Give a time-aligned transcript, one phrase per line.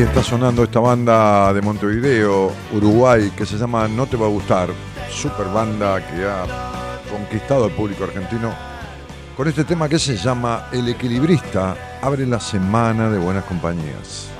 [0.00, 4.70] Está sonando esta banda de Montevideo, Uruguay, que se llama No Te Va a Gustar.
[5.10, 6.46] Super banda que ha
[7.10, 8.50] conquistado al público argentino
[9.36, 11.76] con este tema que se llama El Equilibrista.
[12.00, 14.30] Abre la semana de buenas compañías.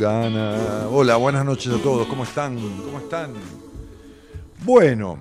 [0.00, 0.88] Gana.
[0.90, 2.06] Hola, buenas noches a todos.
[2.08, 2.56] ¿Cómo están?
[2.56, 3.34] ¿Cómo están?
[4.64, 5.18] Bueno,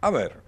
[0.00, 0.40] a ver,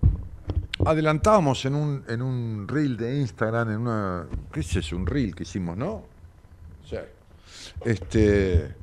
[0.84, 4.26] adelantábamos en un, en un reel de Instagram, en una.
[4.50, 4.96] ¿Qué es eso?
[4.96, 6.04] Un reel que hicimos, ¿no?
[6.88, 6.96] Sí.
[7.84, 8.74] Este.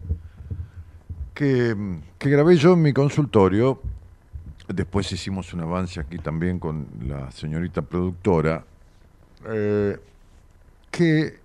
[1.34, 1.75] Que,
[2.19, 3.81] que grabé yo en mi consultorio.
[4.68, 8.63] Después hicimos un avance aquí también con la señorita productora.
[9.48, 9.98] eh,
[10.92, 11.40] que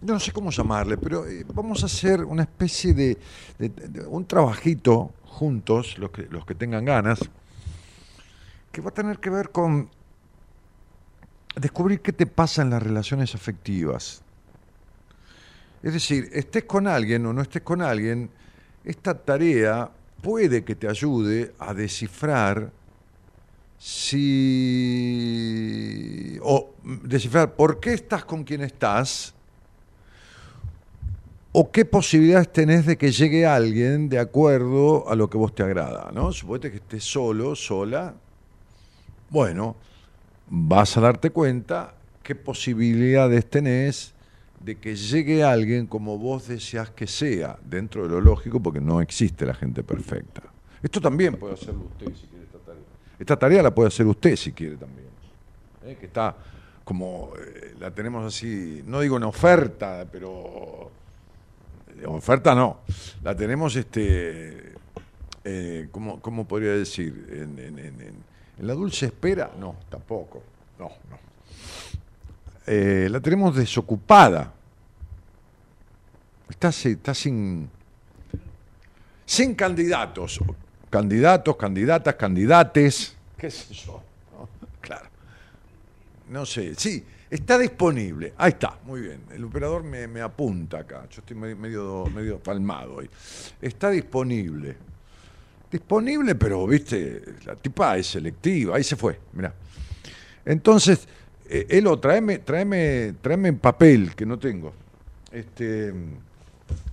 [0.00, 3.18] no sé cómo llamarle, pero eh, vamos a hacer una especie de,
[3.58, 7.18] de- un trabajito juntos, los que, los que tengan ganas,
[8.72, 9.88] que va a tener que ver con
[11.56, 14.22] descubrir qué te pasa en las relaciones afectivas.
[15.82, 18.28] Es decir, estés con alguien o no estés con alguien,
[18.84, 19.90] esta tarea
[20.22, 22.70] puede que te ayude a descifrar
[24.66, 26.70] si o
[27.04, 29.34] descifrar por qué estás con quien estás
[31.58, 35.62] o qué posibilidades tenés de que llegue alguien de acuerdo a lo que vos te
[35.62, 36.30] agrada, ¿no?
[36.30, 38.14] Suponete que estés solo, sola.
[39.30, 39.74] Bueno,
[40.50, 44.12] vas a darte cuenta qué posibilidades tenés
[44.60, 49.00] de que llegue alguien como vos deseas que sea, dentro de lo lógico, porque no
[49.00, 50.42] existe la gente perfecta.
[50.82, 52.82] Esto también puede hacerlo usted si quiere esta tarea.
[53.18, 55.08] Esta tarea la puede hacer usted si quiere también.
[55.86, 55.96] ¿eh?
[55.98, 56.36] Que está
[56.84, 60.90] como, eh, la tenemos así, no digo en oferta, pero
[62.06, 62.80] oferta no,
[63.22, 64.74] la tenemos, este,
[65.44, 67.26] eh, ¿cómo, podría decir?
[67.30, 68.26] En,
[68.58, 70.42] la dulce espera, no, tampoco,
[70.78, 71.18] no, no.
[72.66, 74.52] Eh, la tenemos desocupada.
[76.48, 77.68] Está, está sin,
[79.24, 80.40] sin candidatos.
[80.90, 84.02] Candidatos, candidatas, candidates, qué sé yo.
[84.80, 85.08] Claro.
[86.28, 88.34] No sé, sí, está disponible.
[88.36, 89.20] Ahí está, muy bien.
[89.30, 91.06] El operador me, apunta acá.
[91.10, 93.10] Yo estoy medio, medio palmado hoy.
[93.60, 94.76] Está disponible.
[95.70, 98.76] Disponible, pero, viste, la tipa es selectiva.
[98.76, 99.52] Ahí se fue, mirá.
[100.44, 101.08] Entonces,
[101.48, 104.72] eh, Elo, tráeme, tráeme, tráeme papel, que no tengo.
[105.32, 105.92] Este,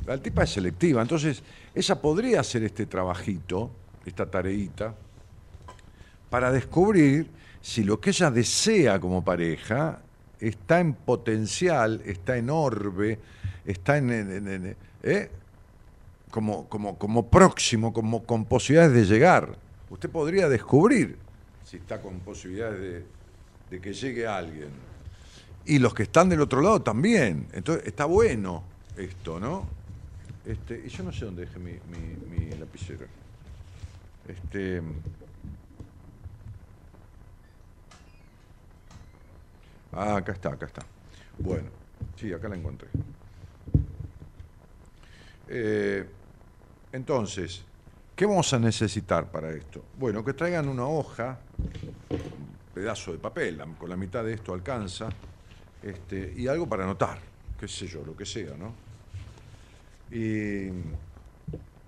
[0.05, 1.41] la tipa es selectiva, entonces
[1.73, 3.71] ella podría hacer este trabajito,
[4.05, 4.93] esta tareita,
[6.29, 7.29] para descubrir
[7.61, 10.01] si lo que ella desea como pareja
[10.39, 13.19] está en potencial, está en orbe,
[13.65, 15.31] está en, ¿eh?
[16.31, 19.55] como, como, como próximo, como con posibilidades de llegar.
[19.89, 21.17] Usted podría descubrir
[21.63, 23.03] si está con posibilidades
[23.69, 24.69] de, que llegue alguien.
[25.65, 27.47] Y los que están del otro lado también.
[27.53, 28.63] Entonces, está bueno
[28.97, 29.65] esto, ¿no?
[30.45, 33.07] Este, yo no sé dónde dejé mi, mi, lapicero.
[34.27, 34.81] Este.
[39.95, 40.81] Ah, acá está, acá está.
[41.37, 41.69] Bueno,
[42.15, 42.89] sí, acá la encontré.
[45.47, 46.05] Eh,
[46.91, 47.63] entonces,
[48.15, 49.83] ¿qué vamos a necesitar para esto?
[49.99, 51.37] Bueno, que traigan una hoja,
[52.73, 55.09] pedazo de papel, con la mitad de esto alcanza,
[55.81, 57.19] este, y algo para anotar,
[57.59, 58.73] qué sé yo, lo que sea, ¿no?
[60.11, 60.69] Y,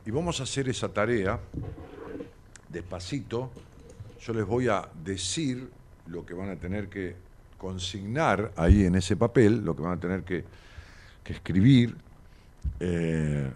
[0.05, 1.39] y vamos a hacer esa tarea
[2.69, 3.51] despacito.
[4.19, 5.69] Yo les voy a decir
[6.07, 7.24] lo que van a tener que
[7.65, 10.43] consignar ahí en ese papel, lo que van a tener que,
[11.25, 11.95] escribir
[12.79, 13.51] eh,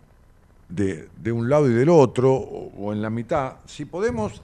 [0.67, 3.57] de, un lado y del otro, o en la mitad.
[3.67, 4.41] Si podemos,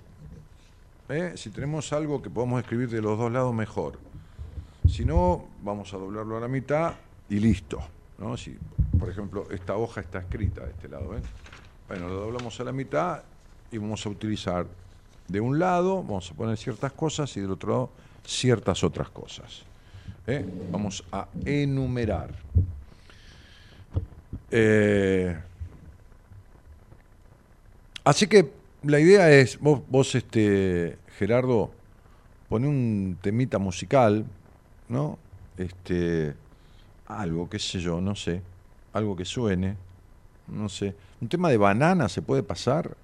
[1.09, 1.33] ¿eh?
[1.35, 3.97] Si tenemos algo que podemos escribir de los dos lados, mejor.
[4.87, 6.93] Si no, vamos a doblarlo a la mitad
[7.27, 7.79] y listo.
[8.19, 8.37] ¿no?
[8.37, 8.55] Si,
[8.99, 11.17] por ejemplo, esta hoja está escrita de este lado.
[11.17, 11.21] ¿eh?
[11.87, 13.23] Bueno, lo doblamos a la mitad
[13.71, 14.67] y vamos a utilizar
[15.27, 17.89] de un lado, vamos a poner ciertas cosas y del otro lado
[18.25, 19.63] ciertas otras cosas.
[20.27, 20.45] ¿eh?
[20.71, 22.31] Vamos a enumerar.
[28.05, 28.49] así que
[28.83, 31.71] la idea es, vos, vos este, Gerardo,
[32.47, 34.25] pone un temita musical,
[34.87, 35.17] ¿no?
[35.57, 36.35] Este,
[37.07, 38.41] algo, qué sé yo, no sé,
[38.93, 39.75] algo que suene,
[40.47, 40.95] no sé.
[41.21, 42.95] Un tema de banana se puede pasar.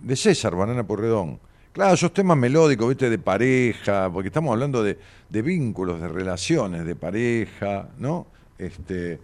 [0.00, 1.38] De César, Banana Porredón.
[1.76, 4.96] Claro, esos temas melódicos, viste, de pareja, porque estamos hablando de,
[5.28, 8.28] vínculos, de relaciones, de pareja, ¿no?
[8.56, 9.20] Este,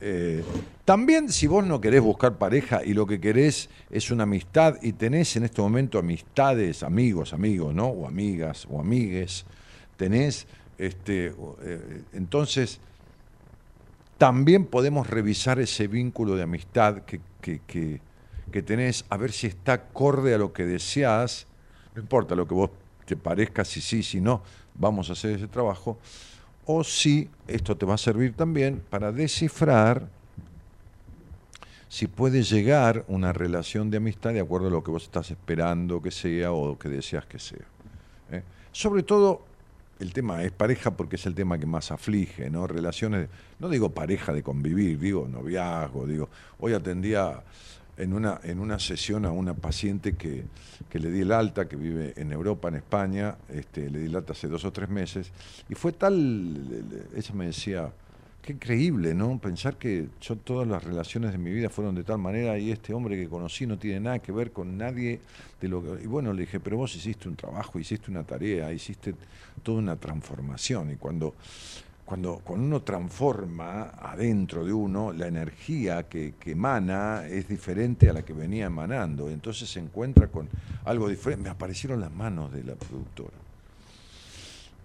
[0.00, 0.42] eh,
[0.86, 4.94] también si vos no querés buscar pareja y lo que querés es una amistad y
[4.94, 7.88] tenés en este momento amistades, amigos, amigos, ¿no?
[7.88, 9.44] O amigas o amigues,
[9.98, 10.46] tenés,
[10.78, 12.80] este, eh, entonces
[14.16, 17.60] también podemos revisar ese vínculo de amistad que, que,
[18.50, 21.46] que, tenés, a ver si está acorde a lo que deseas,
[21.94, 22.70] no importa lo que vos
[23.04, 24.42] te parezca, si sí, si no,
[24.74, 25.98] vamos a hacer ese trabajo
[26.66, 30.08] o si esto te va a servir también para descifrar
[31.88, 36.00] si puede llegar una relación de amistad de acuerdo a lo que vos estás esperando
[36.00, 37.66] que sea o que deseas que sea.
[38.30, 38.44] ¿eh?
[38.70, 39.42] Sobre todo,
[39.98, 42.68] el tema es pareja porque es el tema que más aflige, ¿no?
[42.68, 43.28] Relaciones,
[43.58, 46.28] no digo pareja de convivir, digo noviazgo, digo,
[46.60, 47.42] hoy atendía
[48.00, 50.44] en una, en una sesión a una paciente que,
[50.92, 54.32] le di el alta, que vive en Europa, en España, este, le di el alta
[54.32, 55.30] hace dos o tres meses,
[55.68, 57.92] y fue tal, ella me decía,
[58.42, 59.38] Qué increíble, ¿no?
[59.38, 62.94] Pensar que yo todas las relaciones de mi vida fueron de tal manera y este
[62.94, 65.20] hombre que conocí no tiene nada que ver con nadie
[65.60, 66.04] de lo que...
[66.04, 69.14] Y bueno, le dije, pero vos hiciste un trabajo, hiciste una tarea, hiciste
[69.62, 70.90] toda una transformación.
[70.90, 71.34] Y cuando,
[72.10, 78.12] cuando, cuando uno transforma adentro de uno, la energía que, que emana es diferente a
[78.12, 79.30] la que venía emanando.
[79.30, 80.48] Entonces se encuentra con
[80.86, 81.44] algo diferente.
[81.44, 83.36] Me aparecieron las manos de la productora.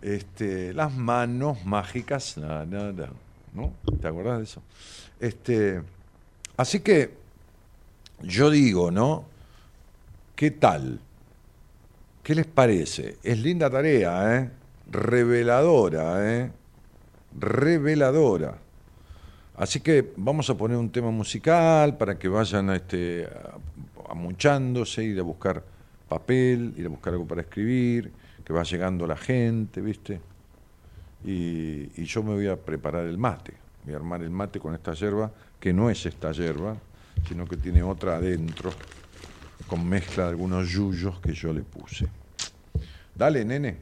[0.04, 2.94] Este, las manos mágicas, na, na,
[3.56, 3.74] ¿no?
[4.00, 4.62] ¿Te acordás de eso?
[5.20, 5.82] Este,
[6.58, 7.10] así que
[8.22, 9.26] yo digo, ¿no?
[10.36, 11.00] ¿Qué tal?
[12.22, 13.18] ¿Qué les parece?
[13.24, 14.52] Es linda tarea, ¿eh?
[14.92, 16.52] Reveladora, ¿eh?
[17.40, 18.58] Reveladora.
[19.58, 25.20] Así que vamos a poner un tema musical para que vayan este, a- amuchándose, ir
[25.20, 25.64] a buscar
[26.10, 28.12] papel, ir a buscar algo para escribir,
[28.44, 30.20] que va llegando la gente, ¿viste?
[31.24, 33.54] Y, y yo me voy a preparar el mate.
[33.86, 36.76] Voy a armar el mate con esta yerba, que no es esta yerba,
[37.28, 38.72] sino que tiene otra adentro,
[39.68, 42.08] con mezcla de algunos yuyos que yo le puse.
[43.16, 43.78] Dale, nene.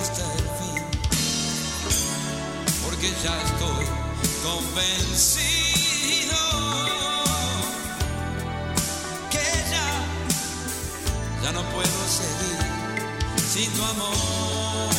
[0.00, 0.82] Hasta el fin,
[2.84, 3.86] porque ya estoy
[4.42, 6.38] convencido
[9.30, 9.88] que ya,
[11.42, 12.60] ya no puedo seguir
[13.52, 14.95] sin tu amor,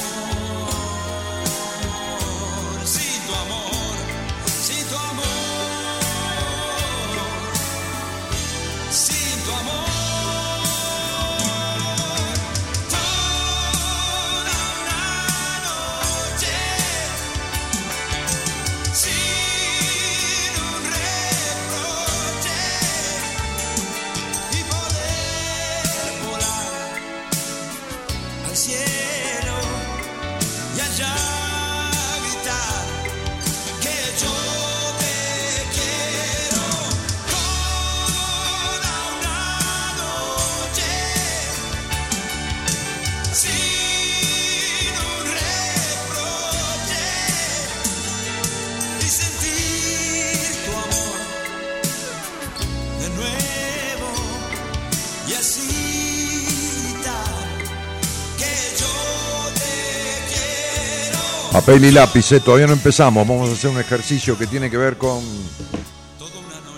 [61.67, 63.27] Papel y lápiz, eh, todavía no empezamos.
[63.27, 65.21] Vamos a hacer un ejercicio que tiene que ver con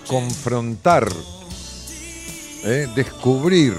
[0.08, 1.08] confrontar,
[2.64, 3.76] eh, descubrir,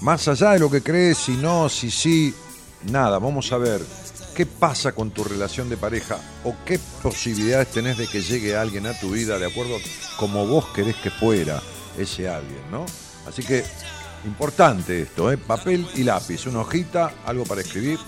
[0.00, 2.34] más allá de lo que crees, si no, si sí,
[2.90, 3.20] nada.
[3.20, 3.80] Vamos a ver
[4.34, 8.86] qué pasa con tu relación de pareja o qué posibilidades tenés de que llegue alguien
[8.88, 9.76] a tu vida de acuerdo
[10.16, 11.62] como vos querés que fuera
[11.96, 12.84] ese alguien, ¿no?
[13.28, 13.62] Así que
[14.24, 15.38] importante esto, ¿eh?
[15.38, 18.00] papel y lápiz, una hojita, algo para escribir.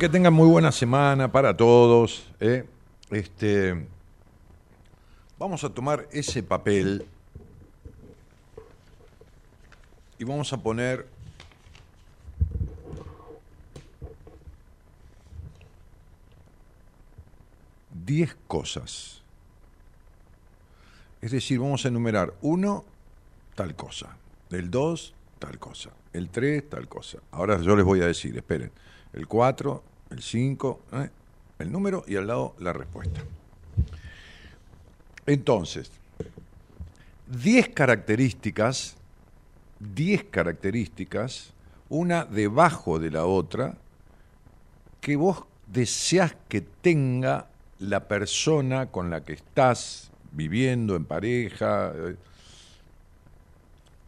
[0.00, 2.26] Que tengan muy buena semana para todos.
[2.40, 2.64] ¿eh?
[3.10, 3.86] Este,
[5.38, 7.06] vamos a tomar ese papel
[10.18, 11.06] y vamos a poner
[18.06, 19.20] diez cosas.
[21.20, 22.86] Es decir, vamos a enumerar uno,
[23.54, 24.16] tal cosa.
[24.50, 25.90] El dos, tal cosa.
[26.14, 27.18] El tres, tal cosa.
[27.32, 28.72] Ahora yo les voy a decir, esperen.
[29.12, 31.08] El cuatro, el cinco, ¿eh?
[31.58, 33.20] el número y al lado la respuesta.
[35.26, 35.90] Entonces,
[37.28, 38.96] 10 características,
[39.78, 41.52] 10 características,
[41.88, 43.76] una debajo de la otra,
[45.00, 47.46] que vos deseas que tenga
[47.78, 52.16] la persona con la que estás viviendo en pareja eh,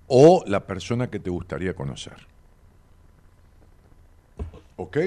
[0.08, 2.26] o la persona que te gustaría conocer.
[4.76, 4.98] ¿Ok?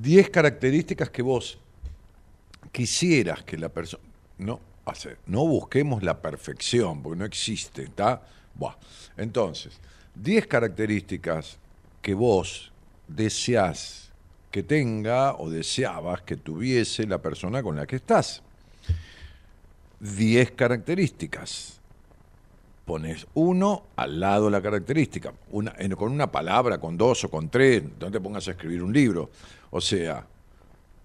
[0.00, 1.58] 10 características que vos
[2.72, 4.02] quisieras que la persona...
[4.38, 8.22] No, hacer, no busquemos la perfección, porque no existe, ¿está?
[9.16, 9.78] Entonces,
[10.14, 11.58] 10 características
[12.02, 12.72] que vos
[13.06, 14.10] deseás
[14.50, 18.42] que tenga o deseabas que tuviese la persona con la que estás.
[20.00, 21.80] 10 características.
[22.84, 27.50] Pones uno al lado de la característica, una, con una palabra, con dos o con
[27.50, 29.28] tres, no te pongas a escribir un libro.
[29.70, 30.26] O sea,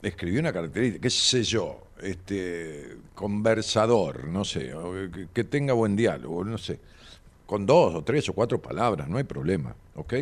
[0.01, 4.73] escribí una característica, qué sé yo, este, conversador, no sé,
[5.33, 6.79] que tenga buen diálogo, no sé,
[7.45, 10.13] con dos o tres o cuatro palabras, no hay problema, ¿ok?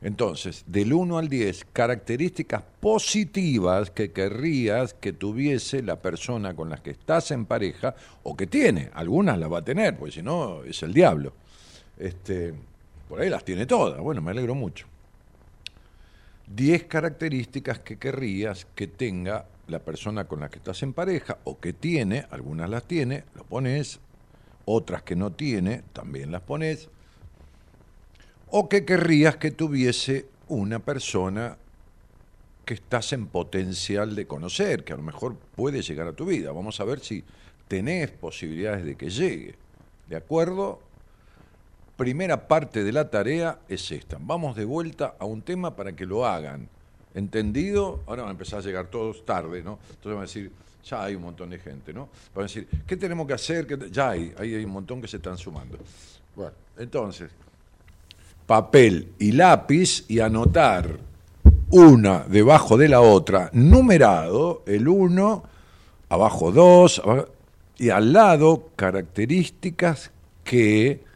[0.00, 6.76] Entonces, del 1 al 10, características positivas que querrías que tuviese la persona con la
[6.76, 8.90] que estás en pareja o que tiene.
[8.94, 11.32] Algunas las va a tener, porque si no es el diablo.
[11.98, 12.54] Este,
[13.08, 14.00] por ahí las tiene todas.
[14.00, 14.86] Bueno, me alegro mucho.
[16.54, 21.60] 10 características que querrías que tenga la persona con la que estás en pareja o
[21.60, 24.00] que tiene, algunas las tiene, lo pones,
[24.64, 26.88] otras que no tiene, también las pones,
[28.50, 31.58] o que querrías que tuviese una persona
[32.64, 36.52] que estás en potencial de conocer, que a lo mejor puede llegar a tu vida.
[36.52, 37.24] Vamos a ver si
[37.66, 39.54] tenés posibilidades de que llegue.
[40.06, 40.80] ¿De acuerdo?
[41.98, 44.18] Primera parte de la tarea es esta.
[44.20, 46.68] Vamos de vuelta a un tema para que lo hagan.
[47.12, 48.04] ¿Entendido?
[48.06, 49.80] Ahora van a empezar a llegar todos tarde, ¿no?
[49.90, 50.52] Entonces van a decir,
[50.84, 52.08] ya hay un montón de gente, ¿no?
[52.36, 53.66] Van a decir, ¿qué tenemos que hacer?
[53.66, 55.76] ¿Qué te-?" Ya hay, ahí hay un montón que se están sumando.
[56.36, 57.32] Bueno, entonces,
[58.46, 61.00] papel y lápiz y anotar
[61.70, 65.42] una debajo de la otra, numerado, el uno,
[66.10, 67.26] abajo dos, abajo-
[67.76, 70.12] y al lado características
[70.44, 71.07] que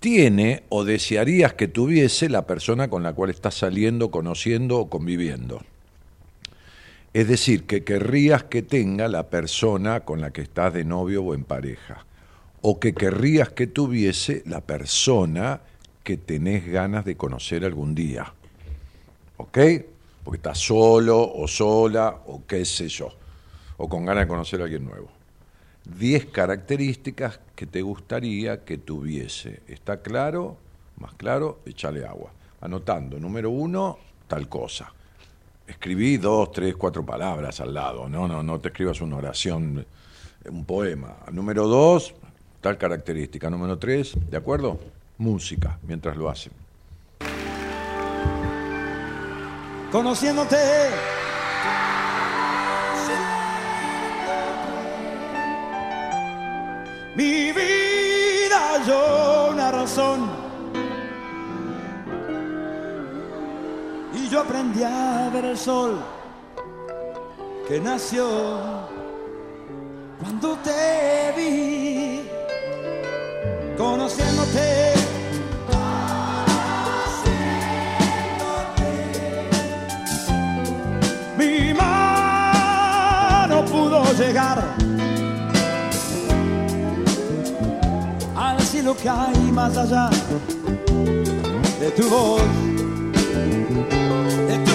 [0.00, 5.62] tiene o desearías que tuviese la persona con la cual estás saliendo, conociendo o conviviendo.
[7.12, 11.34] Es decir, que querrías que tenga la persona con la que estás de novio o
[11.34, 12.04] en pareja.
[12.60, 15.62] O que querrías que tuviese la persona
[16.04, 18.34] que tenés ganas de conocer algún día.
[19.38, 19.58] ¿Ok?
[20.24, 23.08] Porque estás solo o sola o qué sé yo.
[23.78, 25.15] O con ganas de conocer a alguien nuevo.
[25.98, 29.60] 10 características que te gustaría que tuviese.
[29.68, 30.56] ¿Está claro?
[30.98, 32.30] Más claro, échale agua.
[32.60, 34.92] Anotando, número uno, tal cosa.
[35.66, 38.08] Escribí dos, tres, cuatro palabras al lado.
[38.08, 39.84] No, no, no te escribas una oración,
[40.48, 41.16] un poema.
[41.32, 42.14] Número dos,
[42.60, 43.50] tal característica.
[43.50, 44.78] Número tres, ¿de acuerdo?
[45.18, 46.52] Música, mientras lo hacen.
[49.96, 50.56] conociéndote.
[57.16, 60.28] Mi vida yo una razón.
[64.12, 65.98] Y yo aprendí a ver el sol
[67.66, 68.26] que nació
[70.20, 72.28] cuando te vi,
[73.78, 74.92] conociéndote.
[81.38, 84.85] Mi mano pudo llegar
[89.02, 90.10] que hay más allá
[91.80, 92.42] de tu voz,
[94.48, 94.65] de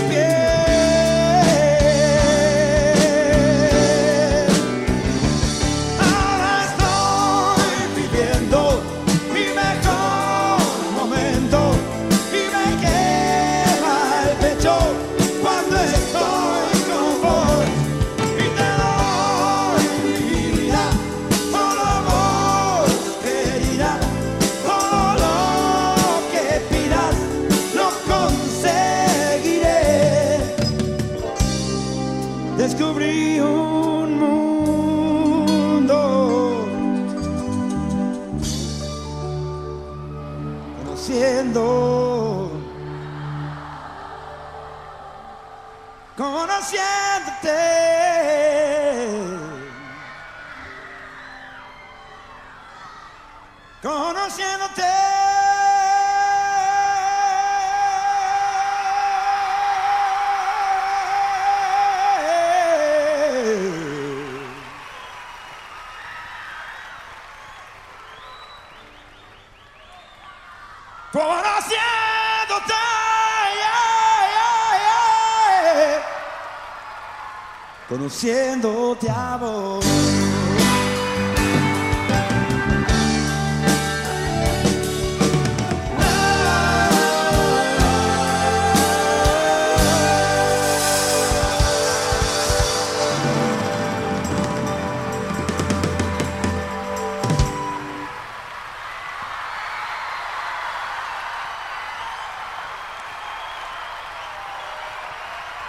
[77.92, 79.86] Conociéndote a vos.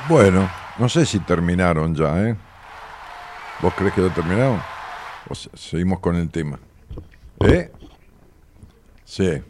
[0.09, 2.37] Bueno, no sé si terminaron ya, ¿eh?
[3.61, 4.61] ¿Vos crees que lo terminaron?
[5.29, 6.59] O se- seguimos con el tema.
[7.39, 7.71] ¿Eh?
[9.05, 9.41] Sí.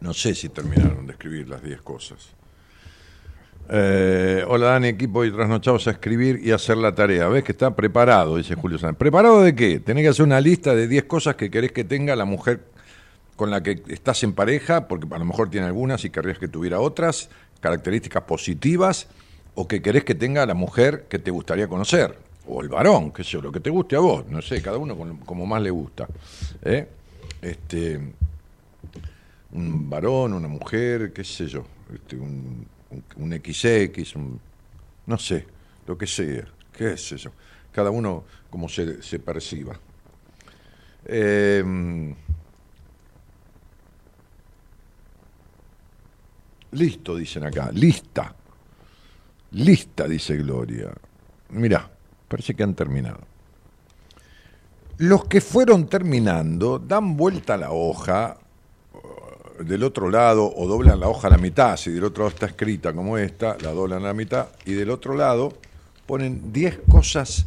[0.00, 2.30] No sé si terminaron de escribir las 10 cosas.
[3.68, 7.28] Eh, hola Dani, equipo y trasnochados a escribir y hacer la tarea.
[7.28, 8.36] ¿Ves que está preparado?
[8.36, 8.98] Dice Julio Sánchez.
[8.98, 9.78] ¿Preparado de qué?
[9.78, 12.64] Tenés que hacer una lista de 10 cosas que querés que tenga la mujer
[13.36, 16.48] con la que estás en pareja, porque a lo mejor tiene algunas y querrías que
[16.48, 17.28] tuviera otras,
[17.60, 19.06] características positivas,
[19.56, 22.16] o que querés que tenga la mujer que te gustaría conocer,
[22.46, 24.78] o el varón, que sé yo, lo que te guste a vos, no sé, cada
[24.78, 26.06] uno como más le gusta.
[26.62, 26.86] ¿eh?
[27.40, 27.98] Este,
[29.52, 34.38] un varón, una mujer, qué sé yo, este, un, un, un XX, un,
[35.06, 35.46] no sé,
[35.86, 37.32] lo que sea, qué sé yo,
[37.72, 39.78] cada uno como se, perciba.
[41.06, 42.14] Eh,
[46.72, 48.34] listo, dicen acá, lista,
[49.56, 50.92] lista, dice Gloria.
[51.50, 51.90] Mirá,
[52.28, 53.20] parece que han terminado.
[54.98, 58.38] Los que fueron terminando dan vuelta a la hoja
[58.94, 61.76] eh, del otro lado o doblan la hoja a la mitad.
[61.76, 64.48] Si del otro lado está escrita como esta, la doblan a la mitad.
[64.64, 65.52] Y del otro lado
[66.06, 67.46] ponen 10 cosas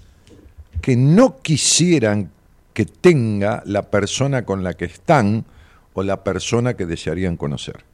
[0.81, 2.31] que no quisieran
[2.73, 5.45] que tenga la persona con la que están
[5.93, 7.88] o la persona que desearían conocer.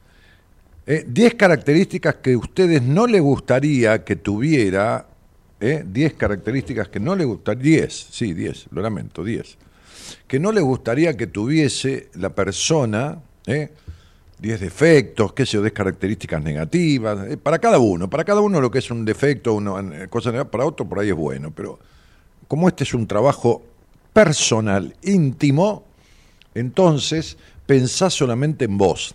[0.86, 5.06] Eh, 10 características que ustedes no le gustaría que tuviera,
[5.60, 9.58] eh, 10 características que no le gustaría, 10, sí, 10, lo lamento, 10,
[10.28, 13.70] que no le gustaría que tuviese la persona, eh,
[14.38, 18.60] 10 defectos, qué sé yo, 10 características negativas, eh, para cada uno, para cada uno
[18.60, 21.52] lo que es un defecto, una eh, cosa negativa, para otro por ahí es bueno,
[21.54, 21.78] pero
[22.46, 23.62] como este es un trabajo
[24.12, 25.84] personal, íntimo,
[26.54, 29.14] entonces pensá solamente en vos.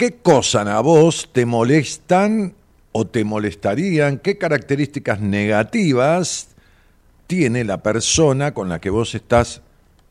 [0.00, 2.54] ¿Qué cosas a vos te molestan
[2.90, 4.16] o te molestarían?
[4.16, 6.48] ¿Qué características negativas
[7.26, 9.60] tiene la persona con la que vos estás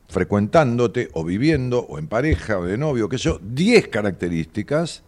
[0.08, 3.40] frecuentándote o viviendo o en pareja o de novio, qué sé yo?
[3.42, 5.02] 10 características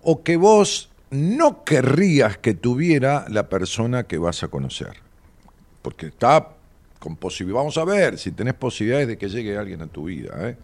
[0.00, 4.94] o que vos no querrías que tuviera la persona que vas a conocer.
[5.82, 6.48] Porque está
[6.98, 10.32] con posibilidad, vamos a ver si tenés posibilidades de que llegue alguien a tu vida,
[10.48, 10.56] ¿eh?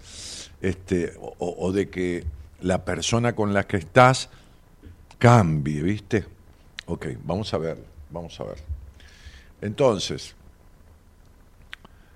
[0.62, 4.28] este, o, o de que la persona con la que estás
[5.18, 6.24] cambie, ¿viste?
[6.86, 7.78] Ok, vamos a ver,
[8.10, 8.58] vamos a ver.
[9.60, 10.34] Entonces,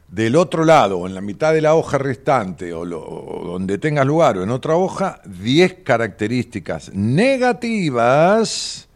[0.08, 4.06] del otro lado, en la mitad de la hoja restante, o, lo- o donde tengas
[4.06, 8.88] lugar, o en otra hoja, 10 características negativas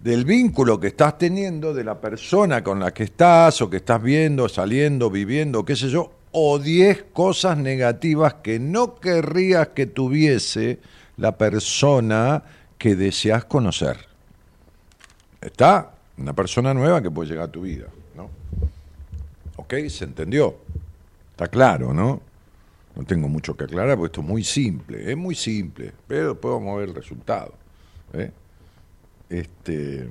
[0.00, 4.02] del vínculo que estás teniendo, de la persona con la que estás, o que estás
[4.02, 10.80] viendo, saliendo, viviendo, qué sé yo, o 10 cosas negativas que no querrías que tuviese
[11.18, 12.42] la persona
[12.78, 13.98] que deseas conocer.
[15.40, 15.94] ¿Está?
[16.16, 18.30] Una persona nueva que puede llegar a tu vida, ¿no?
[19.56, 19.74] ¿Ok?
[19.88, 20.56] ¿Se entendió?
[21.32, 22.20] Está claro, ¿no?
[22.94, 26.54] No tengo mucho que aclarar porque esto es muy simple, es muy simple, pero después
[26.54, 27.54] vamos a ver el resultado.
[28.12, 28.30] ¿eh?
[29.30, 30.08] Este,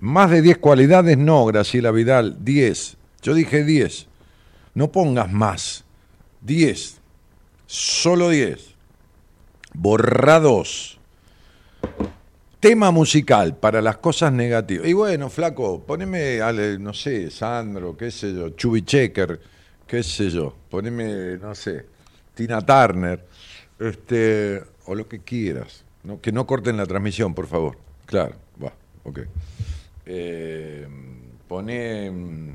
[0.00, 2.96] más de 10 cualidades, no, Graciela Vidal, 10.
[3.22, 4.08] Yo dije 10.
[4.74, 5.84] No pongas más.
[6.42, 6.98] 10.
[7.66, 8.74] Solo 10.
[9.74, 10.98] Borrados.
[12.60, 14.86] Tema musical para las cosas negativas.
[14.86, 19.40] Y bueno, flaco, poneme, ale, no sé, Sandro, qué sé yo, Chubby Checker,
[19.84, 21.86] qué sé yo, poneme, no sé,
[22.34, 23.26] Tina Turner,
[23.80, 25.84] este, o lo que quieras.
[26.20, 27.76] Que no corten la transmisión, por favor.
[28.06, 29.20] Claro, va, ok.
[30.06, 30.86] Eh,
[31.48, 32.52] pone mm,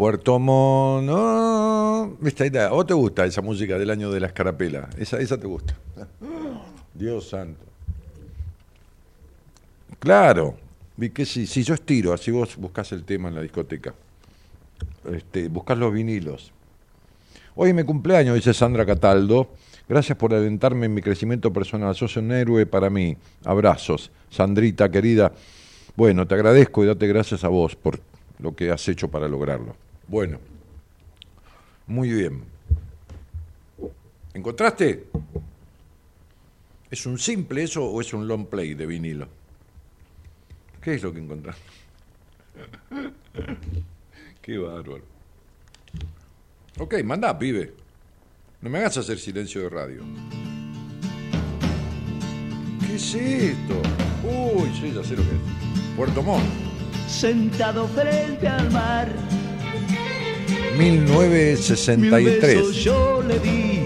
[0.00, 1.10] Puerto Montt.
[2.22, 2.44] ¿viste?
[2.44, 2.68] Ahí está.
[2.68, 4.88] ¿A vos te gusta esa música del año de la escarapela?
[4.96, 5.76] Esa, esa te gusta.
[6.94, 7.62] Dios santo.
[9.98, 10.56] Claro.
[10.96, 13.92] Vi que si, si yo estiro, así vos buscás el tema en la discoteca.
[15.12, 16.50] Este, buscás los vinilos.
[17.54, 19.50] Hoy es mi cumpleaños, dice Sandra Cataldo.
[19.86, 21.94] Gracias por alentarme en mi crecimiento personal.
[21.94, 23.18] Sos un héroe para mí.
[23.44, 24.10] Abrazos.
[24.30, 25.30] Sandrita, querida.
[25.94, 28.00] Bueno, te agradezco y date gracias a vos por
[28.38, 29.89] lo que has hecho para lograrlo.
[30.10, 30.40] Bueno,
[31.86, 32.42] muy bien.
[34.34, 35.06] ¿Encontraste?
[36.90, 39.28] ¿Es un simple eso o es un long play de vinilo?
[40.82, 41.62] ¿Qué es lo que encontraste?
[44.42, 45.04] Qué bárbaro.
[46.80, 47.72] Ok, manda, pibe.
[48.62, 50.02] No me hagas hacer silencio de radio.
[52.84, 53.80] ¿Qué es esto?
[54.24, 55.96] Uy, sí, ya sé lo que es.
[55.96, 56.44] Puerto Montt,
[57.06, 59.08] Sentado frente al mar,
[60.78, 62.40] 1963.
[62.40, 63.80] besos yo le di.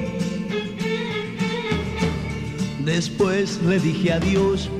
[2.85, 4.70] Después le dije adiós,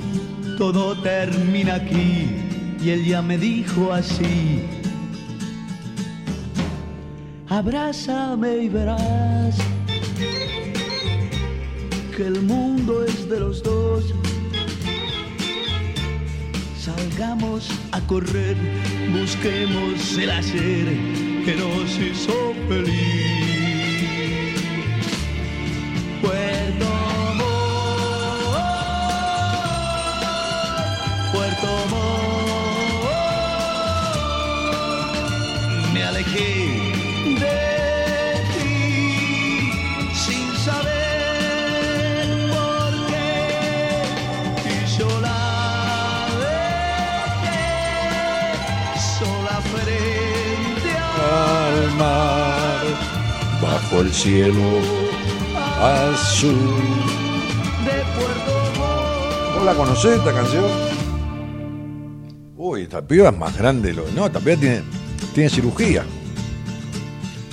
[0.59, 2.29] todo termina aquí.
[2.83, 4.63] Y él ya me dijo así.
[7.49, 9.57] Abrázame y verás
[12.17, 14.15] que el mundo es de los dos.
[16.79, 18.57] Salgamos a correr,
[19.19, 22.95] busquemos el hacer que nos hizo feliz.
[26.23, 26.87] Puerto
[27.35, 28.55] Montt,
[31.33, 33.13] Puerto Montt,
[35.93, 36.84] me alejé
[53.95, 54.61] bajo el cielo
[55.81, 56.55] azul.
[57.85, 59.55] de Puerto.
[59.57, 60.65] ¿Vos la conocés esta canción?
[62.57, 63.93] Uy, esta piba es más grande.
[63.93, 64.05] Lo...
[64.15, 64.83] No, esta piba tiene,
[65.35, 66.05] tiene cirugía.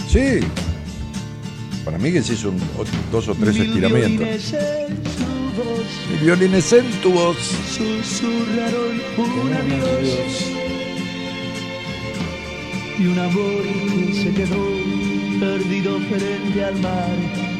[0.07, 0.39] Sí.
[1.85, 2.61] Para mí que se hizo un-
[3.11, 4.51] dos o tres Mil estiramientos.
[4.51, 7.37] violines en su voz Mi violines en tu voz.
[7.37, 10.45] susurraron un adiós
[12.99, 13.63] y un amor
[14.07, 14.63] que se quedó
[15.41, 17.09] perdido frente al mar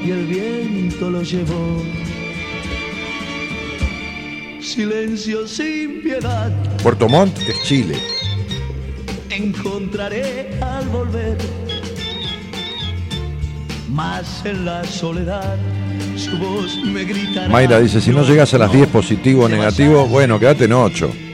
[0.05, 1.83] y el viento lo llevó.
[4.61, 6.51] Silencio sin piedad
[6.83, 7.95] Puerto Montt es Chile.
[9.31, 11.37] encontraré al volver.
[13.89, 15.57] Más en la soledad
[16.15, 17.49] su voz me gritará.
[17.49, 21.30] Mayra dice, si no llegas a las 10 positivo o negativo, bueno, quédate en 8.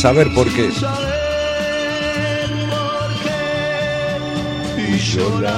[0.00, 0.70] Saber por qué.
[4.78, 5.52] y yo la.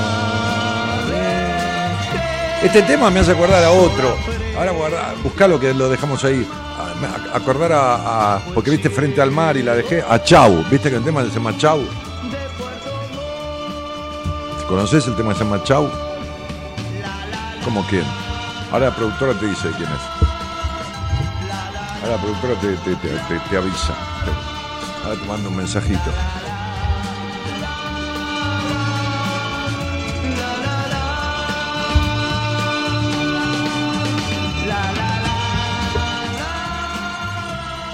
[2.63, 4.17] Este tema me hace acordar a otro.
[4.59, 6.47] Ahora guarda, buscalo que lo dejamos ahí.
[6.79, 10.03] A- me- a- Acordar a, a- Porque viste frente al mar y la dejé.
[10.09, 10.65] A Chau.
[10.71, 11.81] ¿Viste que el tema se llama Chau?
[14.69, 15.89] ¿Conoces el tema que se llama Chau?
[17.65, 18.05] ¿Cómo quién?
[18.73, 20.30] Ahora la productora te dice quién es.
[22.11, 23.95] La productora te, te- te- te- te avisa.
[25.05, 26.11] Ahora te manda un mensajito.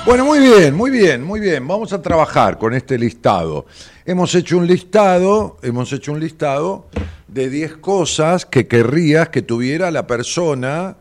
[0.04, 1.66] Bueno, muy bien, muy bien, muy bien.
[1.66, 3.66] Vamos a trabajar con este listado.
[4.04, 6.86] Hemos hecho un listado, hemos hecho un listado
[7.26, 10.96] de 10 cosas que querrías que tuviera la persona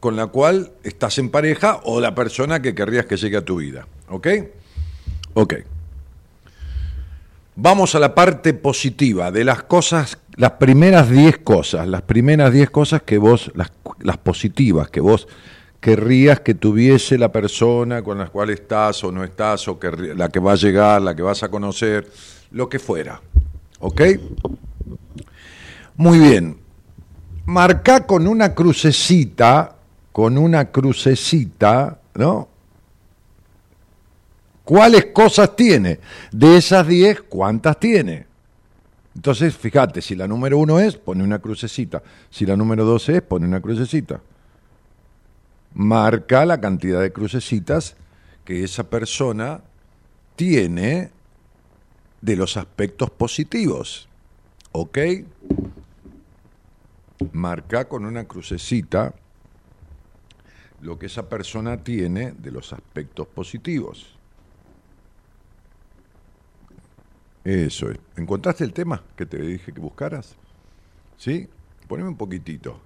[0.00, 3.56] con la cual estás en pareja o la persona que querrías que llegue a tu
[3.56, 3.86] vida.
[4.08, 4.28] ¿Ok?
[5.34, 5.54] Ok.
[7.58, 12.68] Vamos a la parte positiva de las cosas, las primeras 10 cosas, las primeras 10
[12.68, 13.70] cosas que vos, las,
[14.18, 15.26] positivas que vos
[15.80, 20.28] querrías que tuviese la persona con la cual estás o no estás, o querrí- la
[20.28, 22.06] que va a llegar, la que vas a conocer,
[22.50, 23.22] lo que fuera.
[23.80, 24.02] ¿Ok?
[25.96, 26.58] Muy bien.
[27.46, 29.75] Marca con una crucecita,
[30.16, 32.48] con una crucecita, ¿no?
[34.64, 36.00] ¿Cuáles cosas tiene?
[36.32, 38.24] De esas 10, ¿cuántas tiene?
[39.14, 42.02] Entonces, fíjate, si la número uno es, pone una crucecita.
[42.30, 44.22] Si la número dos es, pone una crucecita.
[45.74, 47.94] Marca la cantidad de crucecitas
[48.46, 49.60] que esa persona
[50.34, 51.10] tiene
[52.22, 54.08] de los aspectos positivos.
[54.72, 54.96] ¿Ok?
[57.32, 59.12] Marca con una crucecita
[60.82, 64.16] lo que esa persona tiene de los aspectos positivos.
[67.44, 67.98] Eso es.
[68.16, 70.34] ¿Encontraste el tema que te dije que buscaras?
[71.16, 71.48] ¿Sí?
[71.86, 72.80] Poneme un poquitito.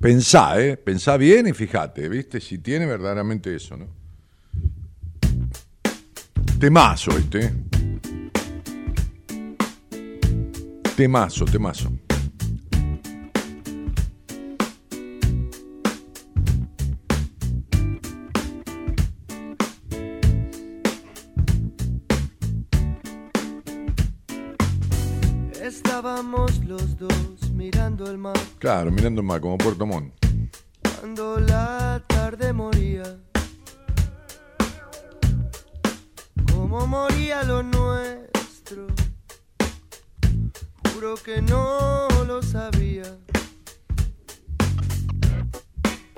[0.00, 0.76] Pensá, ¿eh?
[0.76, 2.40] Pensá bien y fíjate, ¿viste?
[2.40, 3.86] Si tiene verdaderamente eso, ¿no?
[6.58, 7.44] Temazo este.
[7.44, 7.52] ¿eh?
[10.96, 12.07] Temazo, temazo.
[26.78, 30.12] Los dos mirando el mar Claro, mirando más como Puerto Montt.
[31.00, 33.02] cuando la tarde moría.
[36.52, 38.86] Como moría lo nuestro,
[40.92, 43.04] juro que no lo sabía.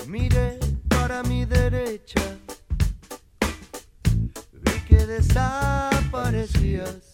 [0.06, 2.20] Miré para mi derecha,
[4.52, 7.09] vi que desaparecías.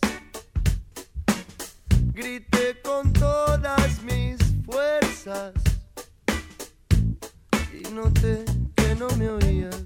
[2.16, 5.52] Grité con todas mis fuerzas
[7.74, 8.42] y noté
[8.74, 9.84] que no me oías.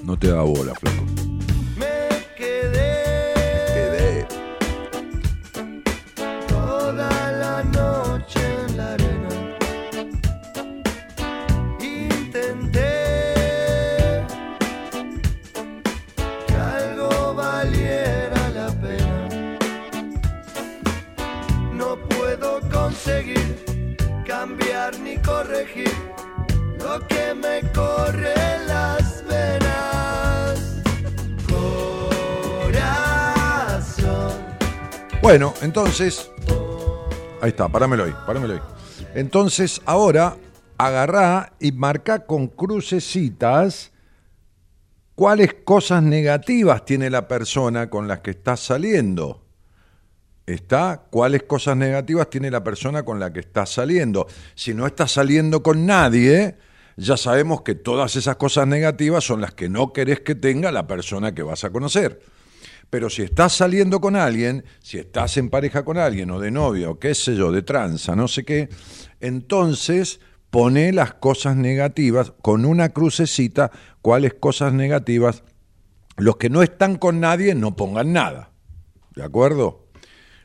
[0.00, 1.04] No te da bola, flaco.
[1.76, 2.93] Me quedé.
[35.24, 36.30] Bueno, entonces.
[37.40, 38.60] Ahí está, parámelo ahí, parámelo ahí.
[39.14, 40.36] Entonces, ahora
[40.76, 43.90] agarrá y marca con crucecitas
[45.14, 49.46] cuáles cosas negativas tiene la persona con las que estás saliendo.
[50.44, 54.26] Está cuáles cosas negativas tiene la persona con la que estás saliendo.
[54.54, 56.58] Si no estás saliendo con nadie,
[56.98, 60.86] ya sabemos que todas esas cosas negativas son las que no querés que tenga la
[60.86, 62.33] persona que vas a conocer.
[62.90, 66.90] Pero si estás saliendo con alguien, si estás en pareja con alguien o de novia
[66.90, 68.68] o qué sé yo, de tranza, no sé qué,
[69.20, 70.20] entonces
[70.50, 75.42] pone las cosas negativas con una crucecita, cuáles cosas negativas.
[76.16, 78.52] Los que no están con nadie no pongan nada.
[79.16, 79.88] ¿De acuerdo?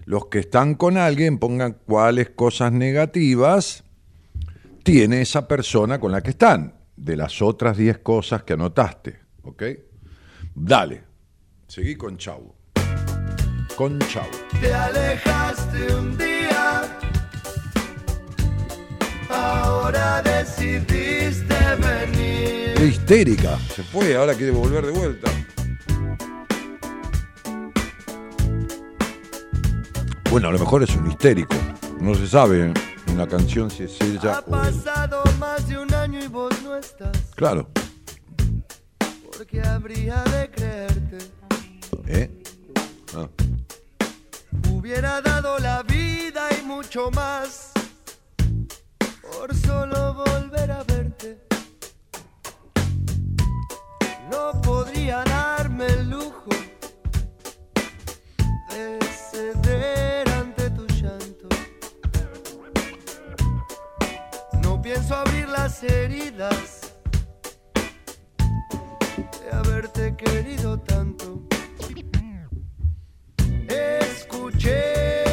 [0.06, 3.84] Los que están con alguien pongan cuáles cosas negativas
[4.84, 9.20] tiene esa persona con la que están, de las otras 10 cosas que anotaste.
[9.44, 9.64] ¿Ok?
[10.56, 11.09] Dale.
[11.70, 12.52] Seguí con Chau.
[13.76, 14.26] Con Chau.
[14.60, 16.82] Te alejaste un día,
[19.30, 22.74] ahora decidiste venir.
[22.76, 23.56] Qué histérica.
[23.76, 25.32] Se fue, ahora quiere volver de vuelta.
[30.32, 31.56] Bueno, a lo mejor es un histérico.
[32.02, 32.74] No se sabe
[33.08, 36.52] en la canción si es ella Ha o pasado más de un año y vos
[36.64, 37.70] no estás, Claro.
[39.38, 41.18] porque habría de creerte.
[42.12, 42.28] ¿Eh?
[43.16, 43.30] Ah.
[44.72, 47.72] Hubiera dado la vida y mucho más
[49.22, 51.38] por solo volver a verte.
[54.32, 56.50] No podría darme el lujo
[58.72, 59.00] de
[59.32, 61.48] ceder ante tu llanto.
[64.64, 66.92] No pienso abrir las heridas
[69.44, 71.44] de haberte querido tanto.
[73.70, 75.24] Escuché,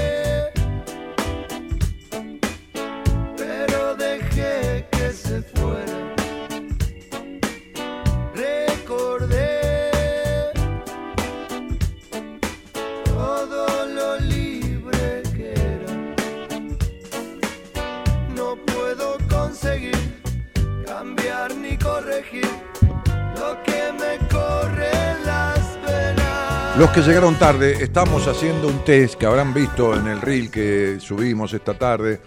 [26.79, 30.99] Los que llegaron tarde, estamos haciendo un test que habrán visto en el reel que
[31.01, 32.21] subimos esta tarde,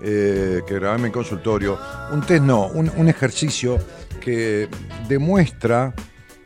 [0.00, 1.76] eh, que grabé en mi consultorio.
[2.12, 3.80] Un test no, un, un ejercicio
[4.20, 4.68] que
[5.08, 5.92] demuestra,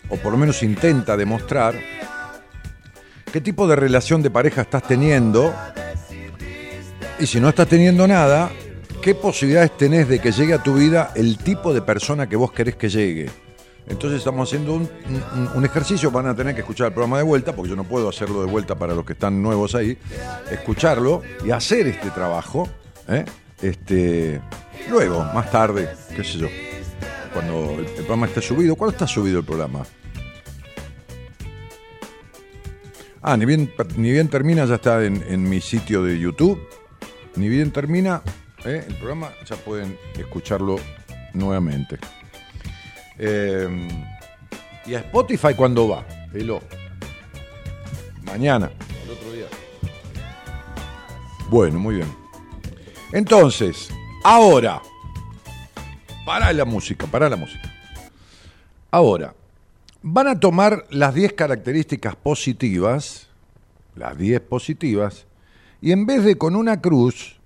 [0.08, 1.74] o por lo menos intenta demostrar,
[3.30, 5.54] qué tipo de relación de pareja estás teniendo.
[7.18, 8.50] Y si no estás teniendo nada,
[9.02, 12.52] ¿qué posibilidades tenés de que llegue a tu vida el tipo de persona que vos
[12.52, 13.28] querés que llegue?
[13.86, 17.70] Entonces estamos haciendo un, ejercicio, van a tener que escuchar el programa de vuelta, porque
[17.70, 19.98] yo no puedo hacerlo de vuelta para los que están nuevos ahí,
[20.50, 22.68] escucharlo y hacer este trabajo,
[23.08, 23.24] ¿eh?
[23.60, 24.40] este,
[24.88, 26.48] luego, más tarde, qué sé yo,
[27.32, 28.76] cuando el, programa esté subido.
[28.76, 29.84] ¿Cuándo está subido el programa?
[33.22, 36.60] Ah, ni bien, ni bien termina, ya está en, en mi sitio de YouTube.
[37.36, 38.22] Ni bien termina
[38.64, 38.84] ¿eh?
[38.86, 40.76] el programa, ya pueden escucharlo
[41.34, 41.98] nuevamente.
[43.22, 43.68] Eh,
[44.86, 46.06] ¿Y a Spotify cuándo va?
[46.32, 46.62] Elo.
[48.22, 48.70] Mañana,
[49.04, 49.44] el otro día.
[51.50, 52.08] Bueno, muy bien.
[53.12, 53.90] Entonces,
[54.24, 54.80] ahora,
[56.24, 57.70] para la música, para la música.
[58.90, 59.34] Ahora,
[60.00, 63.28] van a tomar las 10 características positivas,
[63.96, 65.26] las 10 positivas,
[65.82, 67.38] y en vez de con una cruz,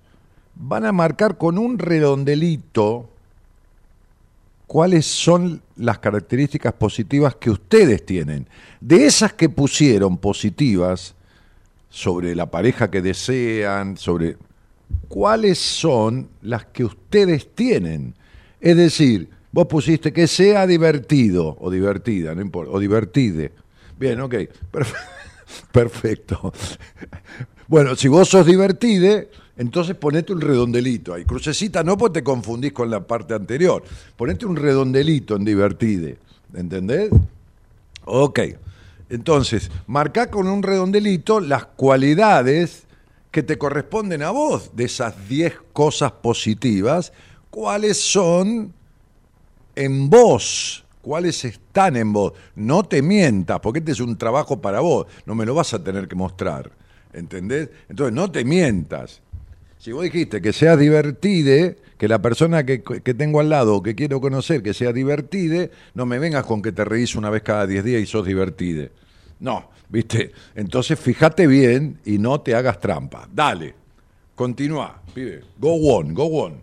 [0.55, 3.09] van a marcar con un redondelito
[4.67, 8.47] cuáles son las características positivas que ustedes tienen.
[8.81, 11.15] De esas que pusieron positivas
[11.89, 14.37] sobre la pareja que desean, sobre
[15.07, 18.15] cuáles son las que ustedes tienen.
[18.59, 23.51] Es decir, vos pusiste que sea divertido o divertida, no importa, o divertide.
[23.97, 24.33] Bien, ok,
[24.71, 24.95] perfe-
[25.71, 26.51] perfecto.
[27.67, 31.25] Bueno, si vos sos divertide, entonces ponete un redondelito ahí.
[31.25, 33.83] Crucecita no porque te confundís con la parte anterior.
[34.15, 36.17] Ponete un redondelito en divertide.
[36.53, 37.09] ¿Entendés?
[38.05, 38.39] Ok.
[39.09, 42.83] Entonces, marcá con un redondelito las cualidades
[43.31, 47.13] que te corresponden a vos de esas 10 cosas positivas.
[47.49, 48.73] ¿Cuáles son
[49.75, 50.85] en vos?
[51.01, 52.33] ¿Cuáles están en vos?
[52.55, 55.05] No te mientas, porque este es un trabajo para vos.
[55.25, 56.71] No me lo vas a tener que mostrar.
[57.13, 57.69] ¿Entendés?
[57.87, 59.21] Entonces, no te mientas.
[59.85, 63.83] Si vos dijiste que seas divertide, que la persona que, que tengo al lado o
[63.83, 67.43] que quiero conocer que sea divertide, no me vengas con que te reís una vez
[67.43, 68.89] cada 10 días y sos divertide.
[69.39, 70.31] No, ¿viste?
[70.55, 73.29] Entonces fíjate bien y no te hagas trampa.
[73.31, 73.75] Dale,
[74.33, 75.43] continúa, pibe.
[75.59, 76.53] Go on, go on.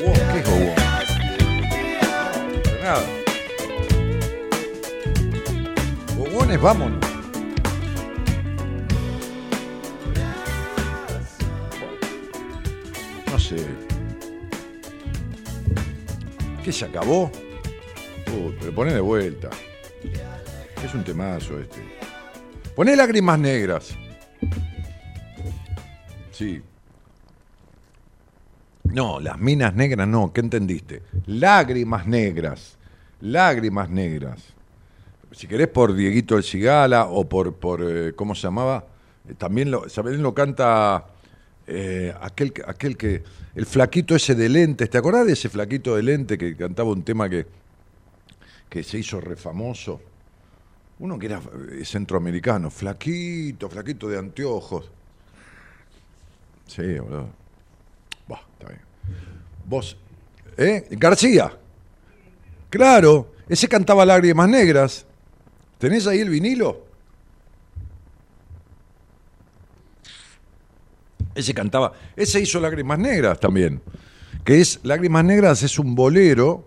[0.00, 0.56] Go on, ¿qué es go
[6.16, 6.32] on?
[6.32, 7.11] Go es vámonos.
[16.64, 17.30] ¿Qué se acabó?
[18.28, 19.50] Uy, pero poné de vuelta.
[20.84, 21.80] Es un temazo este.
[22.76, 23.96] Poné lágrimas negras.
[26.30, 26.62] Sí.
[28.84, 31.02] No, las minas negras no, ¿qué entendiste?
[31.26, 32.78] Lágrimas negras.
[33.20, 34.54] Lágrimas negras.
[35.32, 38.86] Si querés por Dieguito el Cigala o por, por eh, ¿cómo se llamaba?
[39.28, 41.06] Eh, también lo, también lo canta
[41.66, 43.22] eh, aquel, que- aquel que,
[43.54, 47.02] el flaquito ese de lentes, ¿te acordás de ese flaquito de lente que cantaba un
[47.02, 47.46] tema que,
[48.68, 50.00] que se hizo refamoso?
[50.98, 51.40] Uno que era
[51.72, 54.90] eh, centroamericano, flaquito, flaquito de anteojos.
[56.66, 57.28] Sí, boludo.
[58.28, 58.80] Bah, está bien.
[59.66, 59.96] Vos,
[60.56, 60.86] ¿eh?
[60.92, 61.52] García.
[62.70, 65.04] Claro, ese cantaba Lágrimas Negras.
[65.78, 66.86] ¿Tenés ahí el vinilo?
[71.34, 73.80] Ese cantaba, ese hizo Lágrimas Negras también.
[74.44, 76.66] Que es, Lágrimas Negras es un bolero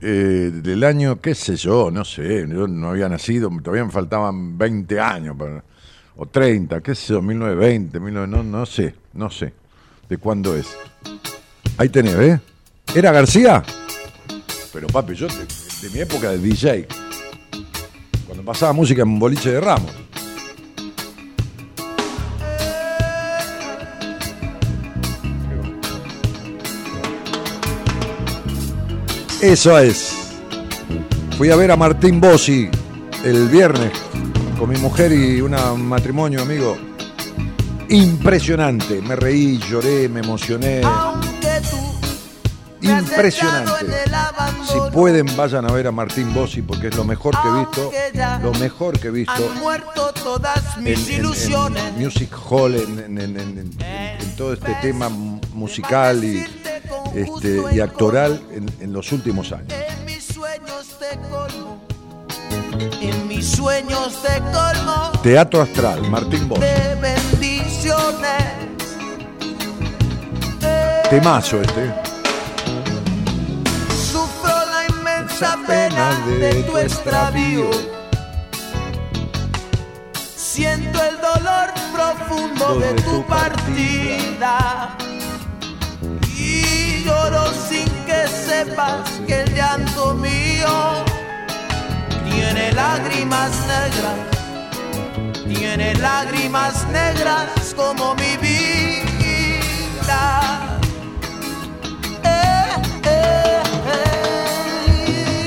[0.00, 4.56] eh, del año, qué sé yo, no sé, yo no había nacido, todavía me faltaban
[4.56, 5.36] 20 años,
[6.16, 9.52] o 30, qué sé yo, 1920, 19, no, sé, no sé
[10.08, 10.66] de cuándo es.
[11.76, 12.40] Ahí tenés, ¿ves?
[12.94, 13.62] ¿Era García?
[14.72, 15.46] Pero papi, yo de,
[15.82, 16.88] de mi época de DJ,
[18.26, 19.92] cuando pasaba música en un boliche de Ramos.
[29.40, 30.12] Eso es.
[31.36, 32.68] Fui a ver a Martín Bossi
[33.24, 33.92] el viernes
[34.58, 35.52] con mi mujer y un
[35.86, 36.76] matrimonio, amigo.
[37.88, 39.00] Impresionante.
[39.00, 40.82] Me reí, lloré, me emocioné.
[42.82, 43.72] Impresionante.
[44.66, 47.90] Si pueden, vayan a ver a Martín Bossi porque es lo mejor que he visto.
[48.42, 51.98] Lo mejor que he visto Han muerto todas en, en-.
[51.98, 53.70] Music Hall, en, en-
[54.36, 56.46] todo este tema mu- musical y,
[57.14, 59.72] este, y actoral en, en los últimos años.
[59.72, 61.80] En mis sueños te colmo.
[63.00, 66.62] En mis sueños te colmo Teatro Astral, Martín Bossi.
[66.62, 68.44] de bendiciones.
[71.10, 71.92] Temazo este.
[74.10, 77.70] Sufro la inmensa pena pena de tu extravío.
[80.36, 84.96] Siento el dolor profundo de tu partida.
[85.04, 85.09] Y
[88.64, 90.68] sepas que el llanto mío
[92.28, 94.18] tiene lágrimas negras,
[95.48, 100.20] tiene lágrimas negras como mi vida.
[102.22, 102.70] Eh,
[103.04, 104.02] eh, eh,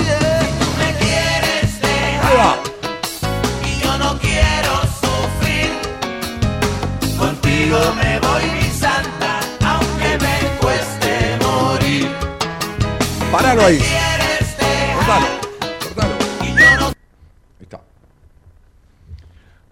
[0.09, 0.41] eh.
[0.59, 2.57] Tú me quieres dejar
[3.69, 5.71] y yo no quiero sufrir.
[7.17, 8.62] Contigo me voy,
[13.33, 13.79] Paralo ahí.
[14.93, 15.25] Cortalo.
[15.81, 16.15] Cortalo.
[16.43, 16.93] y Ahí
[17.61, 17.81] está.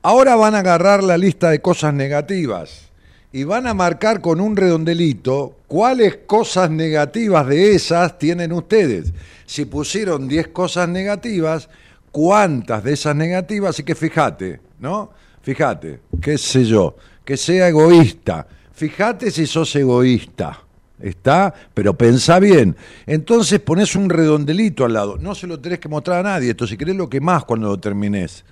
[0.02, 2.90] Ahora van a agarrar la lista de cosas negativas
[3.32, 9.14] y van a marcar con un redondelito cuáles cosas negativas de esas tienen ustedes.
[9.46, 11.70] Si pusieron 10 cosas negativas,
[12.12, 15.12] cuántas de esas negativas, así que fíjate, ¿no?
[15.44, 18.48] Fíjate, qué sé yo, que sea egoísta.
[18.74, 20.64] Fíjate si sos egoísta.
[21.02, 21.54] ¿Está?
[21.74, 22.76] Pero pensá bien.
[23.06, 25.18] Entonces pones un redondelito al lado.
[25.18, 26.52] No se lo tenés que mostrar a nadie.
[26.52, 28.44] Esto si querés lo que más cuando lo termines.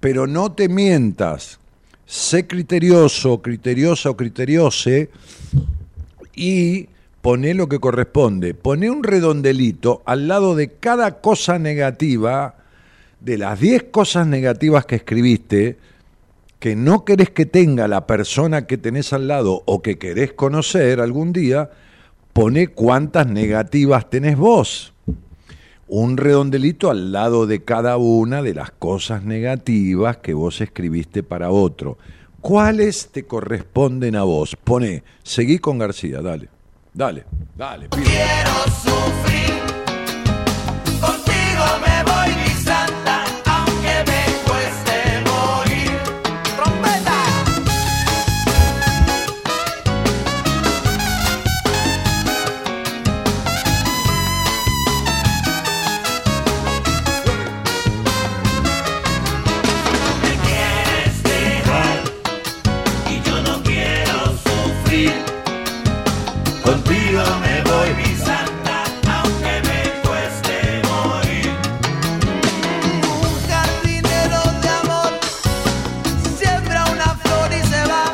[0.00, 1.58] Pero no te mientas.
[2.06, 5.10] Sé criterioso, criteriosa o criteriose
[6.34, 6.88] y
[7.20, 8.54] poné lo que corresponde.
[8.54, 12.56] Poné un redondelito al lado de cada cosa negativa,
[13.20, 15.78] de las 10 cosas negativas que escribiste,
[16.60, 21.00] que no querés que tenga la persona que tenés al lado o que querés conocer
[21.00, 21.70] algún día,
[22.34, 24.92] poné cuántas negativas tenés vos.
[25.88, 31.50] Un redondelito al lado de cada una de las cosas negativas que vos escribiste para
[31.50, 31.98] otro.
[32.42, 34.54] ¿Cuáles te corresponden a vos?
[34.62, 36.48] Poné, seguí con García, dale.
[36.92, 37.24] Dale,
[37.56, 38.04] dale, pibe.
[38.04, 39.69] quiero sufrir.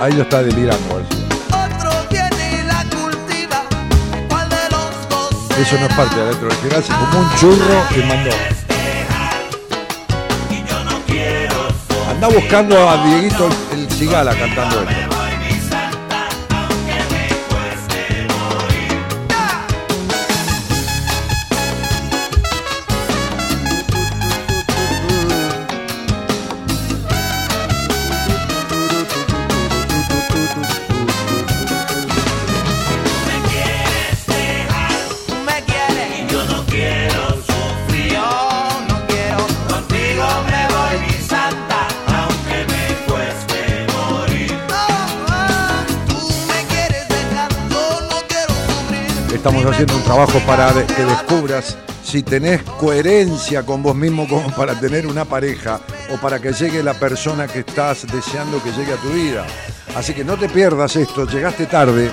[0.07, 1.27] Ahí lo está delirando, García.
[1.49, 3.65] Otro viene y la cultiva.
[4.29, 7.37] ¿Cuál de los dos Eso no es parte de la letra original, se fumó un
[7.41, 8.31] churro y mandó.
[12.09, 15.06] Anda buscando a Dieguito el, el Cigala cantando esto.
[49.47, 54.75] Estamos haciendo un trabajo para que descubras si tenés coherencia con vos mismo como para
[54.81, 55.79] tener una pareja
[56.13, 59.47] o para que llegue la persona que estás deseando que llegue a tu vida.
[59.95, 62.11] Así que no te pierdas esto, llegaste tarde,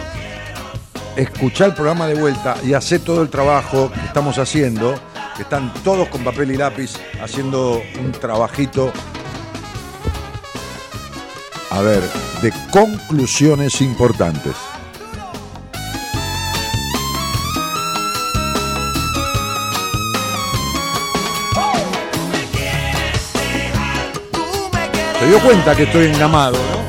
[1.16, 4.94] escuchá el programa de vuelta y hacé todo el trabajo que estamos haciendo,
[5.36, 8.94] que están todos con papel y lápiz haciendo un trabajito,
[11.72, 12.04] a ver,
[12.44, 14.54] de conclusiones importantes.
[25.24, 26.84] Se dio cuenta que estoy engamado, ¿no?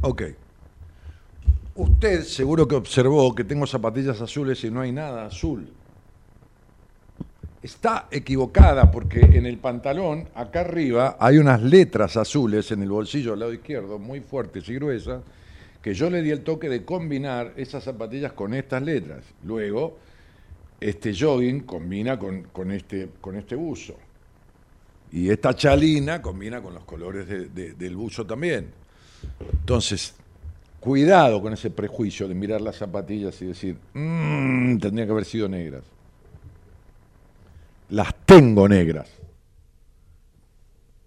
[0.00, 0.22] Ok.
[1.76, 5.68] Usted seguro que observó que tengo zapatillas azules y no hay nada azul.
[7.62, 13.34] Está equivocada porque en el pantalón, acá arriba, hay unas letras azules en el bolsillo
[13.34, 15.22] al lado izquierdo, muy fuertes y gruesas,
[15.84, 19.22] que yo le di el toque de combinar esas zapatillas con estas letras.
[19.44, 19.98] Luego,
[20.80, 23.94] este jogging combina con, con este, con este buzo.
[25.12, 28.70] Y esta chalina combina con los colores de- de- del buzo también.
[29.60, 30.14] Entonces,
[30.80, 35.50] cuidado con ese prejuicio de mirar las zapatillas y decir, "Mm, tendría que haber sido
[35.50, 35.82] negras.
[37.90, 39.10] Las tengo negras,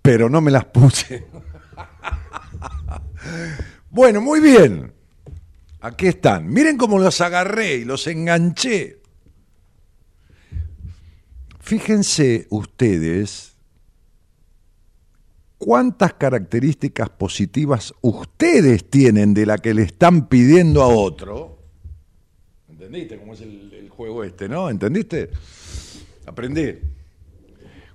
[0.03, 1.25] pero no me las puse.
[3.97, 4.93] bueno, muy bien.
[5.81, 6.47] Aquí están.
[6.47, 9.01] Miren cómo los agarré y los enganché.
[11.59, 13.57] Fíjense ustedes
[15.57, 21.57] ¿Cuántas características positivas ustedes tienen de la que le están pidiendo a otro?
[22.69, 24.69] ¿Entendiste cómo es el, juego este, no?
[24.69, 25.31] ¿Entendiste?
[26.27, 26.75] Aprendí.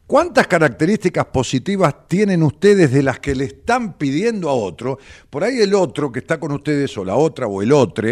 [0.07, 4.98] ¿Cuántas características positivas tienen ustedes de las que le están pidiendo a otro?
[5.30, 8.09] Por ahí el otro que está con ustedes, o la otra, o el otro,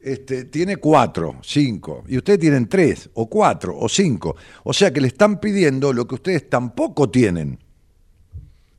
[0.00, 4.36] este, tiene cuatro, cinco, y ustedes tienen tres, o cuatro, o cinco.
[4.62, 7.58] O sea que le están pidiendo lo que ustedes tampoco tienen.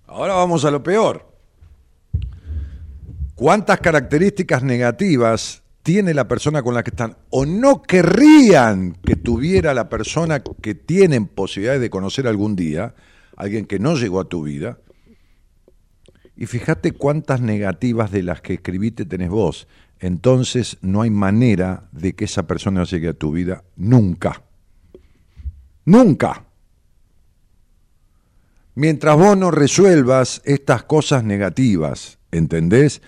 [0.05, 1.27] Ahora vamos a lo peor.
[3.35, 9.73] ¿Cuántas características negativas tiene la persona con la que están o no querrían que tuviera
[9.73, 12.95] la persona que tienen posibilidades de conocer algún día,
[13.35, 14.79] alguien que no llegó a tu vida?
[16.35, 19.67] Y fíjate cuántas negativas de las que escribiste tenés vos.
[19.99, 24.41] Entonces no hay manera de que esa persona llegue a tu vida nunca.
[25.85, 26.45] Nunca.
[28.75, 33.01] Mientras vos no resuelvas estas cosas negativas, ¿entendés?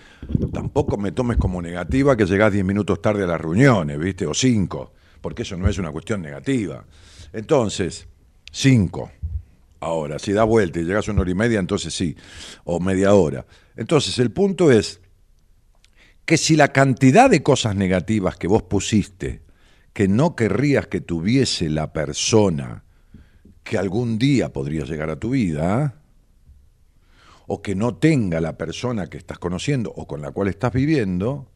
[0.52, 4.26] Tampoco me tomes como negativa que llegás 10 minutos tarde a las reuniones, ¿viste?
[4.26, 6.84] O 5, porque eso no es una cuestión negativa.
[7.32, 8.06] Entonces,
[8.52, 9.10] 5.
[9.80, 12.16] Ahora, si da vuelta y llegas una hora y media, entonces sí,
[12.64, 13.46] o media hora.
[13.76, 15.00] Entonces, el punto es
[16.24, 19.42] que si la cantidad de cosas negativas que vos pusiste,
[19.92, 22.84] que no querrías que tuviese la persona,
[23.62, 26.02] que algún día podría llegar a tu vida,
[27.46, 31.48] o que no tenga la persona que estás conociendo o con la cual estás viviendo,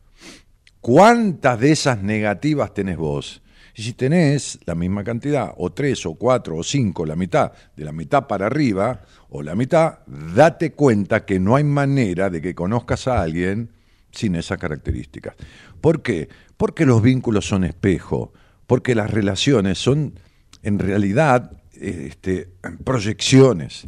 [0.80, 3.42] ¿cuántas de esas negativas tenés vos?
[3.74, 7.84] Y si tenés la misma cantidad, o tres, o cuatro, o cinco, la mitad, de
[7.84, 12.54] la mitad para arriba, o la mitad, date cuenta que no hay manera de que
[12.54, 13.70] conozcas a alguien
[14.10, 15.34] sin esas características.
[15.80, 16.28] ¿Por qué?
[16.56, 18.32] Porque los vínculos son espejo,
[18.66, 20.18] porque las relaciones son
[20.62, 22.50] en realidad este,
[22.84, 23.86] proyecciones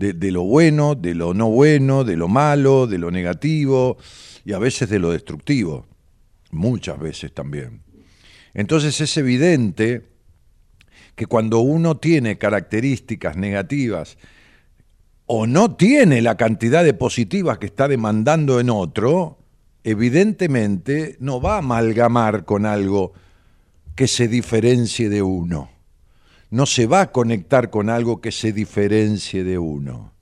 [0.00, 3.98] de, lo bueno, de lo no bueno, de lo malo, de lo negativo
[4.46, 5.86] y a veces de lo destructivo,
[6.50, 7.82] muchas veces también.
[8.54, 10.08] Entonces es evidente
[11.14, 14.16] que cuando uno tiene características negativas
[15.26, 19.38] o no tiene la cantidad de positivas que está demandando en otro,
[19.84, 23.12] evidentemente no va a amalgamar con algo
[23.94, 25.79] que se diferencie de uno
[26.50, 30.12] no se va a conectar con algo que se diferencie de uno.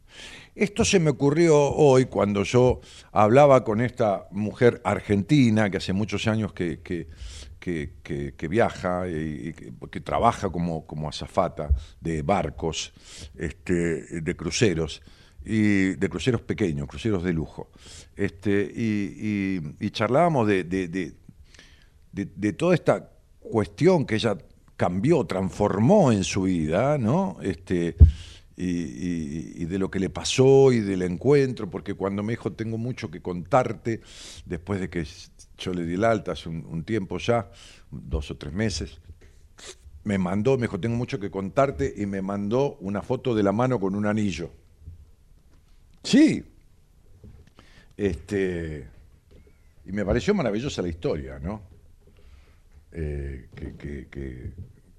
[0.54, 2.80] Esto se me ocurrió hoy cuando yo
[3.12, 7.06] hablaba con esta mujer argentina que hace muchos años que, que,
[7.60, 9.54] que, viaja y,
[9.90, 11.70] que, trabaja como, como azafata
[12.00, 12.92] de barcos,
[13.36, 15.00] este, de cruceros,
[15.44, 17.70] y de cruceros pequeños, cruceros de lujo.
[18.16, 21.14] Este, y, y charlábamos de, de, de,
[22.12, 24.36] de toda esta cuestión que ella
[24.78, 27.36] cambió, transformó en su vida, ¿no?
[27.42, 27.96] Este,
[28.56, 33.10] y, de lo que le pasó y del encuentro, porque cuando me dijo, tengo mucho
[33.10, 34.00] que contarte,
[34.46, 35.04] después de que
[35.58, 37.50] yo le di el alta hace un, tiempo ya,
[37.90, 39.00] dos o tres meses,
[40.04, 43.50] me mandó, me dijo, tengo mucho que contarte, y me mandó una foto de la
[43.50, 44.48] mano con un anillo.
[46.04, 46.44] Sí.
[47.96, 48.86] Este,
[49.84, 51.77] y me pareció maravillosa la historia, ¿no?
[52.92, 53.48] Eh,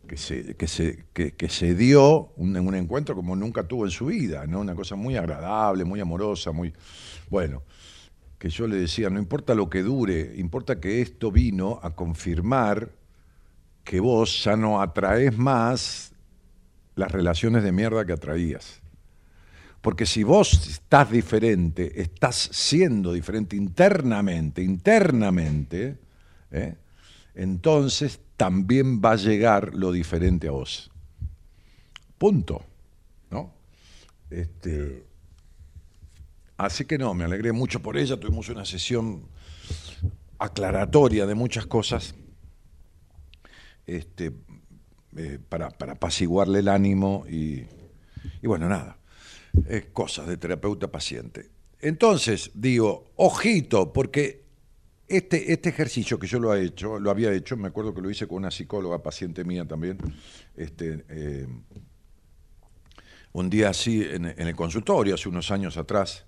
[0.07, 4.07] que, se, que, se, que, se dio un, un, encuentro como nunca tuvo en su
[4.07, 4.59] vida, ¿no?
[4.61, 6.73] Una cosa muy agradable, muy amorosa, muy.
[7.29, 7.63] Bueno,
[8.39, 12.89] que yo le decía, no importa lo que dure, importa que esto vino a confirmar
[13.83, 16.13] que vos ya no atraes más
[16.95, 18.81] las relaciones de mierda que atraías.
[19.81, 25.97] Porque si vos estás diferente, estás siendo diferente internamente, internamente,
[26.51, 26.75] ¿eh?
[27.39, 30.91] Entonces también va a llegar lo diferente a vos.
[32.17, 32.65] Punto.
[33.31, 33.53] ¿No?
[34.29, 35.05] Este,
[36.57, 39.23] así que no, me alegré mucho por ella, tuvimos una sesión
[40.37, 42.13] aclaratoria de muchas cosas
[43.87, 44.33] este,
[45.15, 47.65] eh, para, para apaciguarle el ánimo y,
[48.41, 48.97] y bueno, nada,
[49.93, 51.49] cosas de terapeuta paciente.
[51.79, 54.48] Entonces, digo, ojito, porque
[55.09, 58.09] este, este ejercicio que yo lo, he hecho, lo había hecho, me acuerdo que lo
[58.09, 59.97] hice con una psicóloga, paciente mía también,
[60.55, 61.47] este, eh,
[63.33, 66.25] un día así en, el consultorio, hace unos años atrás,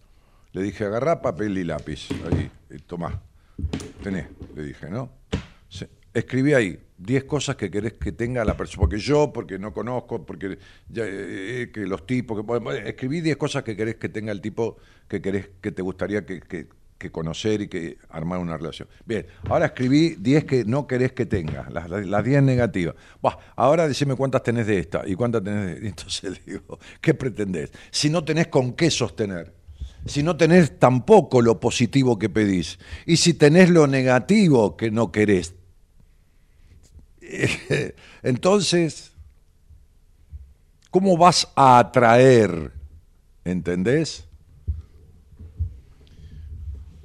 [0.54, 3.22] le dije, agarrá papel y lápiz, ahí, eh, tomá,
[4.04, 5.22] tenés, le dije, ¿no?
[6.14, 10.26] escribí ahí 10 cosas que querés que tenga la persona, porque yo, porque no conozco,
[10.26, 10.58] porque
[10.94, 12.44] eh, que los tipos,
[12.84, 14.78] escribí 10 cosas que querés que tenga el tipo
[15.08, 16.68] que querés que te gustaría que
[17.10, 18.88] conocer y que armar una relación.
[19.06, 22.95] Bien, ahora escribí 10 que no querés que tengas, las las 10 negativas.
[23.56, 27.72] Ahora decime cuántas tenés de esta y cuántas tenés de Entonces digo, ¿qué pretendés?
[27.89, 29.54] Si no tenés con qué sostener,
[30.06, 35.12] si no tenés tampoco lo positivo que pedís, y si tenés lo negativo que no
[35.12, 35.56] querés,
[38.24, 39.12] entonces,
[40.89, 42.72] ¿cómo vas a atraer?
[43.45, 44.26] ¿Entendés?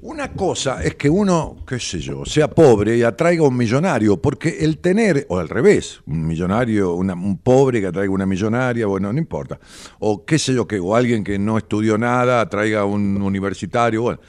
[0.09, 4.59] Una cosa es que uno, qué sé yo, sea pobre y atraiga un millonario, porque
[4.61, 9.13] el tener, o al revés, un millonario, una- un pobre que atraiga una millonaria, bueno,
[9.13, 9.59] no importa.
[9.99, 14.21] O qué sé yo, que, o alguien que no estudió nada atraiga un universitario, bueno.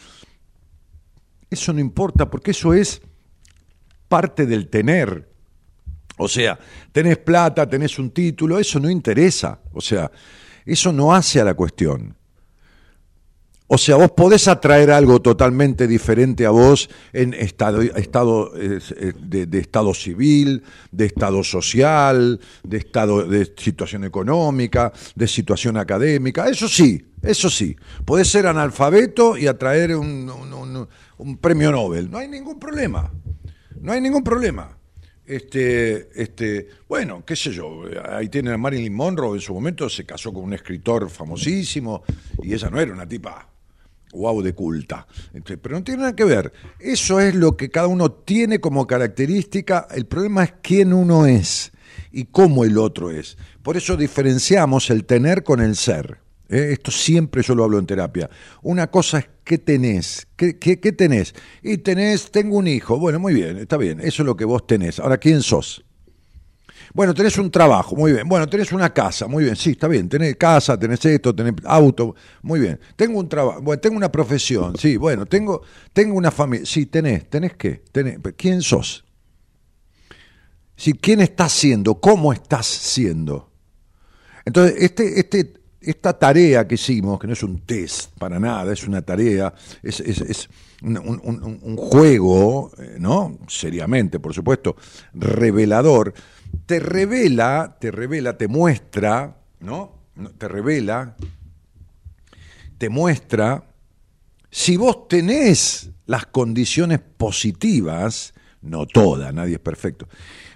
[1.50, 3.00] Eso no importa, porque eso es
[4.08, 5.30] parte del tener.
[6.18, 6.58] O sea,
[6.92, 9.60] tenés plata, tenés un título, eso no interesa.
[9.74, 10.10] O sea,
[10.66, 12.16] eso no hace a la cuestión.
[13.70, 19.60] O sea, vos podés atraer algo totalmente diferente a vos en estado, eh, eh, de,
[19.60, 26.48] estado civil, de estado social, de estado de situación económica, de situación académica.
[26.48, 27.76] Eso sí, eso sí.
[28.06, 32.10] Podés ser analfabeto y atraer un premio Nobel.
[32.10, 33.12] No hay ningún problema.
[33.82, 34.78] No hay ningún problema.
[35.26, 40.06] Este, este, bueno, qué sé yo, ahí tienen a Marilyn Monroe, en su momento se
[40.06, 42.04] casó con un escritor famosísimo
[42.42, 43.57] y ella no era una tipa
[44.14, 45.08] wow de culta.
[45.44, 46.52] Pero no tiene nada que ver.
[46.80, 49.88] Eso es lo que cada uno tiene como característica.
[49.92, 51.72] El problema es quién uno es
[52.12, 53.38] y cómo el otro es.
[53.64, 56.20] Por eso diferenciamos el tener con el ser.
[56.50, 56.70] ¿eh?
[56.72, 58.30] Esto siempre yo lo hablo en terapia.
[58.62, 60.28] Una cosa es qué tenés.
[60.36, 61.34] ¿Qué, qué, qué tenés?
[61.62, 62.98] Y tenés, tengo un hijo.
[62.98, 64.00] Bueno, muy bien, está bien.
[64.00, 65.00] Eso es lo que vos tenés.
[65.00, 65.84] Ahora, ¿quién sos?
[66.94, 68.28] Bueno, tenés un trabajo, muy bien.
[68.28, 69.56] Bueno, tenés una casa, muy bien.
[69.56, 70.10] Sí, está bien.
[70.10, 72.80] Tenés casa, tenés esto, tenés auto, muy bien.
[72.96, 75.62] Tengo un trabajo, bueno, tengo una profesión, sí, bueno, tengo,
[75.94, 76.66] tengo una familia.
[76.66, 79.04] Sí, tenés, tenés qué, tenés, ¿quién sos?
[80.76, 81.96] Sí, ¿quién estás siendo?
[82.00, 83.50] ¿Cómo estás siendo?
[84.46, 88.88] Entonces, este, este, esta tarea que hicimos, que no es un test para nada, es
[88.88, 90.50] una tarea, es, es- es
[90.82, 93.38] un, un- juego, eh, ¿no?
[93.48, 94.76] Seriamente, por supuesto,
[95.14, 96.14] revelador,
[96.66, 99.96] te revela, te revela, te muestra, ¿no?
[100.38, 101.16] Te revela,
[102.78, 103.64] te muestra
[104.50, 110.08] si vos tenés las condiciones positivas, no todas, nadie es perfecto,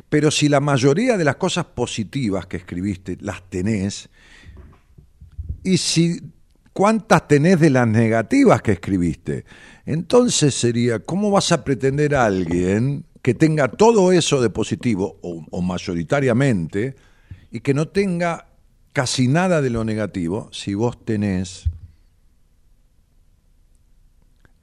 [0.10, 4.10] pero si la mayoría de las cosas positivas que escribiste las tenés,
[5.64, 6.22] y si
[6.74, 9.46] cuántas tenés de las negativas que escribiste,
[9.86, 15.62] entonces sería, ¿cómo vas a pretender a alguien que tenga todo eso de positivo, o,
[15.62, 16.96] mayoritariamente,
[17.52, 18.48] y que no tenga
[18.94, 21.70] casi nada de lo negativo, si vos tenés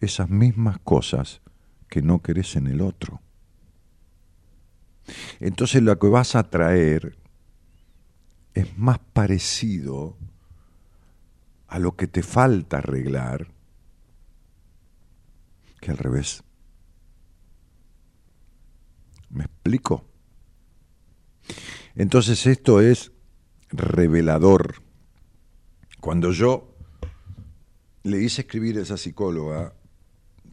[0.01, 1.41] esas mismas cosas
[1.89, 3.21] que no querés en el otro.
[5.41, 7.17] Entonces lo que vas a traer
[8.55, 10.17] es más parecido
[11.69, 13.49] a lo que te falta arreglar
[15.81, 16.43] que al revés.
[19.31, 20.05] ¿Me explico?
[21.95, 23.13] Entonces esto es
[23.71, 24.83] revelador.
[26.01, 26.75] Cuando yo
[28.05, 29.75] le hice escribir a esa psicóloga,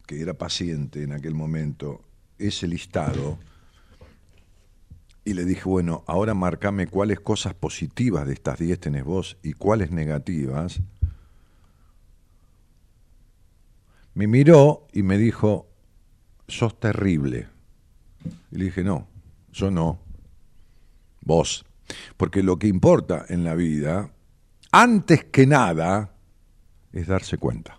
[0.06, 2.04] que era paciente en aquel momento,
[2.38, 3.38] ese listado,
[5.24, 9.54] y le dije, bueno, ahora marcame cuáles cosas positivas de estas 10 tenés vos y
[9.54, 10.80] cuáles negativas,
[14.14, 15.68] me miró y me dijo,
[16.46, 17.48] sos terrible.
[18.50, 19.06] Y le dije, no,
[19.52, 20.00] yo no,
[21.22, 21.64] vos.
[22.16, 24.10] Porque lo que importa en la vida,
[24.72, 26.12] antes que nada,
[26.92, 27.76] es darse cuenta.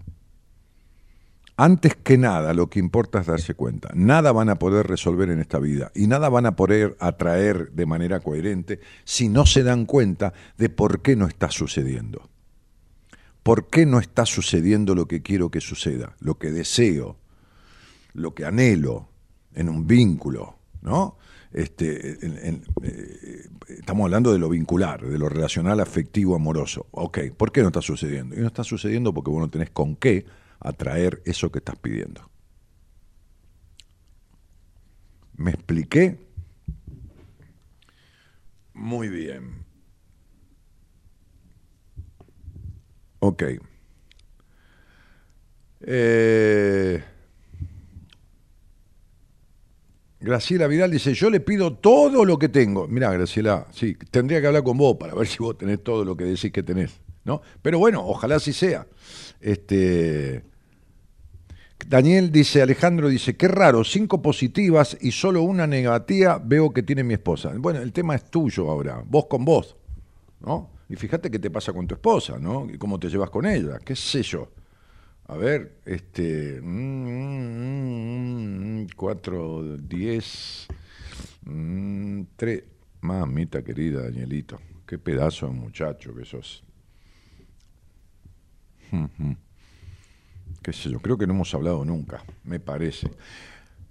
[1.59, 3.89] Antes que nada, lo que importa es darse cuenta.
[3.95, 7.87] Nada van a poder resolver en esta vida y nada van a poder atraer de
[7.87, 12.29] manera coherente si no se dan cuenta de por qué no está sucediendo.
[13.41, 16.15] ¿Por qué no está sucediendo lo que quiero que suceda?
[16.19, 17.17] Lo que deseo,
[18.13, 19.09] lo que anhelo
[19.57, 21.17] en un vínculo, ¿no?
[21.51, 26.85] Este, eh, estamos hablando de lo vincular, de lo relacional, afectivo, amoroso.
[26.91, 28.35] Ok, ¿por qué no está sucediendo?
[28.35, 30.25] Y no está sucediendo porque vos no tenés con qué
[30.59, 32.29] atraer eso que estás pidiendo.
[35.35, 36.19] ¿Me expliqué?
[38.73, 39.65] Muy bien.
[43.19, 43.43] Ok.
[45.81, 47.03] Eh,
[50.27, 52.85] Graciela Vidal dice, yo le pido todo lo que tengo.
[52.89, 56.17] Mira, Graciela, sí, tendría que hablar con vos para ver si vos tenés todo lo
[56.17, 57.41] que decís que tenés, ¿no?
[57.61, 58.85] Pero bueno, ojalá así sea.
[59.39, 60.43] Este,
[61.87, 67.05] Daniel dice, Alejandro dice, qué raro, cinco positivas y solo una negativa veo que tiene
[67.05, 67.53] mi esposa.
[67.55, 69.77] Bueno, el tema es tuyo ahora, vos con vos,
[70.41, 70.71] ¿no?
[70.89, 72.67] Y fíjate qué te pasa con tu esposa, ¿no?
[72.69, 74.49] Y cómo te llevas con ella, qué sé yo.
[75.27, 76.61] A ver, este.
[76.61, 77.27] mm,
[78.95, 80.67] 4, 10,
[82.35, 82.63] 3.
[83.01, 84.59] Mamita querida, Danielito.
[84.85, 86.63] Qué pedazo de muchacho que sos.
[90.61, 93.11] Qué sé yo, creo que no hemos hablado nunca, me parece.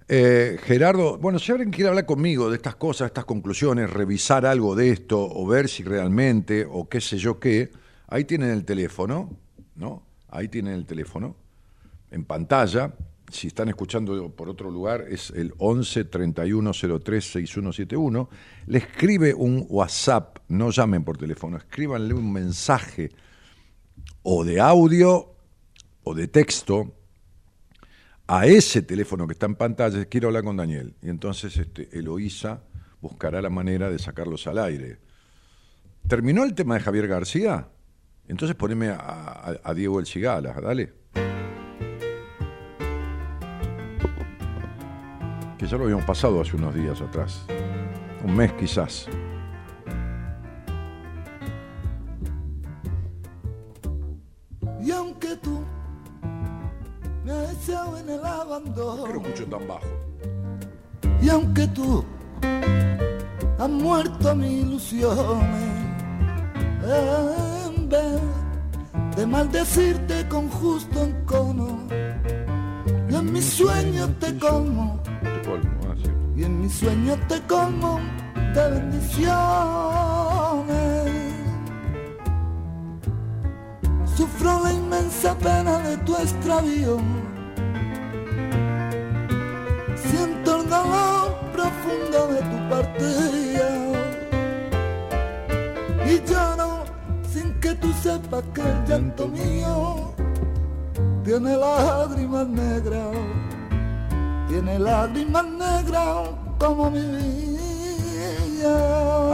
[0.08, 4.74] Eh, Gerardo, bueno, si alguien quiere hablar conmigo de estas cosas, estas conclusiones, revisar algo
[4.74, 7.72] de esto, o ver si realmente, o qué sé yo qué,
[8.06, 9.36] ahí tienen el teléfono,
[9.74, 10.05] ¿no?
[10.28, 11.36] Ahí tienen el teléfono,
[12.10, 12.94] en pantalla.
[13.30, 18.28] Si están escuchando por otro lugar, es el 11 31 03 6171.
[18.66, 23.10] Le escribe un WhatsApp, no llamen por teléfono, escríbanle un mensaje
[24.22, 25.34] o de audio
[26.04, 26.92] o de texto
[28.28, 30.94] a ese teléfono que está en pantalla, quiero hablar con Daniel.
[31.02, 32.62] Y entonces este, Eloísa
[33.00, 34.98] buscará la manera de sacarlos al aire.
[36.08, 37.68] ¿Terminó el tema de Javier García?
[38.28, 40.92] Entonces poneme a, a- a Diego El Cigala, dale.
[45.58, 47.46] Que ya lo habíamos pasado hace unos días atrás.
[48.24, 49.08] Un mes quizás.
[54.82, 55.60] Y aunque tú
[57.24, 59.86] me has en el abandono, ¿Por qué lo escucho tan bajo?
[61.20, 62.04] y aunque tú
[63.58, 65.26] has muerto mis ilusiones,
[67.86, 68.20] en vez
[69.16, 71.78] de maldecirte con justo encono,
[73.08, 75.94] y en mis sueños te como, ah,
[76.36, 78.00] y en mis sueños te como
[78.54, 79.36] de bendiciones.
[84.16, 86.98] Sufro la inmensa pena de tu extravío.
[89.94, 93.68] Siento el dolor profundo de tu partida.
[96.06, 96.75] Y lloro
[97.36, 100.14] sin que tú sepas que el llanto mío
[101.24, 103.14] tiene lágrimas negras.
[104.48, 107.36] Tiene lágrimas negras como mi vida.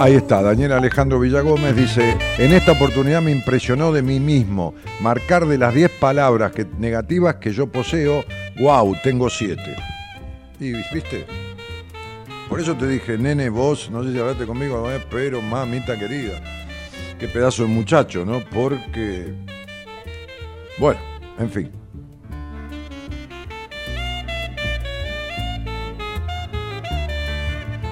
[0.02, 5.46] Ahí está, Daniel Alejandro Villagómez dice, en esta oportunidad me impresionó de mí mismo, marcar
[5.46, 8.24] de las 10 palabras que, negativas que yo poseo,
[8.58, 9.76] wow, tengo 7.
[10.58, 11.24] Y viste,
[12.48, 16.42] por eso te dije, nene, vos, no sé si hablaste conmigo, eh, pero mamita querida,
[17.22, 18.40] qué pedazo de muchacho, ¿no?
[18.52, 19.32] Porque,
[20.76, 20.98] bueno,
[21.38, 21.70] en fin.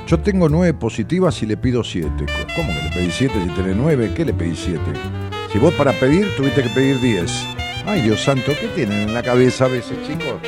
[0.09, 2.27] Yo tengo nueve positivas y le pido siete.
[2.57, 4.11] ¿Cómo que le pedí siete si tenés nueve?
[4.17, 4.91] ¿Qué le pedí siete?
[5.53, 7.31] Si vos para pedir tuviste que pedir diez.
[7.87, 10.41] Ay, Dios santo, ¿qué tienen en la cabeza a veces, chicos?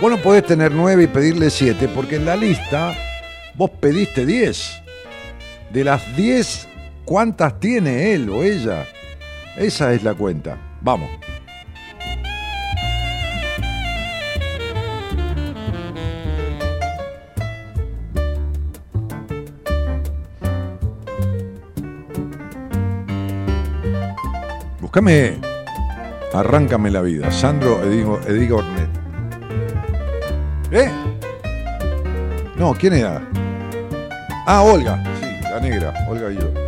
[0.00, 2.96] Vos no podés tener nueve y pedirle siete, porque en la lista
[3.54, 4.82] vos pediste diez.
[5.70, 6.66] De las diez,
[7.04, 8.84] ¿cuántas tiene él o ella?
[9.56, 10.58] Esa es la cuenta.
[10.80, 11.10] Vamos.
[24.80, 25.38] Búscame
[26.34, 27.30] Arráncame la vida.
[27.30, 28.88] Sandro Edigo, Ornet.
[30.72, 30.90] ¿Eh?
[32.56, 33.22] No, ¿quién era?
[34.44, 35.00] Ah, Olga.
[35.20, 35.94] Sí, la negra.
[36.08, 36.63] Olga y yo.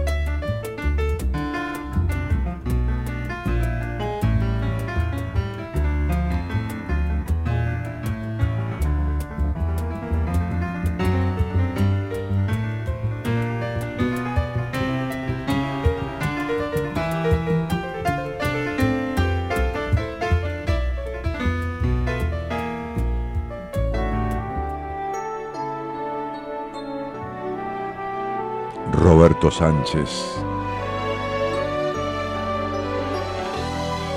[29.51, 30.25] Sánchez.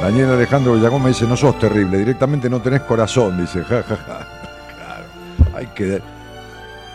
[0.01, 3.95] Daniel Alejandro Villagón me dice, no sos terrible, directamente no tenés corazón, dice, ja, ja,
[3.97, 4.27] ja.
[4.75, 5.05] Claro,
[5.55, 6.01] hay que,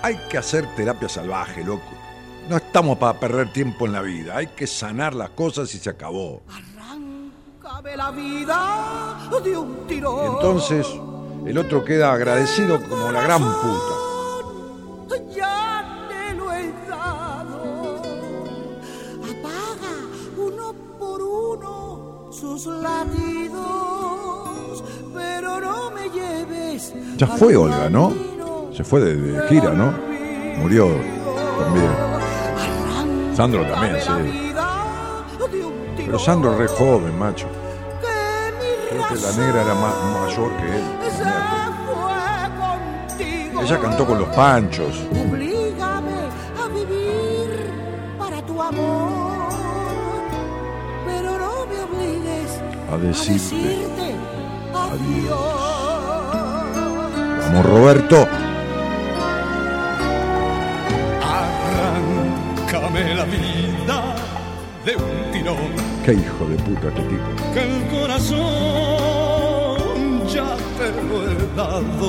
[0.02, 1.84] hay que hacer terapia salvaje, loco.
[2.48, 5.90] No estamos para perder tiempo en la vida, hay que sanar las cosas y se
[5.90, 6.42] acabó.
[7.62, 10.36] Cabe la vida de un tirón.
[10.36, 10.86] Entonces,
[11.46, 14.04] el otro queda agradecido como la gran puta.
[22.66, 23.64] Latidos,
[25.12, 26.94] pero no me lleves.
[27.16, 28.12] Ya fue Olga, ¿no?
[28.72, 29.92] Se fue de, gira, ¿no?
[30.58, 30.88] Murió
[31.58, 31.90] también.
[33.36, 34.52] Sandro también, sí.
[35.96, 36.18] Pero.
[36.18, 37.46] Sandro re joven, macho.
[38.90, 40.84] Creo que la negra era ma- mayor que él.
[43.62, 44.94] Ella cantó con los panchos.
[45.10, 46.12] Oblígame
[46.62, 47.70] a vivir
[48.18, 49.03] para tu amor.
[52.94, 54.14] A decirte
[54.72, 55.34] adiós.
[57.40, 58.18] Vamos, Roberto.
[61.20, 63.98] Arráncame la vida
[64.86, 65.72] de un tirón.
[66.04, 67.28] Qué hijo de puta este tipo.
[67.52, 68.38] que el corazón
[70.28, 72.08] ya te lo he dado.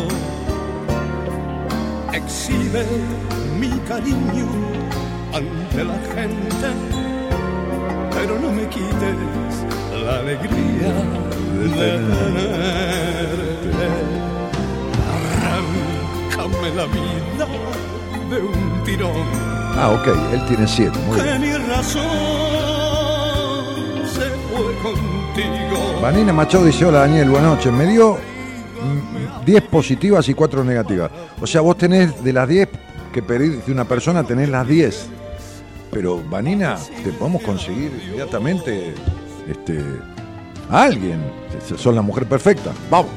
[2.13, 2.85] Exhibe
[3.59, 4.47] mi cariño
[5.33, 6.67] ante la gente,
[8.25, 9.15] pero no me quites
[10.03, 10.93] la alegría
[11.53, 13.25] de tenerte.
[16.33, 17.47] Arráncame la vida
[18.31, 19.27] de un tirón
[19.77, 20.97] Ah, ok, él tiene siete.
[21.05, 21.67] Muy que bien.
[21.67, 22.01] razón
[24.07, 26.01] se fue contigo.
[26.01, 27.71] Vanina Machado dice, hola Daniel, buenas noches.
[27.73, 31.11] Me dio mm, 10 positivas y 4 negativas.
[31.41, 32.69] O sea, vos tenés de las 10
[33.13, 35.09] que pedís de una persona, tenés las 10.
[35.95, 38.93] Pero Vanina, te podemos conseguir inmediatamente
[39.47, 39.81] este,
[40.69, 41.21] a alguien.
[41.77, 42.73] Son la mujer perfecta.
[42.91, 43.11] Vamos.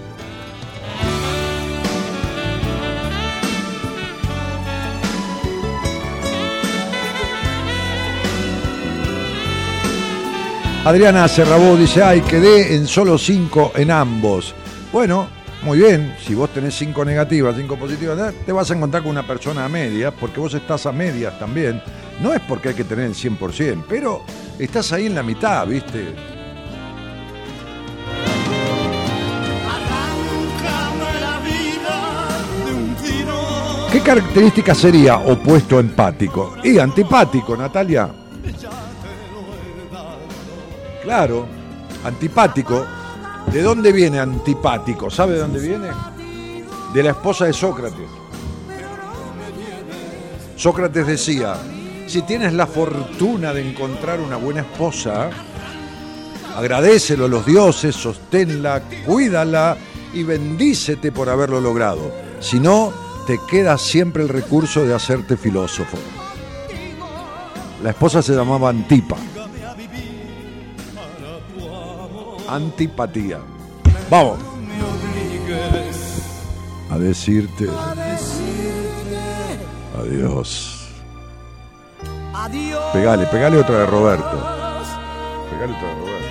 [10.85, 14.55] Adriana Serrabó dice, ay, quedé en solo 5 en ambos.
[14.93, 15.27] Bueno,
[15.63, 19.27] muy bien, si vos tenés 5 negativas, 5 positivas, te vas a encontrar con una
[19.27, 21.83] persona a medias, porque vos estás a medias también.
[22.21, 24.23] No es porque hay que tener el 100%, pero
[24.59, 26.15] estás ahí en la mitad, ¿viste?
[33.93, 36.57] ¿Qué característica sería opuesto empático?
[36.63, 38.11] Y antipático, Natalia.
[41.03, 41.47] Claro,
[42.05, 42.85] antipático.
[43.51, 45.09] ¿De dónde viene antipático?
[45.09, 45.89] ¿Sabe de dónde viene?
[46.93, 48.09] De la esposa de Sócrates.
[50.55, 51.57] Sócrates decía,
[52.09, 55.31] si tienes la fortuna de encontrar una buena esposa,
[56.57, 59.77] agradecelo a los dioses, sosténla, cuídala
[60.15, 62.11] y bendícete por haberlo logrado.
[62.41, 62.93] Si no,
[63.27, 65.99] te queda siempre el recurso de hacerte filósofo.
[67.83, 69.17] La esposa se llamaba Antipa.
[72.49, 73.39] Antipatía.
[74.11, 74.39] Vamos.
[76.91, 77.69] A decirte
[79.99, 80.78] adiós.
[82.45, 82.93] Adiós.
[82.93, 84.37] Pegale, pegale otra de Roberto.
[85.51, 86.29] Pegale otra de Roberto.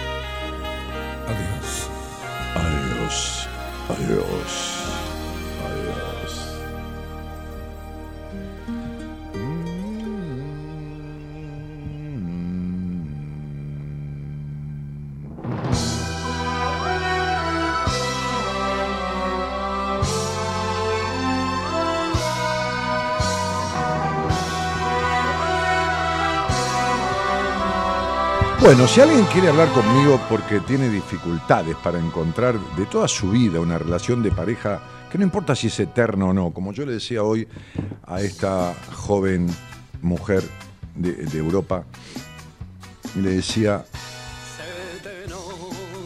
[1.28, 1.90] Adiós.
[2.56, 3.50] Adiós.
[3.90, 4.18] Adiós.
[4.24, 4.67] Adiós.
[28.68, 33.62] Bueno, si alguien quiere hablar conmigo porque tiene dificultades para encontrar de toda su vida
[33.62, 36.92] una relación de pareja que no importa si es eterna o no, como yo le
[36.92, 37.48] decía hoy
[38.06, 39.48] a esta joven
[40.02, 40.44] mujer
[40.96, 41.86] de, de Europa,
[43.16, 43.86] le decía,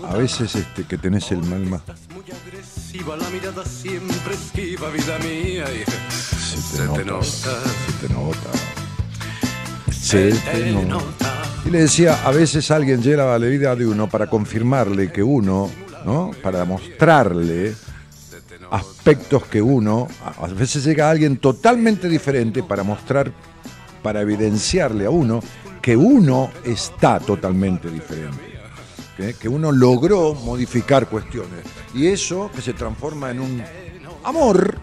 [0.07, 1.81] a veces este, que tenés el mal más...
[1.87, 5.65] La mirada siempre esquiva, vida mía.
[5.73, 7.21] y Se Se te te nota, nota.
[7.25, 8.51] se te nota.
[9.91, 11.40] Se te nota.
[11.65, 15.21] Y le decía, a veces alguien llega a la vida de uno para confirmarle que
[15.21, 15.69] uno,
[16.05, 16.31] ¿no?
[16.41, 17.73] Para mostrarle
[18.71, 23.31] aspectos que uno, a a veces llega alguien totalmente diferente para mostrar,
[24.01, 25.41] para evidenciarle a uno
[25.81, 28.51] que uno está totalmente diferente.
[29.39, 31.63] Que uno logró modificar cuestiones.
[31.93, 33.63] Y eso que se transforma en un
[34.23, 34.79] amor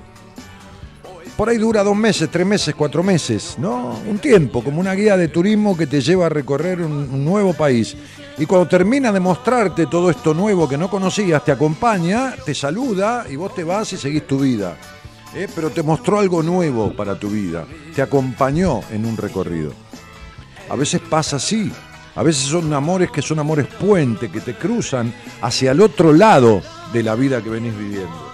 [1.38, 3.96] por ahí dura dos meses, tres meses, cuatro meses, ¿no?
[4.08, 7.96] Un tiempo, como una guía de turismo que te lleva a recorrer un, nuevo país.
[8.38, 13.24] Y cuando termina de mostrarte todo esto nuevo que no conocías, te acompaña, te saluda
[13.30, 14.76] y vos te vas y seguís tu vida.
[15.32, 15.46] ¿eh?
[15.54, 19.72] Pero te mostró algo nuevo para tu vida, te acompañó en un recorrido.
[20.68, 21.70] A veces pasa así,
[22.16, 26.62] a veces son amores que son amores puente, que te cruzan hacia el otro lado
[26.92, 28.27] de la vida que venís viviendo.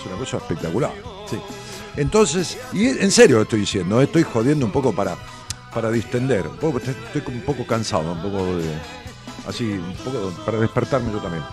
[0.00, 0.92] Es una cosa espectacular.
[1.28, 1.38] Sí.
[1.96, 5.16] Entonces, y en serio estoy diciendo, eh, estoy jodiendo un poco para,
[5.74, 6.46] para distender.
[6.46, 8.70] Un poco, estoy, un poco cansado, un poco de,
[9.46, 11.44] así, un poco para despertarme yo también.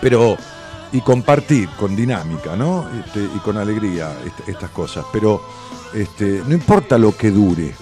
[0.00, 0.36] Pero,
[0.92, 2.88] y compartir con dinámica, ¿no?
[3.04, 5.04] Este, y con alegría este- estas cosas.
[5.12, 5.42] Pero
[5.94, 7.74] este, no importa lo que dure,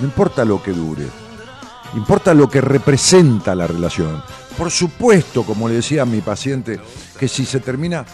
[0.00, 1.06] no importa lo que dure,
[1.94, 4.22] importa lo que representa la relación.
[4.58, 6.80] Por supuesto, como le decía a mi paciente,
[7.18, 8.04] que si se termina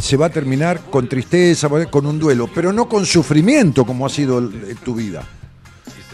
[0.00, 4.08] se va a terminar con tristeza, con un duelo, pero no con sufrimiento como ha
[4.10, 5.22] sido el- tu vida.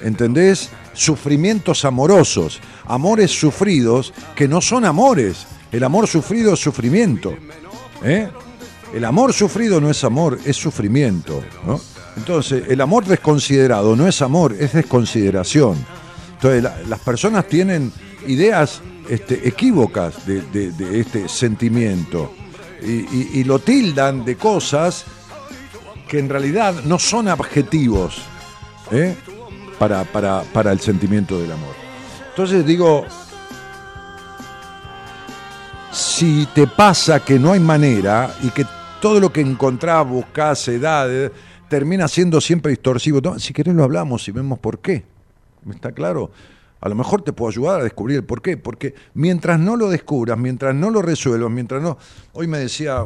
[0.02, 0.70] ¿Entendés?
[0.92, 5.46] Sufrimientos amorosos, amores sufridos que no son amores.
[5.72, 7.34] El amor sufrido es sufrimiento.
[8.02, 8.28] ¿eh?
[8.94, 11.42] El amor sufrido no es amor, es sufrimiento.
[12.16, 15.76] Entonces, el amor desconsiderado no es amor, es desconsideración.
[16.34, 17.92] Entonces, la- las personas tienen
[18.26, 22.32] ideas este, equívocas de este sentimiento
[22.86, 25.04] y, lo tildan de cosas
[26.08, 28.18] que en realidad no son objetivos
[28.92, 29.16] ¿eh?
[29.78, 31.74] para, para, para el sentimiento del amor.
[32.30, 33.04] Entonces digo,
[35.90, 38.66] si te pasa que no hay manera y que
[39.00, 41.08] todo lo que encontrás, buscás, edad,
[41.68, 45.04] termina siendo siempre distorsivo, si querés lo hablamos y vemos por qué.
[45.64, 46.30] ¿Me está claro?
[46.86, 49.88] A lo mejor te puedo ayudar a descubrir el por qué, porque mientras no lo
[49.88, 51.98] descubras, mientras no lo resuelvas, mientras no...
[52.32, 53.04] Hoy me decía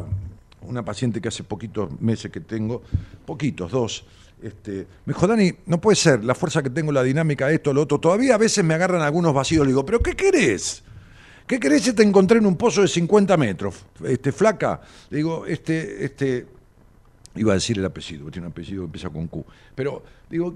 [0.61, 2.83] una paciente que hace poquitos meses que tengo,
[3.25, 4.05] poquitos, dos,
[4.39, 7.81] este, me dijo, Dani, no puede ser, la fuerza que tengo, la dinámica, esto, lo
[7.81, 10.83] otro, todavía a veces me agarran algunos vacíos, le digo, pero ¿qué querés?
[11.47, 13.83] ¿Qué querés si te encontré en un pozo de 50 metros?
[14.05, 14.79] Este, flaca,
[15.09, 16.45] le digo, este, este,
[17.35, 19.45] iba a decir el apellido, tiene un apellido que empieza con Q.
[19.73, 20.53] Pero, digo,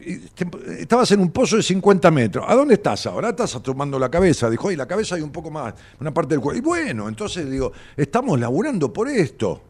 [0.77, 2.45] estabas en un pozo de 50 metros.
[2.47, 3.29] ¿A dónde estás ahora?
[3.29, 4.49] Estás tomando la cabeza.
[4.49, 6.57] Dijo, y la cabeza hay un poco más, una parte del cuerpo.
[6.57, 9.61] Y bueno, entonces digo, estamos laburando por esto.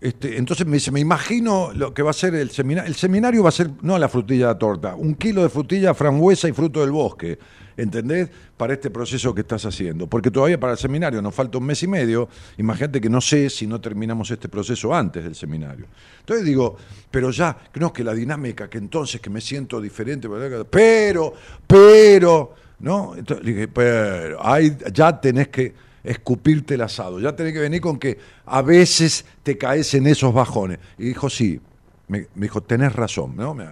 [0.00, 2.88] Este, entonces me dice, me imagino lo que va a ser el seminario.
[2.88, 5.92] El seminario va a ser, no la frutilla de la torta, un kilo de frutilla,
[5.94, 7.38] frambuesa y fruto del bosque.
[7.78, 8.28] ¿Entendés?
[8.56, 10.08] Para este proceso que estás haciendo.
[10.08, 12.28] Porque todavía para el seminario nos falta un mes y medio.
[12.58, 15.86] Imagínate que no sé si no terminamos este proceso antes del seminario.
[16.18, 16.76] Entonces digo,
[17.08, 20.28] pero ya, no, que la dinámica, que entonces que me siento diferente,
[20.68, 21.32] pero,
[21.68, 23.14] pero, ¿no?
[23.16, 25.72] Entonces dije, pero, ahí ya tenés que
[26.02, 27.20] escupirte el asado.
[27.20, 30.80] Ya tenés que venir con que a veces te caes en esos bajones.
[30.98, 31.60] Y dijo, sí.
[32.08, 33.36] Me, dijo, tenés razón.
[33.36, 33.54] ¿no?
[33.54, 33.68] Me-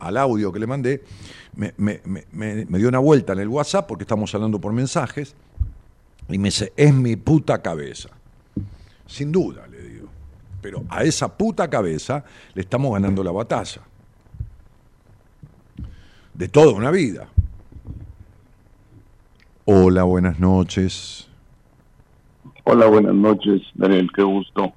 [0.00, 1.04] al audio que le mandé,
[1.54, 2.24] me, me- me-
[2.66, 5.34] me- dio una vuelta en el WhatsApp, porque estamos hablando por mensajes,
[6.28, 8.08] y me dice, es mi puta cabeza.
[9.06, 10.08] Sin duda, le digo.
[10.62, 12.24] Pero a esa puta cabeza
[12.54, 13.82] le estamos ganando la batalla.
[16.34, 17.28] De toda una vida.
[19.64, 21.28] Hola, buenas noches.
[22.64, 24.72] Hola, buenas noches, Daniel, qué gusto.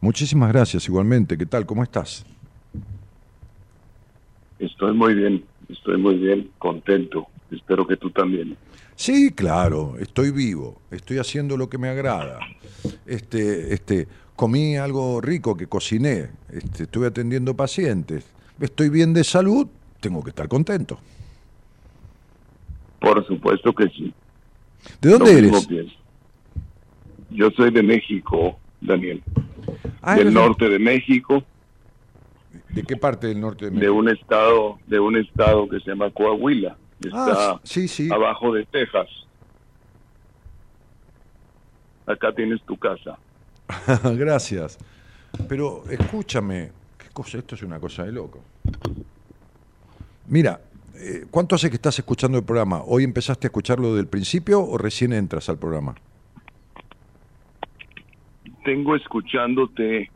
[0.00, 1.38] Muchísimas gracias igualmente.
[1.38, 1.64] ¿Qué tal?
[1.66, 2.24] ¿Cómo estás?
[4.58, 7.26] Estoy muy bien, estoy muy bien, contento.
[7.50, 8.56] Espero que tú también.
[8.94, 12.40] Sí, claro, estoy vivo, estoy haciendo lo que me agrada.
[13.04, 19.66] Este, este, comí algo rico que cociné, este, estuve atendiendo pacientes, estoy bien de salud,
[20.00, 20.98] tengo que estar contento.
[23.00, 24.12] Por supuesto que sí.
[25.00, 25.68] ¿De dónde eres?
[27.30, 29.22] Yo soy de México, Daniel.
[30.00, 31.44] Ah, del norte de México,
[32.70, 33.94] ¿De qué parte del norte de de México?
[33.94, 36.76] un estado, de un estado que se llama Coahuila.
[37.00, 38.08] Está Ah, sí, sí.
[38.12, 39.08] abajo de Texas.
[42.06, 43.18] Acá tienes tu casa.
[44.16, 44.78] Gracias.
[45.48, 48.40] Pero escúchame, qué cosa, esto es una cosa de loco.
[50.28, 50.60] Mira,
[50.94, 52.82] eh, ¿cuánto hace que estás escuchando el programa?
[52.86, 55.94] ¿Hoy empezaste a escucharlo del principio o recién entras al programa?
[58.64, 60.10] Tengo escuchándote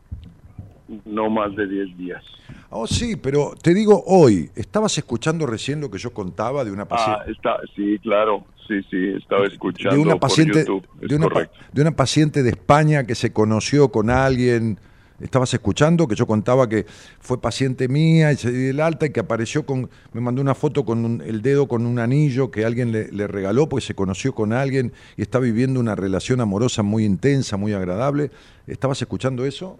[1.04, 2.22] no más de 10 días.
[2.70, 6.82] Oh, sí, pero te digo hoy, ¿estabas escuchando recién lo que yo contaba de una
[6.82, 7.32] Ah, paciente?
[7.32, 11.28] está, sí, claro, sí, sí, estaba escuchando de una por paciente YouTube, es de una,
[11.72, 14.78] de paciente de España que se conoció con alguien
[15.20, 16.86] estabas escuchando que yo contaba que
[17.20, 20.54] fue paciente mía y se dio el alta y que apareció con me mandó una
[20.54, 23.94] foto con un- el dedo con un anillo que alguien le, le regaló porque se
[23.94, 28.30] conoció con alguien y está viviendo una relación amorosa muy intensa muy agradable
[28.66, 29.78] estabas escuchando eso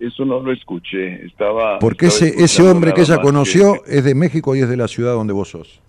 [0.00, 1.78] eso no lo escuché, estaba...
[1.78, 4.88] porque estaba ese ese hombre que ella conoció es de México y es de la
[4.88, 5.80] ciudad donde vos sos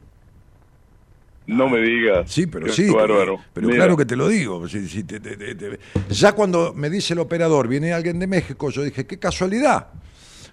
[1.48, 2.32] No me digas.
[2.32, 2.90] Sí, pero sí.
[2.90, 3.40] bárbaro.
[3.54, 4.68] Pero Mira, claro que te lo digo.
[4.70, 5.80] si- si te- te- te- te-
[6.10, 9.88] Ya cuando me dice el operador, viene alguien de México, yo dije, qué casualidad.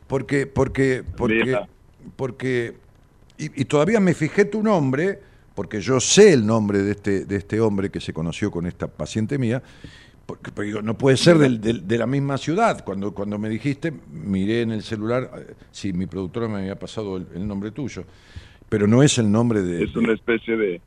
[0.08, 1.68] Porque, porque, porque, Mira.
[2.16, 2.74] porque,
[3.38, 5.20] y, y todavía me fijé tu nombre,
[5.54, 8.88] porque yo sé el nombre de este, de este hombre que se conoció con esta
[8.88, 9.62] paciente mía,
[10.36, 12.84] porque, no puede ser del- del- de la misma ciudad.
[12.84, 17.16] Cuando, cuando me dijiste, miré en el celular, eh, sí, mi productora me había pasado
[17.16, 18.04] el, el nombre tuyo,
[18.68, 20.80] pero no es el nombre de, Es una especie de...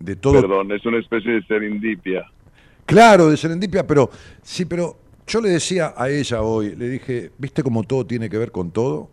[0.00, 0.40] de todo.
[0.40, 2.24] Perdón, es una especie de serendipia.
[2.86, 4.10] Claro, de serendipia, pero
[4.42, 4.96] sí, pero
[5.26, 8.70] yo le decía a ella hoy, le dije, ¿viste cómo todo tiene que ver con
[8.70, 9.10] todo?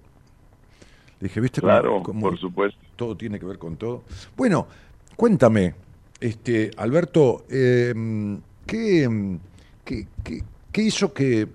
[1.19, 2.79] Le dije, ¿viste cómo- Claro, cómo por supuesto.
[2.95, 4.03] todo tiene que ver con todo?
[4.37, 4.67] Bueno,
[5.17, 5.73] cuéntame,
[6.25, 7.93] este, Alberto, eh,
[8.65, 9.07] ¿qué,
[9.85, 11.47] qué, hizo que,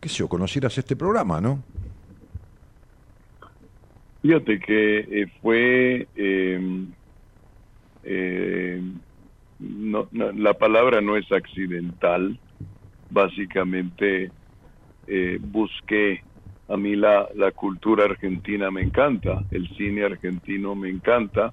[0.00, 1.62] qué yo, conocieras este programa, no?
[4.22, 6.08] Fíjate que eh, fue,
[9.58, 12.38] no- no, la palabra no es accidental,
[13.10, 14.30] básicamente
[15.06, 16.22] eh, busqué,
[16.68, 21.52] a mí la, la cultura argentina me encanta, el cine argentino me encanta,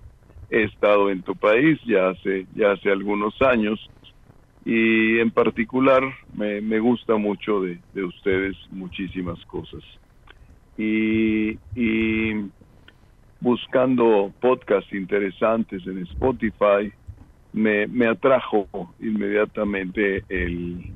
[0.56, 3.92] he estado en tu país ya hace, ya hace algunos años
[4.66, 6.04] y en particular
[6.34, 9.84] me, me gusta mucho de, de ustedes muchísimas cosas
[10.78, 12.52] y, y
[13.40, 16.92] buscando podcasts interesantes en Spotify,
[17.54, 18.68] me, me atrajo
[19.00, 20.94] inmediatamente el,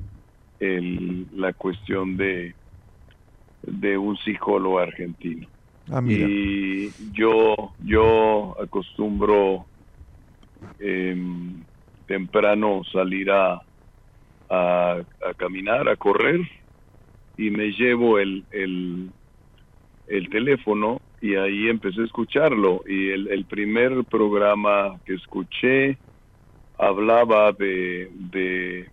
[0.60, 2.56] el- la cuestión de,
[3.62, 5.48] de un psicólogo argentino.
[5.92, 6.00] Ah.
[6.06, 9.66] Y yo, yo acostumbro
[10.78, 11.64] em,
[12.06, 13.60] temprano salir a,
[14.48, 16.40] a, a caminar, a correr,
[17.36, 19.10] y me llevo el, el,
[20.08, 22.82] el teléfono y ahí empecé a escucharlo.
[22.86, 25.98] Y el, el primer programa que escuché
[26.78, 28.88] hablaba de, de,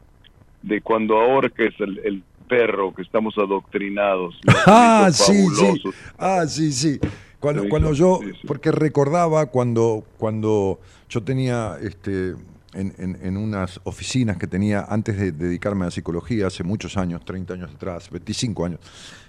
[0.62, 4.36] de cuando ahorques el, el perro, que estamos adoctrinados.
[4.66, 5.82] Ah, sí, sí.
[6.18, 7.00] Ah, sí, sí.
[7.40, 8.48] Cuando, Sí, cuando yo, sí, sí.
[8.48, 10.80] porque recordaba cuando, cuando
[11.10, 12.30] yo tenía este,
[12.74, 16.98] en, en- en unas oficinas que tenía antes de dedicarme a la psicología, hace muchos
[16.98, 18.80] años, 30 años atrás, 25 años,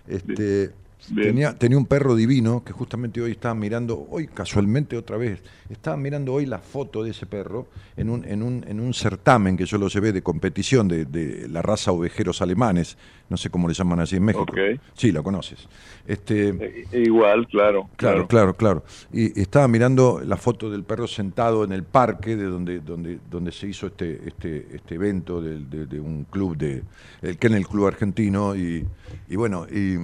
[0.07, 0.70] este.
[1.14, 5.96] Tenía, tenía un perro divino que justamente hoy estaba mirando, hoy casualmente otra vez, estaba
[5.96, 9.64] mirando hoy la foto de ese perro en un, en un, en un certamen que
[9.66, 12.96] yo lo llevé de competición de, de la raza ovejeros alemanes,
[13.28, 14.46] no sé cómo le llaman así en México.
[14.94, 15.68] Sí, la conoces.
[16.06, 17.88] Este, Eh, Igual, claro.
[17.96, 18.84] Claro, claro, claro.
[19.12, 23.52] Y estaba mirando la foto del perro sentado en el parque de donde donde donde
[23.52, 26.82] se hizo este este este evento de, de- de un club de
[27.22, 28.86] el Kennel Club argentino y,
[29.28, 29.94] y bueno y,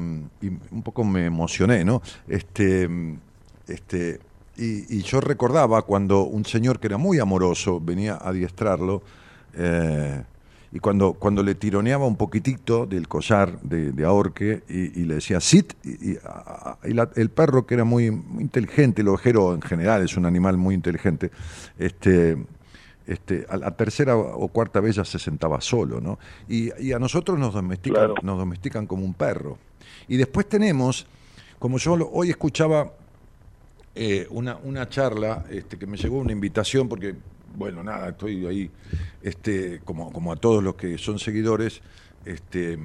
[0.45, 2.01] y un poco me emocioné, ¿no?
[2.29, 2.89] Este
[3.67, 4.21] este
[4.57, 9.03] y, y yo recordaba cuando un señor que era muy amoroso venía a adiestrarlo
[9.55, 10.23] eh,
[10.71, 15.15] y cuando, cuando le tironeaba un poquitito del collar de, de ahorque y, y le
[15.17, 16.19] decía sit, y, y-
[16.85, 20.27] y la- el perro que era muy, muy inteligente, el ovejero en general es un
[20.27, 21.31] animal muy inteligente,
[21.79, 22.37] este,
[23.07, 26.19] este, a la tercera o cuarta vez ya se sentaba solo, ¿no?
[26.49, 28.15] Y, y a nosotros nos domestican, Claro.
[28.23, 29.59] nos domestican como un perro.
[30.09, 31.07] Y después tenemos,
[31.59, 32.93] como yo hoy escuchaba
[33.95, 37.15] eh, una, una charla este, que me llegó una invitación porque,
[37.57, 38.71] bueno, nada, estoy ahí,
[39.23, 41.81] este, como, como a todos los que son seguidores,
[42.25, 42.79] este,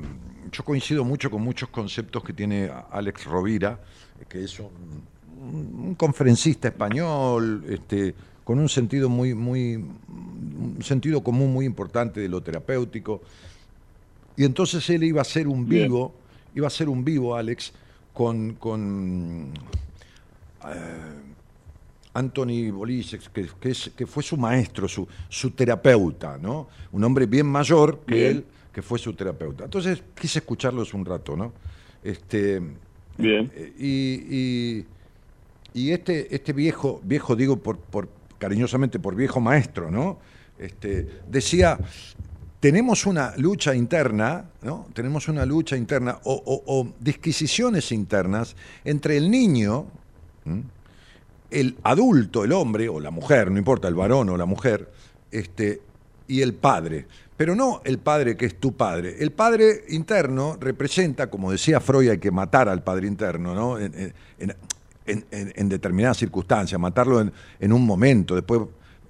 [0.52, 3.80] yo coincido mucho con muchos conceptos que tiene Alex Rovira,
[4.28, 8.14] que es un, conferencista español, este,
[8.44, 13.22] con un sentido muy, muy, un sentido común muy importante de lo terapéutico.
[14.36, 16.14] Y entonces él iba a hacer un vivo,
[16.56, 17.72] iba a hacer un vivo, Alex,
[18.14, 19.54] con, con
[22.14, 26.68] Anthony Bolisek, que, que, es- que fue su maestro, su, su terapeuta, ¿no?
[26.92, 28.28] Un hombre bien mayor que Bien.
[28.28, 29.66] él, que fue su terapeuta.
[29.66, 31.54] Entonces quise escucharlos un rato, ¿no?
[32.04, 32.62] Este,
[33.18, 33.52] Bien.
[33.56, 34.86] eh, y, y,
[35.74, 40.18] y este, este viejo, viejo digo por, por cariñosamente por viejo maestro, ¿no?
[40.58, 41.78] Este, decía,
[42.60, 44.88] tenemos una lucha interna, ¿no?
[44.94, 49.86] Tenemos una lucha interna o, disquisiciones internas entre el niño,
[51.50, 54.92] el adulto, el hombre o la mujer, no importa, el varón o la mujer,
[55.32, 55.82] este,
[56.28, 57.08] y el padre.
[57.38, 59.16] Pero no el padre que es tu padre.
[59.20, 63.80] El padre interno representa, como decía Freud, hay que matar al padre interno, ¿no?
[63.80, 68.62] En, determinadas circunstancias, matarlo en, un momento, después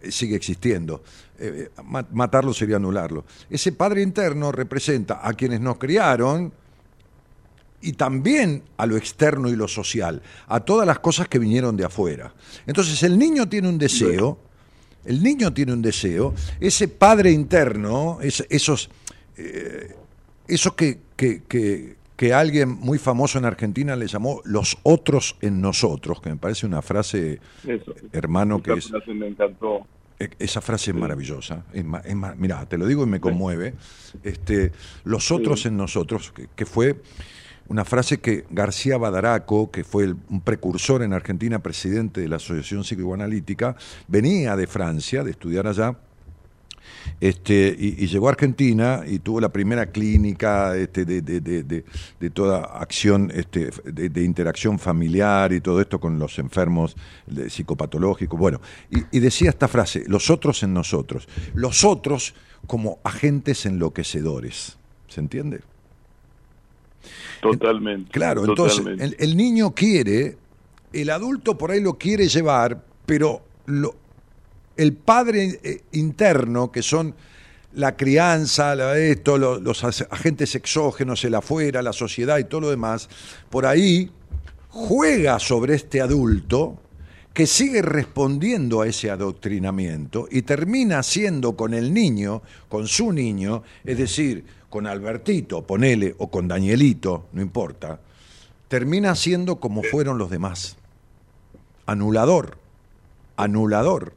[0.10, 1.04] sigue existiendo.
[1.42, 3.24] Eh, ma- matarlo sería anularlo.
[3.50, 6.52] Ese padre interno representa a quienes nos criaron,
[7.82, 11.86] y también a lo externo y lo social, a todas las cosas que vinieron de
[11.86, 12.34] afuera.
[12.68, 14.38] Entonces el niño tiene un deseo,
[15.06, 18.90] el niño tiene un deseo, ese padre interno, es- esos,
[19.38, 19.96] eh,
[20.48, 25.62] eso que, que- que- que alguien muy famoso en Argentina le llamó los otros en
[25.62, 27.94] nosotros, que me parece una frase, Eso.
[28.12, 28.90] hermano, que es...
[28.90, 29.88] frase me encantó.
[30.20, 31.64] E- Esa frase es maravillosa.
[31.74, 33.74] Es ma- es ma- mirá, te lo digo y me conmueve.
[34.24, 34.72] Este,
[35.06, 37.02] los otros en nosotros, que, que fue
[37.70, 42.38] una frase que García Badaraco, que fue el- un precursor en Argentina, presidente de la
[42.38, 43.76] Asociación Psicoanalítica,
[44.08, 45.98] venía de Francia, de estudiar allá,
[47.22, 51.64] este, y, y llegó a Argentina y tuvo la primera clínica este, de, de- de-
[51.64, 51.86] de-
[52.20, 56.96] de toda acción este, de, interacción familiar y todo esto con los enfermos
[57.50, 58.40] psicopatológicos.
[58.40, 58.62] Bueno,
[58.92, 62.34] y, y decía esta frase, los otros en nosotros, los otros
[62.68, 64.78] como agentes enloquecedores.
[65.08, 65.62] ¿Se entiende?
[67.42, 68.12] Totalmente.
[68.12, 70.38] Claro, entonces el, el niño quiere,
[70.92, 73.96] el adulto por ahí lo quiere llevar, pero lo-
[74.82, 77.14] el padre eh, interno, que son
[77.74, 83.10] la crianza, esto, lo- los agentes exógenos, el afuera, la sociedad y todo lo demás,
[83.50, 84.10] por ahí
[84.70, 86.80] juega sobre este adulto
[87.34, 93.64] que sigue respondiendo a ese adoctrinamiento y termina siendo con el niño, con su niño,
[93.84, 98.00] es decir, con Albertito, ponele, o con Danielito, no importa,
[98.68, 100.76] termina siendo como fueron los demás.
[101.86, 102.58] Anulador,
[103.38, 104.14] anulador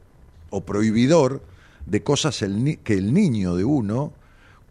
[0.53, 1.41] o prohibidor
[1.87, 4.13] de cosas el que el niño de uno,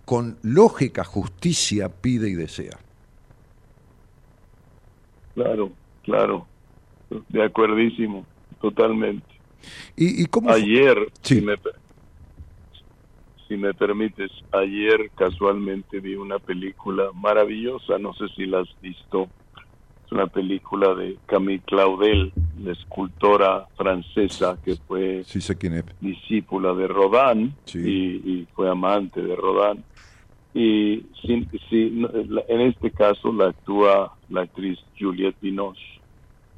[0.05, 2.79] con lógica justicia, pide y desea.
[5.35, 5.73] Claro,
[6.05, 6.47] claro.
[7.29, 8.25] De acuerdísimo,
[8.61, 9.27] totalmente.
[9.97, 11.37] ¿Y, y cómo Ayer, Sí.
[11.37, 11.55] si, me,
[13.49, 19.29] si me permites, ayer casualmente vi una película maravillosa, no sé si la has visto.
[20.13, 22.33] Una película de Camille Claudel,
[22.63, 25.85] la escultora francesa que fue Sí sé quién es.
[26.01, 27.79] discípula de Rodin Sí.
[27.79, 29.83] y, y fue amante de Rodin.
[30.55, 35.81] Y sin- si- no, la- en este caso la actúa la actriz Juliette Binoche.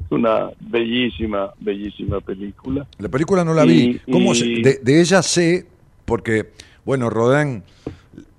[0.05, 2.86] Es una bellísima, bellísima película.
[2.98, 4.01] La película no la Y- vi.
[4.12, 5.66] ¿Cómo y- se- de, de ella sé,
[6.05, 6.51] porque,
[6.85, 7.62] bueno, Rodin,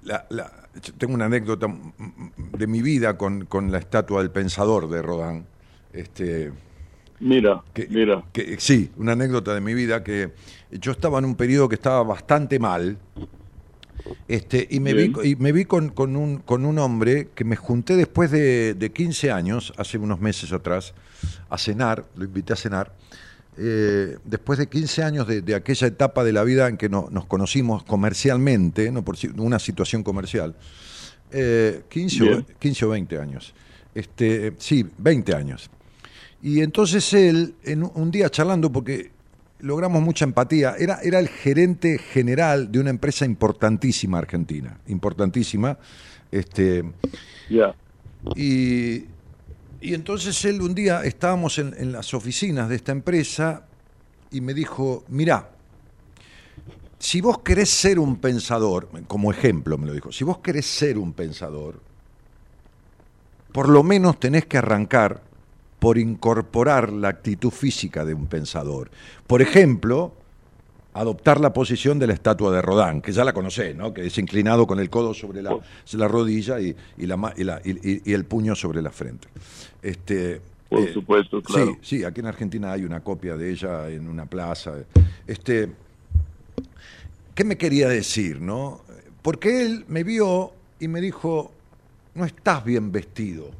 [0.03, 0.51] la- la-
[0.97, 5.01] tengo una anécdota mm, mm, de mi vida con, con la estatua del pensador de
[5.01, 5.45] Rodin.
[5.93, 6.51] Este,
[7.19, 8.23] Mira, que, mira.
[8.33, 10.33] que- sí, una anécdota de mi vida que
[10.71, 12.97] yo estaba en un periodo que estaba bastante mal.
[14.27, 17.55] Este, y me vi, y me vi con, con un, con un hombre que me
[17.55, 20.93] junté después de, de 15 años, hace unos meses atrás,
[21.49, 22.93] a cenar, lo invité a cenar.
[23.57, 27.07] Eh, después de 15 años de, de aquella etapa de la vida en que no-
[27.11, 30.55] nos conocimos comercialmente, no por una situación comercial,
[31.31, 32.45] eh, 15, o, Bien.
[32.59, 33.53] 15 o 20 años.
[33.93, 35.69] Este, sí, 20 años.
[36.41, 39.11] Y entonces él, en un- día charlando, porque
[39.59, 45.79] logramos mucha empatía, era, era el gerente general de una empresa importantísima argentina, importantísima.
[46.31, 46.83] Este,
[47.49, 47.73] Ya,
[48.35, 49.05] y,
[49.89, 53.65] y entonces él un día estábamos en, en las oficinas de esta empresa
[54.31, 55.49] y me dijo, mirá,
[56.99, 60.97] si vos querés ser un pensador, como ejemplo me lo dijo, si vos querés ser
[60.97, 61.79] un pensador,
[63.51, 65.21] por lo menos tenés que arrancar
[65.79, 68.89] por incorporar la actitud física de un pensador.
[69.27, 70.13] Por ejemplo,
[70.93, 73.93] adoptar la posición de la estatua de Rodin, que ya la conocés, ¿no?
[73.93, 75.57] que es inclinado con el codo sobre la,
[75.91, 78.91] la rodilla y, y la ma- y la- y- y- y el puño sobre la
[78.91, 79.27] frente.
[79.85, 81.77] Este, por supuesto, claro.
[81.79, 84.73] Sí, sí, aquí en Argentina hay una copia de ella en una plaza.
[85.27, 85.69] Este,
[87.35, 88.81] ¿Qué me quería decir, no?
[89.21, 91.51] Porque él me vio y me dijo,
[92.15, 93.51] no estás bien vestido.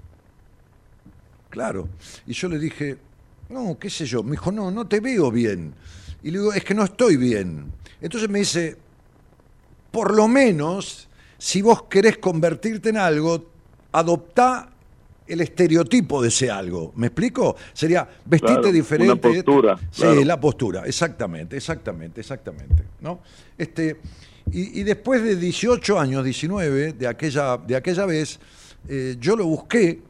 [1.52, 1.90] Claro.
[2.26, 2.98] Y yo le dije,
[3.50, 4.24] no, qué sé yo.
[4.24, 5.76] Me dijo, no, no te veo bien.
[6.24, 7.72] Y le digo, es que no estoy bien.
[8.02, 8.78] Entonces me dice,
[9.92, 11.08] por lo menos,
[11.38, 13.46] si vos querés convertirte en algo,
[13.92, 14.72] adoptá
[15.28, 16.94] el estereotipo de ese algo.
[16.96, 17.56] ¿Me explico?
[17.74, 19.12] Sería vestirte Claro, diferente.
[19.14, 20.24] una postura, Sí, claro.
[20.24, 22.84] la postura, exactamente, exactamente, exactamente.
[23.02, 23.20] ¿no?
[23.58, 23.98] Este,
[24.52, 28.40] y, y después de 18 años, 19, de aquella, de aquella vez,
[28.88, 30.02] eh, yo lo busqué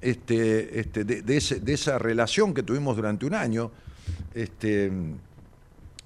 [0.00, 3.70] este, este, de, de ese- de esa relación que tuvimos durante un año.
[4.34, 4.90] Este,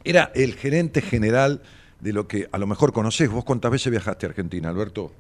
[0.05, 1.63] era el gerente general
[2.01, 3.31] de lo que a lo mejor conocés.
[3.31, 5.13] ¿Vos cuántas veces viajaste a Argentina, Alberto?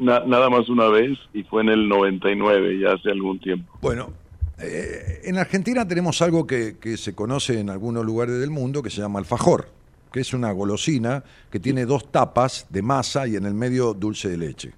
[0.00, 3.72] Na- nada más una vez y fue en el 99, ya hace algún tiempo.
[3.80, 4.10] Bueno,
[4.58, 8.90] eh, en Argentina tenemos algo que, que se conoce en algunos lugares del mundo que
[8.90, 9.68] se llama alfajor,
[10.12, 14.28] que es una golosina que tiene dos tapas de masa y en el medio dulce
[14.28, 14.72] de leche.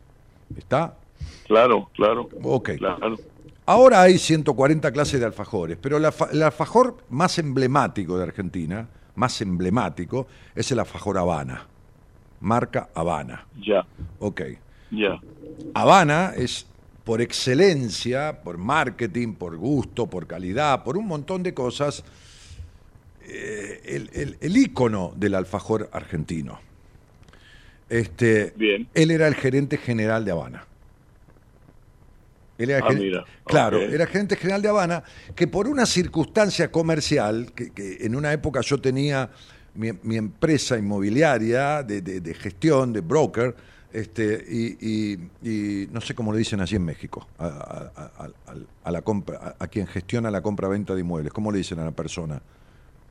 [0.56, 0.94] ¿Está?
[1.46, 2.28] Claro, claro.
[2.42, 2.70] Ok.
[2.78, 3.16] Claro.
[3.64, 8.88] Ahora hay 140 clases de alfajores, pero el, alfa- el alfajor más emblemático de Argentina,
[9.14, 11.66] más emblemático, es el alfajor Habana,
[12.40, 13.46] marca Habana.
[13.64, 13.86] Ya,
[14.18, 14.42] Ok.
[14.92, 15.20] Ya.
[15.74, 16.66] Habana es
[17.04, 22.04] por excelencia, por marketing, por gusto, por calidad, por un montón de cosas,
[23.26, 26.60] eh, el, el- el ícono del alfajor argentino.
[27.88, 28.88] Este, Bien.
[28.94, 30.66] Él era el gerente general de Habana.
[32.58, 35.02] Él era Ah, mira, Claro, era gerente general de Habana,
[35.34, 39.30] que por una circunstancia comercial, que, que en una época yo tenía
[39.74, 43.54] mi, mi empresa inmobiliaria de, de- de gestión, de broker,
[43.92, 48.24] este, y, y- y no sé cómo le dicen allí en México, a, a- a-
[48.24, 48.54] a-
[48.84, 51.90] a la compra, a, quien gestiona la compra-venta de inmuebles, ¿cómo le dicen a la
[51.92, 52.40] persona?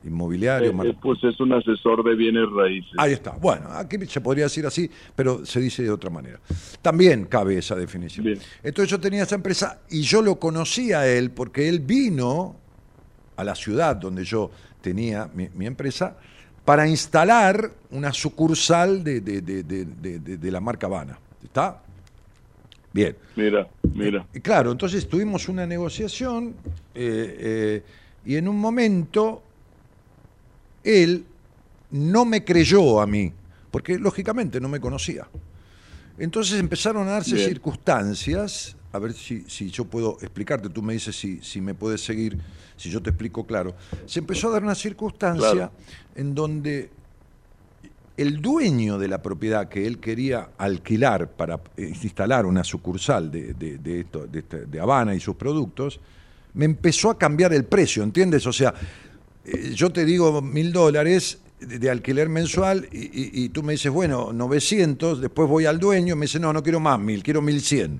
[0.04, 2.90] Inmobiliario, Eh, eh, pues es un asesor de bienes raíces.
[2.98, 3.30] Ahí está.
[3.30, 6.40] Bueno, aquí se podría decir así, pero se dice de otra manera.
[6.82, 8.26] También cabe esa definición.
[8.26, 8.38] Bien.
[8.64, 12.56] Entonces yo tenía esa empresa y yo lo conocí a él porque él vino
[13.36, 14.50] a la ciudad donde yo
[14.80, 16.16] tenía mi, mi empresa
[16.64, 21.18] para instalar una sucursal de, de- de- de- la marca Habana.
[21.42, 21.82] ¿Está?
[22.92, 23.16] Bien.
[23.36, 24.26] Mira, mira.
[24.34, 26.54] Y claro, entonces tuvimos una negociación
[26.94, 27.82] eh, eh,
[28.24, 29.42] y en un momento
[30.84, 31.24] él
[31.90, 33.32] no me creyó a mí,
[33.70, 35.26] porque lógicamente no me conocía.
[36.18, 37.48] Entonces empezaron a darse Bien.
[37.48, 42.02] circunstancias, a ver si, si yo puedo explicarte, tú me dices si, si me puedes
[42.04, 42.38] seguir,
[42.76, 43.74] si yo te explico claro.
[44.06, 45.72] Se empezó a dar una circunstancia Claro.
[46.14, 46.90] en donde
[48.18, 53.54] el dueño de la propiedad que él quería alquilar para eh, instalar una sucursal de,
[53.54, 55.98] de, de esto, de, este- de Habana y sus productos,
[56.54, 58.46] me empezó a cambiar el precio, ¿entiendes?
[58.46, 58.74] O sea,
[59.46, 63.90] eh, yo te digo mil dólares de, alquiler mensual y, y- y tú me dices,
[63.90, 67.98] bueno, 900, después voy al dueño, me dice, no, no quiero más mil, quiero 1100.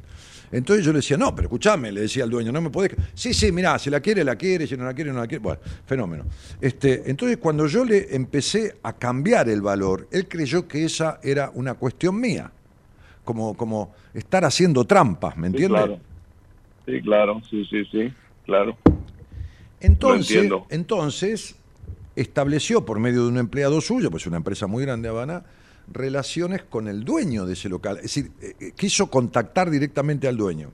[0.53, 2.95] Entonces yo le decía, no, pero escúchame, le decía al dueño, no me podés.
[3.15, 5.43] Sí, sí, mirá, si la quiere, la quiere, si no la quiere, no la quiere.
[5.43, 6.25] Bueno, fenómeno.
[6.61, 11.51] Este, entonces, cuando yo le empecé a cambiar el valor, él creyó que esa era
[11.55, 12.53] una cuestión mía.
[13.25, 15.85] Como, como estar haciendo trampas, ¿me Sí, entiendes?
[15.85, 15.99] claro.
[16.85, 18.13] Sí, claro, sí, sí, sí,
[18.45, 18.77] claro.
[19.81, 21.57] Entonces, entonces
[22.17, 25.45] estableció por medio de un empleado suyo, pues una empresa muy grande Habana,
[25.93, 27.97] relaciones con el dueño de ese local.
[27.97, 30.71] Es decir, eh, eh, quiso contactar directamente al dueño.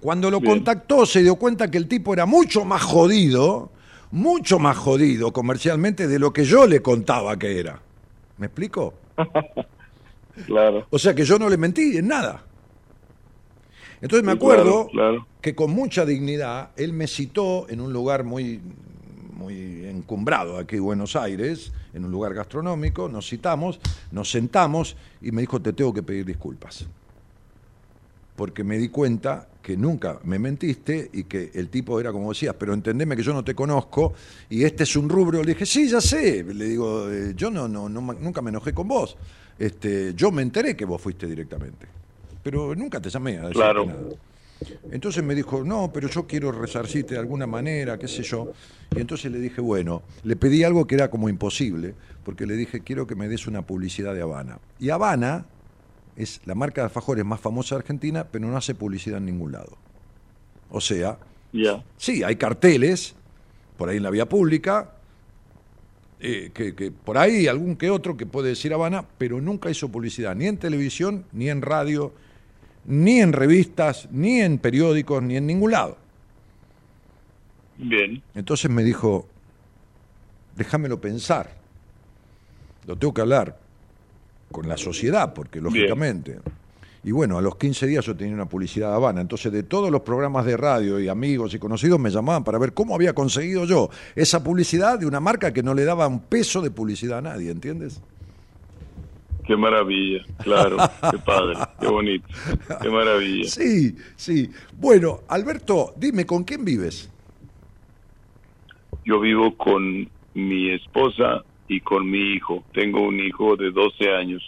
[0.00, 0.52] Cuando lo Bien.
[0.54, 3.70] contactó se dio cuenta que el tipo era mucho más jodido,
[4.12, 7.80] mucho más jodido comercialmente de lo que yo le contaba que era.
[8.38, 8.94] ¿Me explico?
[10.46, 10.86] Claro.
[10.90, 12.44] O sea que yo no le mentí en nada.
[14.00, 15.26] Entonces me Sí, acuerdo claro, claro.
[15.40, 18.60] que con mucha dignidad él me citó en un lugar muy,
[19.38, 23.78] muy encumbrado aquí en Buenos Aires, en un lugar gastronómico, nos citamos,
[24.10, 26.86] nos sentamos y me dijo, te tengo que pedir disculpas.
[28.34, 32.54] Porque me di cuenta que nunca me mentiste y que el tipo era como decías,
[32.58, 34.12] pero entendeme que yo no te conozco
[34.50, 35.42] y este es un rubro.
[35.42, 36.42] Le dije, sí, ya sé.
[36.44, 39.16] Le digo, eh, yo no, no, no, nunca me enojé con vos.
[39.58, 41.86] Este, yo me enteré que vos fuiste directamente.
[42.42, 43.86] Pero nunca te llamé a decirte Claro.
[43.86, 44.00] nada.
[44.90, 48.52] Entonces me dijo, no, pero yo quiero resarcirte de alguna manera, qué sé yo.
[48.94, 51.94] Y entonces le dije, bueno, le pedí algo que era como imposible,
[52.24, 54.58] porque le dije, quiero que me des una publicidad de Habana.
[54.78, 55.46] Y Habana
[56.16, 59.52] es la marca de alfajores más famosa de Argentina, pero no hace publicidad en ningún
[59.52, 59.76] lado.
[60.70, 61.18] O sea,
[61.96, 63.14] sí, hay carteles
[63.76, 64.94] por ahí en la vía pública,
[66.20, 69.88] eh, que, que por ahí algún que otro que puede decir Habana, pero nunca hizo
[69.88, 72.12] publicidad, ni en televisión, ni en radio,
[72.88, 75.98] ni en revistas, ni en periódicos, ni en ningún lado.
[77.76, 78.22] Bien.
[78.34, 79.28] Entonces me dijo,
[80.56, 81.50] déjamelo pensar,
[82.86, 83.58] lo tengo que hablar
[84.50, 86.40] con la sociedad, porque lógicamente...
[87.04, 89.90] Y bueno, a los 15 días yo tenía una publicidad de Habana, entonces de todos
[89.90, 93.64] los programas de radio y amigos y conocidos me llamaban para ver cómo había conseguido
[93.66, 97.22] yo esa publicidad de una marca que no le daba un peso de publicidad a
[97.22, 98.00] nadie, ¿entiendes?
[99.48, 100.22] Qué maravilla.
[100.42, 100.76] Claro.
[101.10, 101.56] Qué padre.
[101.80, 102.28] Qué bonito.
[102.82, 103.48] Qué maravilla.
[103.48, 104.50] Sí, sí.
[104.76, 107.10] Bueno, Alberto, dime, ¿con quién vives?
[109.04, 112.62] Yo vivo con mi esposa y con mi hijo.
[112.74, 114.42] Tengo un hijo de 12 años.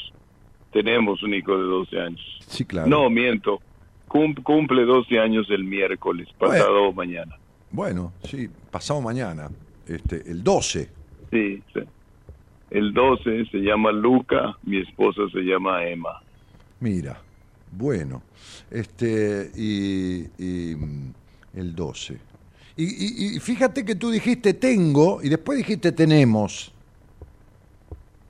[0.72, 2.20] Tenemos un hijo de 12 años.
[2.46, 2.86] Sí, claro.
[2.88, 3.60] No, miento.
[4.06, 7.36] Cum- cumple 12 años el miércoles, pasado mañana.
[7.70, 9.48] Bueno, sí, pasado mañana,
[9.86, 10.90] este, el 12.
[11.30, 11.80] Sí, sí.
[12.70, 16.20] El 12 se llama Luca, mi esposa se llama Emma.
[16.78, 17.20] Mira,
[17.72, 18.22] bueno,
[18.70, 21.12] este, y, y, mm,
[21.54, 22.18] el 12.
[22.76, 26.72] Y, y- y fíjate que tú dijiste tengo y después dijiste tenemos.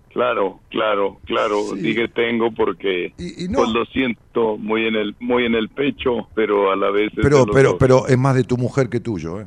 [0.08, 1.56] Claro, claro, claro.
[1.74, 1.82] Sí.
[1.82, 6.28] Dije tengo porque Y- no- pues lo siento muy en el muy en el pecho,
[6.34, 7.76] pero a la vez Pero, pero, dos.
[7.78, 9.46] pero es más de tu mujer que tuyo, ¿eh?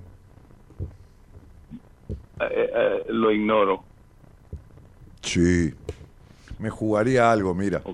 [2.40, 3.84] Eh, eh, lo ignoro.
[5.24, 5.74] Sí.
[6.60, 7.82] Me jugaría algo, mira.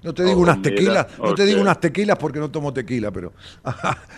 [0.00, 2.72] No te digo Oh, unas mira, tequilas, no te digo unas tequilas porque no tomo
[2.72, 3.32] tequila, pero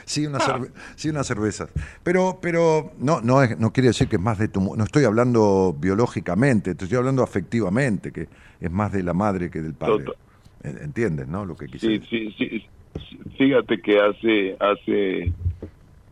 [0.05, 1.71] sí unas cerve- sí unas cervezas.
[2.03, 5.05] Pero pero no no es- no quiere decir que es más de tu no estoy
[5.05, 8.29] hablando biológicamente, te estoy hablando afectivamente, que
[8.61, 10.05] es más de la madre que del padre.
[10.05, 10.83] Total.
[10.83, 11.47] ¿Entiendes, no?
[11.47, 12.67] Lo que quise Sí, sí, sí.
[13.39, 15.33] Fíjate que hace hace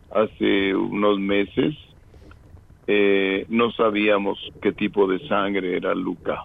[0.09, 1.75] hace unos meses
[2.91, 6.41] eh, no sabíamos qué tipo de sangre era Luca.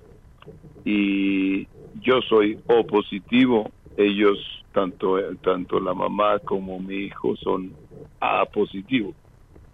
[0.84, 4.38] Y yo soy O positivo, ellos,
[4.70, 7.74] tanto, tanto la mamá como mi hijo, son
[8.20, 9.14] A positivo.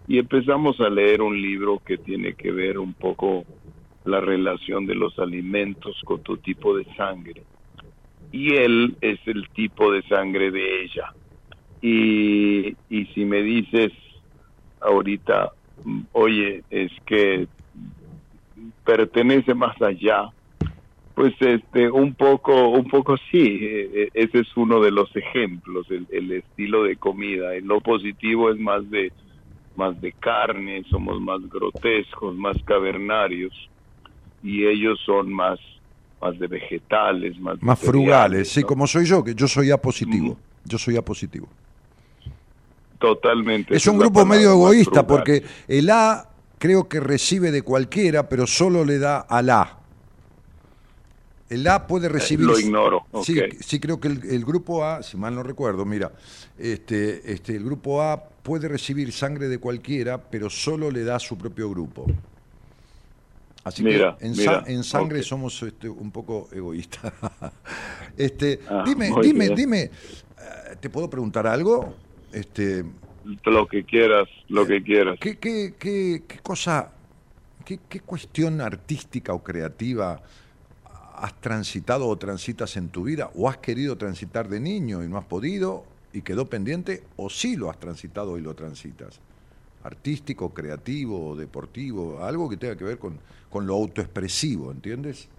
[0.07, 3.43] Y empezamos a leer un libro que tiene que ver un poco
[4.05, 7.43] la relación de los alimentos con tu tipo de sangre.
[8.31, 11.13] Y él es el tipo de sangre de ella.
[11.81, 13.91] Y, y si me dices
[14.79, 15.51] ahorita,
[16.11, 17.47] oye, es que
[18.85, 20.29] pertenece más allá,
[21.13, 25.85] pues este un poco un poco sí eh, eh, ese es uno de los ejemplos
[25.91, 29.11] el, el estilo de comida en lo positivo es más de
[29.75, 33.53] más de carne somos más grotescos más cavernarios
[34.41, 35.59] y ellos son más
[36.21, 40.37] más de vegetales más Más frugales, sí, como soy yo, que yo soy A positivo.
[40.63, 41.49] Yo soy A positivo.
[43.01, 48.47] Totalmente Es un grupo medio egoísta porque el A creo que recibe de cualquiera, pero
[48.47, 49.77] solo le da al A.
[51.49, 52.47] El A puede recibir.
[52.47, 56.11] lo ignoro, Sí, sí, creo que el, el grupo A, si mal no recuerdo, mira,
[56.57, 61.19] este, este, el grupo A puede recibir sangre de cualquiera, pero solo le da a
[61.19, 62.05] su propio grupo.
[63.63, 67.11] Así Mira, que en, mira, sa- en sangre somos este, un poco egoístas.
[68.17, 69.55] este, Ah, dime, dime, bien.
[69.55, 69.91] dime, eh,
[70.79, 71.93] ¿te puedo preguntar algo?
[72.31, 72.85] Este,
[73.45, 76.93] lo que quieras lo que quieras ¿Qué, qué, qué, qué cosa,
[77.65, 80.21] qué, qué cuestión artística o creativa
[81.15, 85.17] has transitado o transitas en tu vida o has querido transitar de niño y no
[85.17, 89.21] has podido y quedó pendiente o sí lo has transitado y lo transitas?
[89.83, 95.29] Artístico, creativo, deportivo, algo que tenga que ver con, con lo autoexpresivo, ¿entiendes?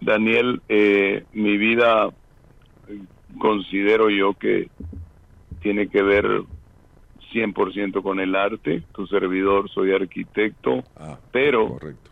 [0.00, 2.10] Daniel, eh, mi vida
[3.38, 4.70] considero yo que
[5.60, 6.26] tiene que ver
[7.32, 8.84] 100% con el arte.
[8.92, 12.10] Tu servidor, soy arquitecto, Ah, pero correcto.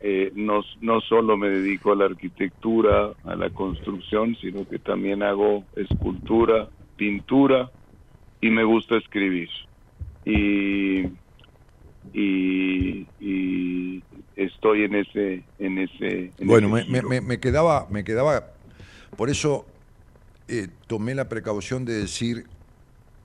[0.00, 5.22] eh, no, no solo me dedico a la arquitectura, a la construcción, sino que también
[5.22, 7.70] hago escultura, pintura
[8.40, 9.48] y me gusta escribir.
[10.24, 11.00] Y,
[12.12, 14.04] y, y
[14.36, 15.48] estoy en ese...
[15.58, 18.44] En ese en Bueno, ese me, me- me quedaba, me quedaba,
[19.16, 19.66] por eso
[20.48, 22.46] eh, tomé la precaución de decir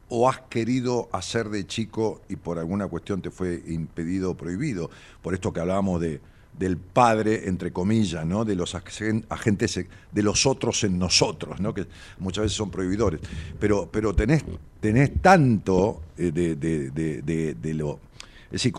[0.10, 4.90] o has querido hacer de chico y por alguna cuestión te fue impedido o prohibido,
[5.22, 6.22] por esto que hablábamos de
[6.58, 8.44] del padre, entre comillas, ¿no?
[8.44, 9.80] de los agen- agentes,
[10.12, 11.72] de los otros en nosotros, ¿no?
[11.72, 11.86] que
[12.18, 13.22] muchas veces son prohibidores.
[13.60, 14.44] Pero, pero tenés,
[14.80, 16.90] tenés tanto eh, de, de-
[17.54, 18.00] de- lo...
[18.48, 18.74] Es decir,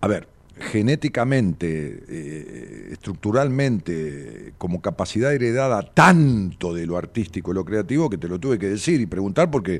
[0.00, 8.08] a ver, genéticamente, eh, estructuralmente, como capacidad heredada tanto de lo artístico y lo creativo
[8.10, 9.76] que te lo tuve que decir y preguntar porque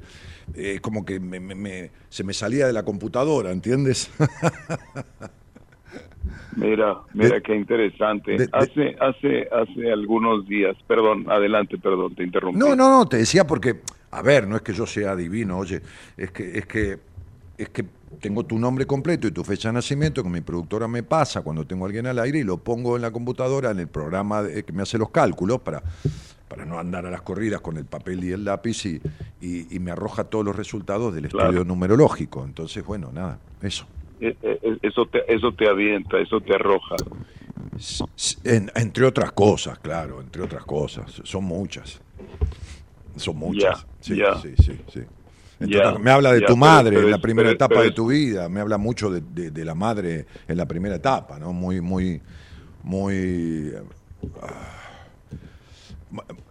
[0.54, 4.10] eh, es como que me- me- me- se me salía de la computadora, ¿entiendes?
[6.56, 8.32] Mira, mira De- qué interesante.
[8.32, 12.58] de- de- hace, hace, hace algunos días, perdón, adelante, perdón, te interrumpí.
[12.58, 13.80] No, no, no, te decía porque,
[14.10, 15.80] a ver, no es que yo sea divino, oye,
[16.16, 16.98] es que, es que,
[17.62, 17.84] es que
[18.20, 21.64] tengo tu nombre completo y tu fecha de nacimiento que mi productora me pasa cuando
[21.66, 24.64] tengo a alguien al aire y lo pongo en la computadora, en el programa de-
[24.64, 25.82] que me hace los cálculos para,
[26.48, 29.00] para no andar a las corridas con el papel y el lápiz y,
[29.40, 31.48] y- y me arroja todos los resultados del Claro.
[31.48, 32.44] estudio numerológico.
[32.44, 33.86] Entonces, bueno, nada, eso.
[34.20, 36.94] Eh, eh, Eso te, eso te avienta, eso te arroja.
[38.44, 42.00] En- entre otras cosas, claro, entre otras cosas, son muchas.
[43.16, 43.84] Son muchas.
[44.00, 45.00] Sí, sí, sí.
[45.68, 47.90] Ya, me habla de ya, tu madre pero en la primera pero- etapa pero de
[47.92, 51.52] tu vida, me habla mucho de, de- de la madre en la primera etapa, ¿no?
[51.52, 52.20] Muy, muy,
[52.82, 53.72] muy...
[54.42, 54.78] ah,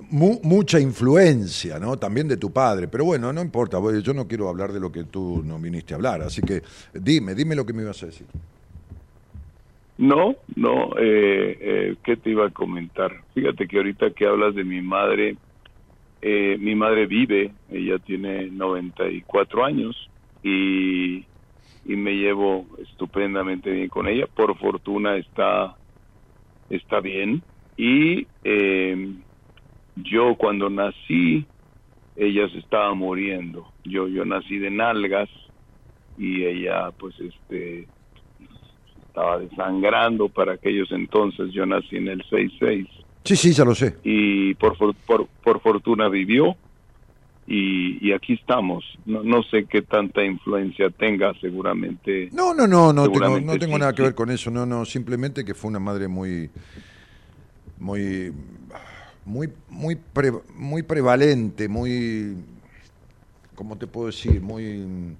[0.10, 1.98] mu- mucha influencia, ¿no?
[1.98, 5.04] También de tu padre, pero bueno, no importa, yo no quiero hablar de lo que
[5.06, 6.62] tú no viniste a hablar, así que
[6.94, 8.28] dime, dime lo que me ibas a decir.
[9.98, 13.12] No, no, eh, eh, ¿qué te iba a comentar?
[13.36, 15.38] Fíjate que ahorita que hablas de mi madre,
[16.22, 19.96] eh, mi madre vive, ella tiene 94 años
[20.44, 21.26] y,
[21.86, 24.28] y me llevo estupendamente bien con ella.
[24.28, 25.76] Por fortuna está,
[26.70, 27.42] está bien.
[27.76, 29.16] Y eh,
[29.96, 31.46] yo cuando nací,
[32.16, 33.72] ella se estaba muriendo.
[33.84, 35.30] Yo, yo nací de nalgas
[36.18, 37.88] y ella pues este
[39.08, 41.52] estaba desangrando para aquellos entonces.
[41.52, 42.88] Yo nací en el 66
[43.24, 43.96] Sí, sí, ya lo sé.
[44.04, 44.76] y por,
[45.06, 46.56] por, por fortuna vivió
[47.48, 48.84] y, y aquí estamos.
[49.06, 52.30] No, no sé qué tanta influencia tenga, seguramente.
[52.32, 54.86] No, no, no, no tengo, no tengo sí, nada que ver con eso, no, no,
[54.86, 56.50] simplemente que fue una madre muy,
[57.80, 58.32] muy,
[59.26, 62.36] muy, muy, pre- muy prevalente, muy,
[63.56, 64.42] ¿cómo te puedo decir?
[64.42, 65.16] Muy,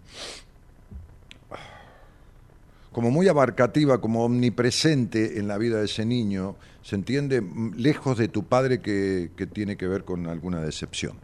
[2.92, 8.18] como muy abarcativa, como omnipresente en la vida de ese niño, se entiende, mm, lejos
[8.18, 11.18] de tu padre que, que tiene que ver con alguna decepción.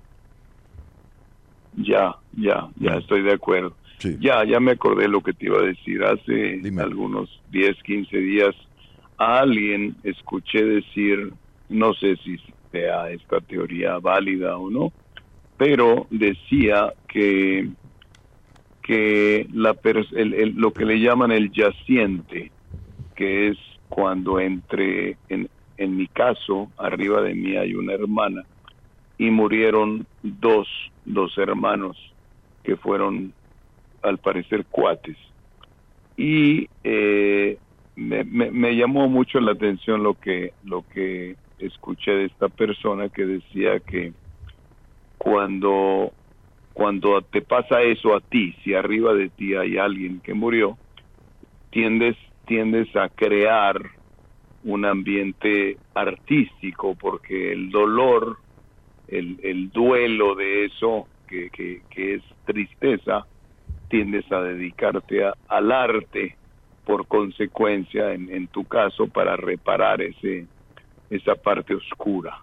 [1.74, 3.76] Ya, ya, ya estoy de acuerdo.
[4.00, 4.18] Sí.
[4.20, 6.04] Ya, ya me acordé lo que te iba a decir.
[6.04, 6.82] Hace Dime.
[6.82, 8.56] algunos 10, 15 días
[9.18, 11.34] a alguien escuché decir,
[11.70, 12.38] no sé si
[12.72, 14.94] sea esta teoría válida o no,
[15.58, 17.70] pero decía que,
[18.84, 19.76] que la
[20.12, 22.52] el- lo que le llaman el yaciente,
[23.16, 23.58] que es
[23.90, 28.44] cuando entre, en, en mi caso, arriba de mí hay una hermana,
[29.18, 30.68] y murieron dos,
[31.06, 31.98] dos hermanos
[32.64, 33.36] que fueron
[34.02, 35.18] al parecer cuates.
[36.16, 37.60] Y eh,
[37.96, 43.26] me, me- llamó mucho la atención lo que, lo que escuché de esta persona que
[43.26, 44.14] decía que
[45.18, 46.14] cuando,
[46.74, 50.80] cuando te pasa eso a ti, si arriba de ti hay alguien que murió,
[51.72, 53.80] tiendes, tiendes a crear
[54.64, 58.38] un ambiente artístico porque el dolor,
[59.08, 63.26] el, el duelo de eso, que, que, que es tristeza,
[63.90, 66.38] tiendes a dedicarte a- al arte
[66.86, 70.48] por consecuencia, en, en tu caso, para reparar ese
[71.10, 72.36] esa parte oscura.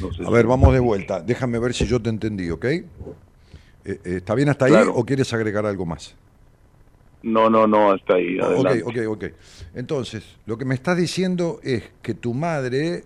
[0.00, 1.20] No sé A si- ver, vamos de vuelta.
[1.20, 2.64] Déjame ver si yo te entendí, ¿ok?
[2.64, 2.88] Eh,
[3.84, 6.16] eh, ¿Está bien hasta ahí o quieres agregar algo más?
[7.22, 8.38] No, no, no, hasta ahí.
[8.38, 8.82] Ok, adelante.
[8.84, 9.24] ok, ok.
[9.74, 13.04] Entonces, lo que me estás diciendo es que tu madre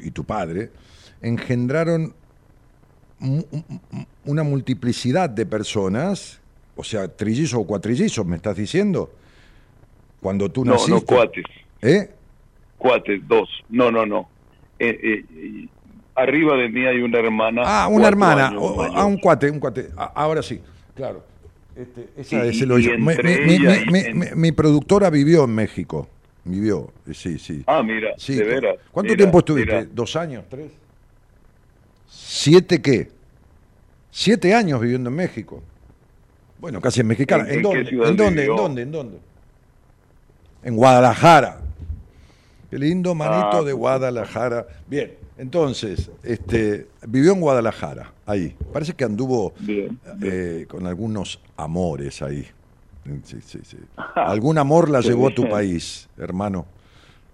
[0.00, 0.70] y tu padre
[1.20, 2.14] engendraron
[4.24, 6.40] una multiplicidad de personas,
[6.74, 9.10] o sea, trillizos o cuatrillizos, ¿me estás diciendo?
[10.20, 10.92] Cuando tú No, naciste.
[10.92, 11.44] no, cuates.
[11.82, 12.10] ¿Eh?
[12.78, 13.48] Cuates, dos.
[13.68, 14.28] No, no, no.
[14.78, 15.68] Eh, eh,
[16.14, 17.62] arriba de mí hay una hermana.
[17.64, 18.52] Ah, una hermana.
[18.58, 19.88] o- ah, un cuate, un cuate.
[19.96, 20.60] Ah, ahora sí,
[20.94, 21.24] claro.
[21.76, 22.98] Este, esa Y- es el hoyo.
[22.98, 26.08] Mi, entre mi- ella mi- y- mi- en- mi- mi productora vivió en México.
[26.44, 27.62] Vivió, eh, sí, sí.
[27.66, 28.76] Ah, mira, Sí, de cu- veras.
[28.92, 29.74] ¿Cuánto mira, tiempo estuviste?
[29.74, 29.88] mira.
[29.92, 30.44] ¿Dos años?
[30.48, 30.70] ¿Tres?
[32.08, 33.10] ¿Siete qué?
[34.10, 35.62] Siete años viviendo en México.
[36.58, 37.44] Bueno, casi en mexicana.
[37.44, 38.08] ¿En- ¿En, en qué dónde?
[38.10, 38.44] ¿En dónde?
[38.46, 38.82] ¿En dónde?
[38.82, 39.18] ¿En dónde?
[40.62, 41.60] En Guadalajara.
[42.70, 44.66] Qué lindo manito Ah, de Guadalajara.
[44.86, 48.56] Bien, entonces, este, vivió en Guadalajara, ahí.
[48.72, 52.46] Parece que anduvo Bien, eh, con algunos amores ahí.
[53.24, 53.76] Sí, sí, sí.
[54.16, 56.66] Algún amor la llevó a tu país, hermano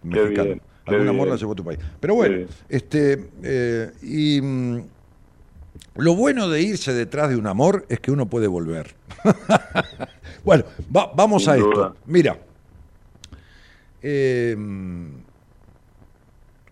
[0.03, 0.49] mexicano.
[0.49, 1.79] bien, Algún amor la llevó a tu país.
[2.01, 4.83] Pero bueno, este, eh, y mm,
[5.97, 8.95] lo bueno de irse detrás de un amor es que uno puede volver.
[10.45, 10.65] bueno,
[10.95, 11.97] va- vamos Sin a esto.
[12.07, 12.37] Mira,
[14.03, 14.57] eh,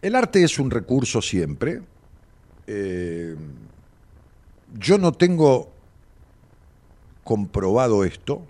[0.02, 1.82] el arte es un recurso siempre.
[2.66, 3.34] Eh,
[4.78, 5.72] yo no tengo
[7.24, 8.42] comprobado esto.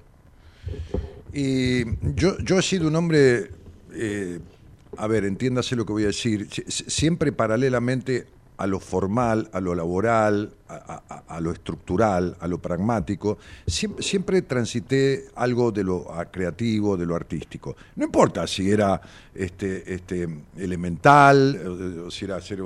[1.33, 3.51] Y yo, yo he sido un hombre,
[3.93, 4.39] eh,
[4.97, 8.27] a ver, entiéndase lo que voy a decir, si- si- siempre paralelamente
[8.61, 14.03] a lo formal, a lo laboral, a, a- a lo estructural, a lo pragmático, siempre,
[14.05, 17.75] siempre transité algo de lo creativo, de lo artístico.
[17.97, 19.01] No importa si era
[19.35, 20.29] este, este,
[20.59, 21.59] elemental,
[22.05, 22.61] o, o si era hacer...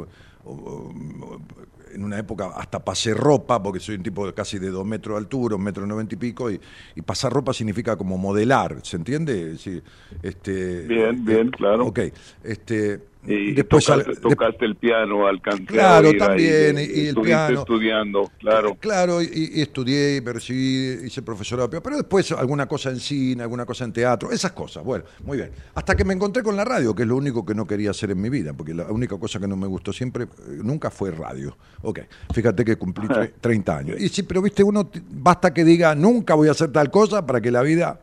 [1.95, 5.15] en una época hasta pasé ropa, porque soy un tipo de casi de dos metros
[5.15, 6.61] de altura, un metro noventa y pico, y,
[6.97, 9.57] y pasar ropa significa como modelar, ¿se entiende?
[9.59, 9.81] Sí,
[10.23, 11.87] este, Bien, bien, claro.
[11.87, 12.01] Ok,
[12.43, 17.01] este, Y después tocaste, al- tocaste el piano, alcancé Claro, a también, eh, y- y
[17.01, 17.61] el estuviste piano.
[17.61, 18.75] estudiando, claro.
[18.79, 23.65] Claro, y, y estudié, y recibí, hice profesorado, pero, después alguna cosa en cine, alguna
[23.65, 24.85] cosa en teatro, esas cosas.
[24.85, 25.51] Bueno, muy bien.
[25.75, 28.11] Hasta que me encontré con la radio, que es lo único que no quería hacer
[28.11, 30.29] en mi vida, porque la única cosa que no me gustó siempre, eh,
[30.63, 31.57] nunca fue radio.
[31.83, 32.01] Ok,
[32.35, 34.01] fíjate que cumplí tre- 30 años.
[34.01, 37.41] Y sí, pero viste, uno basta que diga, nunca voy a hacer tal cosa para
[37.41, 38.01] que la vida...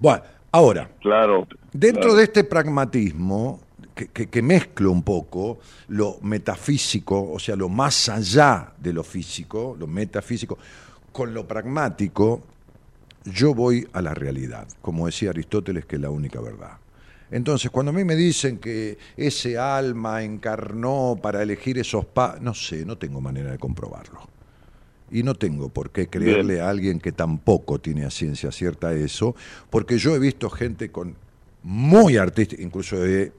[0.00, 0.22] Bueno,
[0.52, 1.46] ahora, Claro.
[1.72, 2.16] Dentro claro.
[2.16, 3.60] de este pragmatismo,
[3.96, 5.58] que, que- que mezclo un poco
[5.88, 10.56] lo metafísico, o sea, lo más allá de lo físico, lo metafísico,
[11.10, 12.42] con lo pragmático,
[13.24, 16.78] yo voy a la realidad, como decía Aristóteles, que es la única verdad.
[17.30, 22.38] Entonces, cuando a mí me dicen que ese alma encarnó para elegir esos pa...
[22.40, 24.20] No sé, no tengo manera de comprobarlo.
[25.10, 26.66] Y no tengo por qué creerle Bien.
[26.66, 29.34] a alguien que tampoco tiene a ciencia cierta eso,
[29.70, 31.16] porque yo he visto gente con
[31.64, 33.32] muy artística, incluso he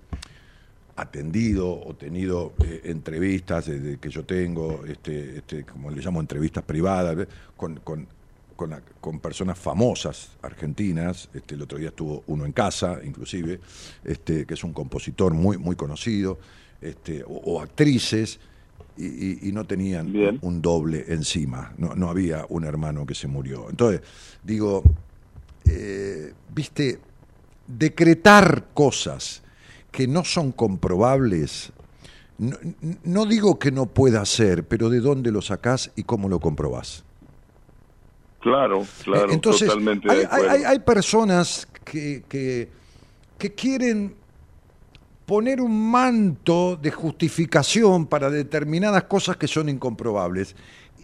[0.98, 6.64] atendido o tenido eh, entrevistas desde que yo tengo, este, este, como le llamo, entrevistas
[6.64, 7.28] privadas, ¿eh?
[7.56, 8.08] con, con,
[8.56, 11.30] con, la- con personas famosas argentinas.
[11.34, 13.60] Este, el otro día estuvo uno en casa, inclusive,
[14.04, 16.40] este, que es un compositor muy, muy conocido,
[16.82, 18.40] este, o, o actrices,
[18.98, 20.40] y, y- y no tenían Bien.
[20.42, 23.70] un doble encima, no, no había un hermano que se murió.
[23.70, 24.02] Entonces,
[24.44, 24.82] digo,
[25.66, 27.00] eh, viste,
[27.68, 29.44] decretar cosas
[29.98, 31.72] que no son comprobables,
[32.38, 32.56] no,
[33.04, 37.04] no digo que no pueda ser, pero de dónde lo sacás y cómo lo comprobás.
[38.40, 40.50] Claro, claro, Eh, Entonces, totalmente hay, de acuerdo.
[40.52, 42.70] hay- hay personas que, que,
[43.40, 44.14] que quieren
[45.26, 50.56] poner un manto de justificación para determinadas cosas que son incomprobables.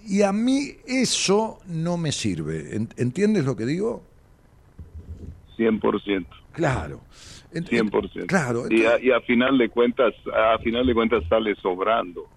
[0.05, 2.75] Y a mí eso no me sirve.
[2.75, 4.03] ¿En- ¿Entiendes lo que digo?
[5.57, 6.27] 100%.
[6.51, 7.01] Claro.
[7.53, 8.25] Ent- 100%.
[8.27, 8.65] Claro.
[8.69, 12.27] Y a, entonces- y a final de cuentas, a final de cuentas sale sobrando.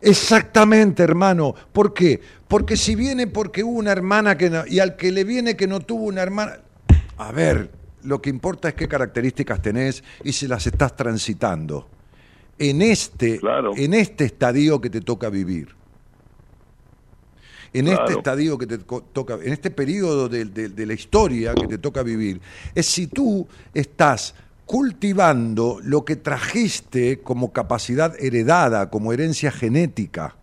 [0.00, 1.54] Exactamente, hermano.
[1.72, 2.20] ¿Por qué?
[2.46, 5.66] Porque si viene porque hubo una hermana que no, y al que le viene que
[5.66, 6.60] no tuvo una hermana,
[7.16, 7.70] a ver,
[8.04, 11.88] lo que importa es qué características tenés y si las estás transitando
[12.58, 13.72] en este, Claro.
[13.76, 15.74] en este estadio que te toca vivir.
[17.72, 21.66] En este estadio que te toca, en este periodo de, de- de la historia que
[21.66, 22.40] te toca vivir,
[22.74, 24.34] es si tú estás
[24.92, 30.36] cultivando lo que trajiste como capacidad heredada, como herencia genética,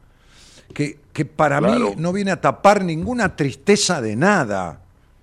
[0.74, 1.90] que, que para Claro.
[1.92, 4.82] mí no viene a tapar ninguna tristeza de nada.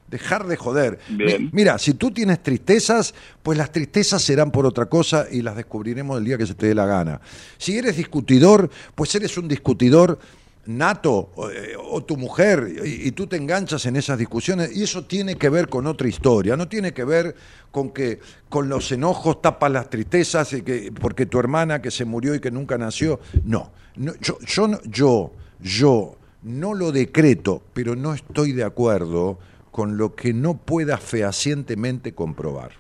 [0.08, 0.98] Dejar de joder.
[1.08, 1.48] Bien.
[1.52, 6.18] Mira, si tú tienes tristezas, pues las tristezas serán por otra cosa y las descubriremos
[6.18, 7.20] el día que se te dé la gana.
[7.58, 10.18] Si eres discutidor, pues eres un discutidor
[10.66, 14.82] nato o, eh, o tu mujer y, y tú te enganchas en esas discusiones y
[14.84, 17.34] eso tiene que ver con otra historia, no tiene que ver
[17.70, 22.04] con que con los enojos tapas las tristezas y que porque tu hermana que se
[22.04, 27.62] murió y que nunca nació, no, no yo yo no- yo yo no lo decreto,
[27.72, 29.38] pero no estoy de acuerdo
[29.70, 32.72] con lo que no pueda fehacientemente comprobar.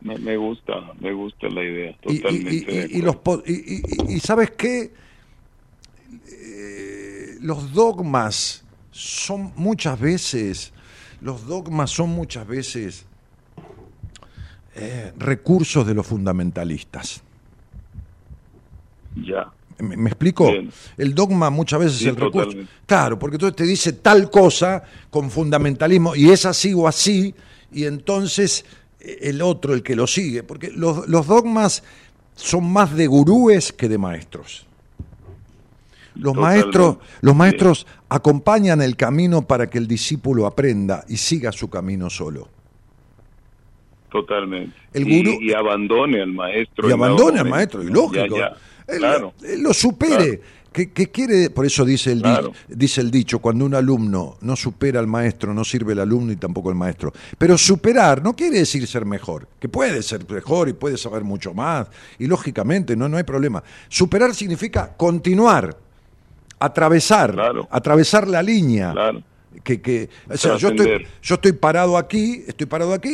[0.00, 2.88] Me, me gusta, me gusta la idea, y- totalmente.
[3.02, 3.16] los
[3.46, 4.92] y- y sabes qué?
[7.40, 10.72] Los dogmas son muchas veces,
[11.20, 13.04] los dogmas son muchas veces
[14.74, 17.22] eh, recursos de los fundamentalistas.
[19.16, 20.50] Ya, ¿Me, me explico?
[20.50, 20.70] Bien.
[20.96, 22.58] El dogma muchas veces Sí, es el recurso.
[22.86, 27.34] Claro, porque entonces te dice tal cosa con fundamentalismo y es así o así,
[27.72, 28.64] y entonces
[29.00, 31.82] eh, el otro, el que lo sigue, porque los, los dogmas
[32.34, 34.67] son más de gurúes que de maestros.
[36.18, 36.64] Los Totalmente.
[36.64, 42.10] maestros, los maestros acompañan el camino para que el discípulo aprenda y siga su camino
[42.10, 42.48] solo.
[44.10, 44.74] totalmente.
[44.94, 46.88] El Y- gurú- y, abandone al maestro.
[46.88, 48.36] y abandone al maestro, y lógico.
[48.38, 48.56] Ya, ya.
[48.94, 49.34] Él, Claro.
[49.42, 50.40] él lo supere.
[50.72, 51.50] ¿Qué, qué quiere?
[51.50, 52.52] Por eso dice el, Claro.
[52.68, 56.36] dice el dicho, cuando un alumno no supera al maestro, no sirve el alumno y
[56.36, 57.12] tampoco el maestro.
[57.36, 61.52] Pero superar no quiere decir ser mejor, que puede ser mejor y puede saber mucho
[61.52, 61.88] más,
[62.18, 63.62] y lógicamente no, no hay problema.
[63.88, 65.76] Superar significa continuar,
[66.58, 67.68] atravesar, Claro.
[67.70, 68.92] atravesar la línea.
[68.92, 69.22] Claro.
[69.64, 73.08] Que, que, o sea, yo estoy, yo estoy parado aquí, estoy parado aquí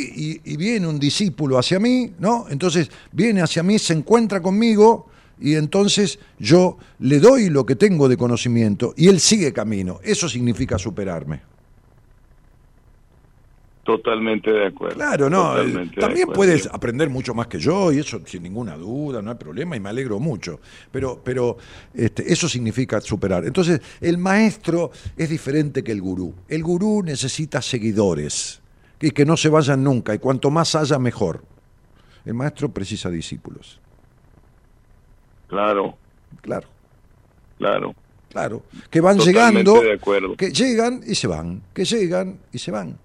[0.45, 2.47] y, y viene un discípulo hacia mí, ¿no?
[2.51, 5.07] Entonces viene hacia mí, se encuentra conmigo
[5.41, 10.01] y entonces yo le doy lo que tengo de conocimiento y él sigue camino.
[10.03, 11.41] Eso significa superarme.
[13.85, 14.97] Totalmente de acuerdo.
[14.97, 15.61] Claro, no.
[15.61, 19.36] eh, También puedes aprender mucho más que yo y eso sin ninguna duda, no hay
[19.36, 20.59] problema y me alegro mucho.
[20.90, 21.59] Pero, pero
[21.93, 23.44] este, eso significa superar.
[23.44, 26.35] Entonces, el maestro es diferente que el gurú.
[26.48, 28.62] El gurú necesita seguidores
[29.01, 31.43] y que no se vayan nunca y cuanto más haya, mejor.
[32.24, 33.78] El maestro precisa discípulos.
[35.48, 35.97] Claro,
[36.40, 36.66] Claro,
[37.59, 37.94] claro.
[38.31, 38.62] claro.
[38.90, 42.98] Que van Totalmente llegando, de que llegan y se van, que llegan y se van,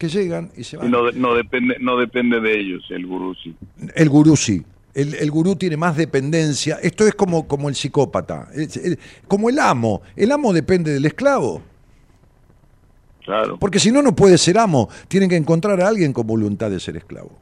[0.00, 0.90] que llegan y se Y van.
[0.90, 3.54] no, no, depende, no depende de ellos, el gurú sí.
[3.94, 4.64] El gurú sí.
[4.94, 6.78] El, el gurú tiene más dependencia.
[6.82, 8.98] Esto es como, como el psicópata, Es- es-
[9.28, 10.00] como el amo.
[10.16, 11.60] El amo depende del esclavo.
[13.26, 14.88] Claro, Porque si no, no puede ser amo.
[15.06, 17.38] Tienen que encontrar a alguien con voluntad de ser esclavo.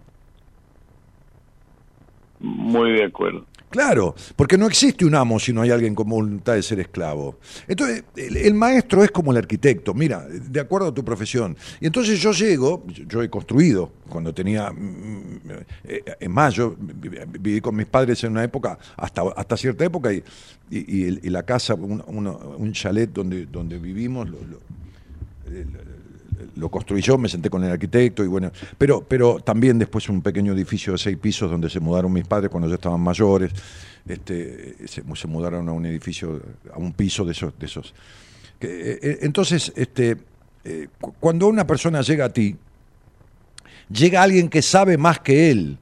[2.41, 3.45] muy de acuerdo.
[3.71, 7.39] Claro, porque no existe un amo si no hay alguien con voluntad de ser esclavo.
[7.67, 11.55] Entonces, el, maestro es como el arquitecto, mira, de acuerdo a tu profesión.
[11.81, 15.41] Y entonces yo llego, yo- he construido, cuando tenía, mm,
[15.85, 19.85] eh, es más, yo vi- viví con mis padres en una época, hasta, hasta cierta
[19.85, 20.23] época, y,
[20.71, 24.29] y- la casa, un, chalet donde, donde vivimos,
[26.71, 30.53] construí yo, me senté con el arquitecto y bueno, pero, pero también después un pequeño
[30.53, 33.53] edificio de seis pisos donde se mudaron mis padres cuando ya estaban mayores,
[34.07, 36.41] este, se, mudaron a un edificio,
[36.73, 37.59] a un piso de esos.
[37.59, 37.95] De esos.
[38.61, 40.17] Eh, eh, entonces, este,
[40.65, 42.57] eh, cu- cuando una persona llega a ti,
[43.91, 45.79] llega alguien que sabe más que él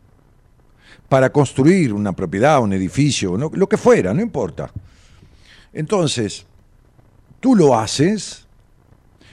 [1.09, 4.71] para construir una propiedad, un edificio, no- lo que fuera, no importa.
[5.73, 6.47] Entonces,
[7.41, 8.46] tú lo haces,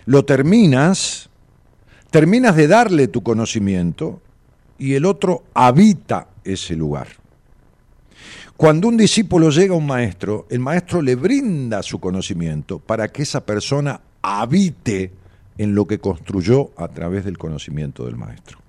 [0.05, 1.29] lo terminas,
[2.09, 4.21] terminas de darle tu conocimiento
[4.77, 7.07] y el otro habita ese lugar.
[8.57, 13.23] Cuando un discípulo llega a un maestro, el maestro le brinda su conocimiento para que
[13.23, 15.11] esa persona habite
[15.57, 18.59] en lo que construyó a través del conocimiento del maestro.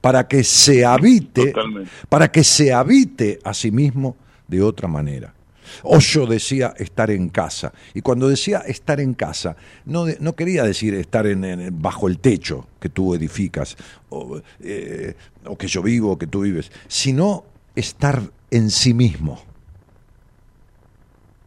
[0.00, 1.90] Para que se habite, Totalmente.
[2.08, 4.14] para que se habite a sí mismo
[4.46, 5.34] de otra manera.
[5.82, 7.72] Osho decía estar en casa.
[7.94, 12.08] Y cuando decía estar en casa, no, de- no quería decir estar en, en- bajo
[12.08, 13.76] el techo que tú edificas,
[14.10, 15.14] o, eh,
[15.44, 17.44] o que yo vivo, o que tú vives, sino
[17.74, 19.40] estar en sí mismo.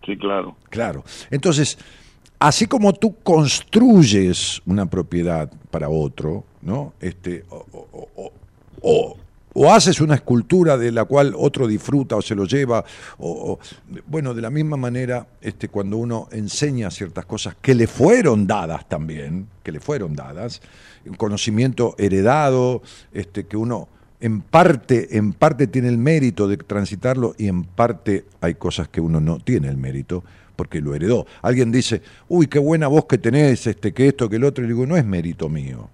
[0.06, 0.56] Sí, claro.
[0.70, 1.04] Claro.
[1.30, 1.78] Entonces,
[2.40, 6.94] así como tú construyes una propiedad para otro, ¿no?
[7.00, 8.32] Este, o, o-
[8.82, 9.18] o-
[9.61, 12.84] o- haces una escultura de la cual otro disfruta o se lo lleva,
[13.18, 13.60] o-
[14.07, 18.88] bueno, de la misma manera, este, cuando uno enseña ciertas cosas que le fueron dadas
[18.88, 20.61] también, que le fueron dadas,
[21.06, 22.81] un conocimiento heredado,
[23.11, 23.88] este, que uno
[24.22, 28.99] en parte, en parte tiene el mérito de transitarlo y en parte hay cosas que
[28.99, 30.23] uno no tiene el mérito
[30.57, 31.26] porque lo heredó.
[31.41, 34.68] Alguien dice, uy, qué buena voz que tenés, este, que esto, que el otro, y
[34.68, 35.90] digo, no es mérito mío.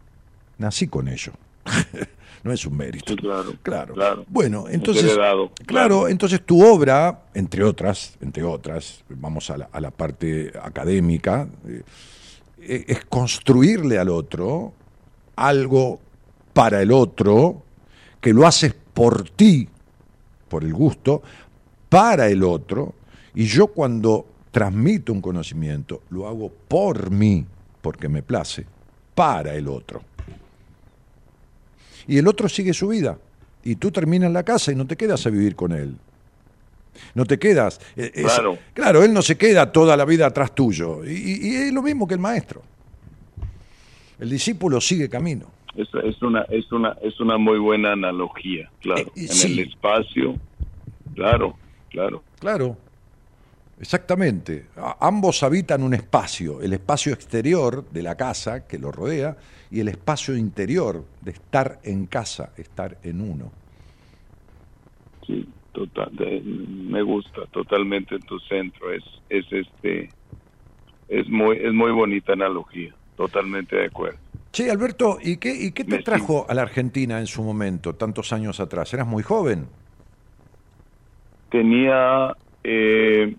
[0.58, 1.34] Nací con ello.
[2.46, 3.14] no es un mérito.
[3.14, 3.56] Sí, claro.
[3.64, 3.94] Claro.
[3.96, 4.26] Claro.
[4.30, 5.16] Bueno, Es entonces.
[5.16, 6.08] Claro, claro.
[6.08, 12.86] entonces tu obra, entre otras, entre otras, vamos a la, a la parte académica, eh,
[12.88, 14.74] es construirle al otro
[15.36, 16.00] algo
[16.54, 17.64] para el otro,
[18.22, 19.68] que lo haces por ti,
[20.48, 21.24] por el gusto,
[21.90, 22.94] para el otro,
[23.34, 27.44] y yo cuando transmito un conocimiento, lo hago por mí,
[27.82, 28.68] porque me place,
[29.16, 30.04] para el otro.
[32.08, 33.18] Y el otro sigue su vida,
[33.64, 35.96] y tú terminas la casa y no te quedas a vivir con él.
[37.14, 37.80] No te quedas.
[37.98, 38.58] eh, es- Claro.
[38.74, 41.04] claro, él no se queda toda la vida atrás tuyo.
[41.04, 42.62] Y, y- y es lo mismo que el maestro.
[44.20, 45.48] El discípulo sigue camino.
[45.76, 49.02] Es, es una es una es una muy buena analogía, claro.
[49.08, 49.52] Eh, en sí.
[49.60, 50.36] el espacio,
[51.14, 51.58] claro,
[51.90, 52.24] claro.
[52.40, 52.78] Claro,
[53.82, 54.68] exactamente.
[54.78, 59.36] A- ambos habitan un espacio, el espacio exterior de la casa que lo rodea
[59.72, 63.52] y el espacio interior de estar en casa, estar en uno.
[65.26, 66.12] Sí, total.
[66.44, 68.92] me gusta totalmente tu centro.
[68.92, 70.10] Es es este
[71.08, 72.94] es muy es muy bonita analogía.
[73.18, 74.18] Totalmente de acuerdo.
[74.52, 77.96] Che, Alberto, ¿y qué, y qué te Me trajo a la Argentina en su momento,
[77.96, 78.94] tantos años atrás?
[78.94, 79.68] ¿Eras muy joven?
[81.50, 83.36] Tenía eh,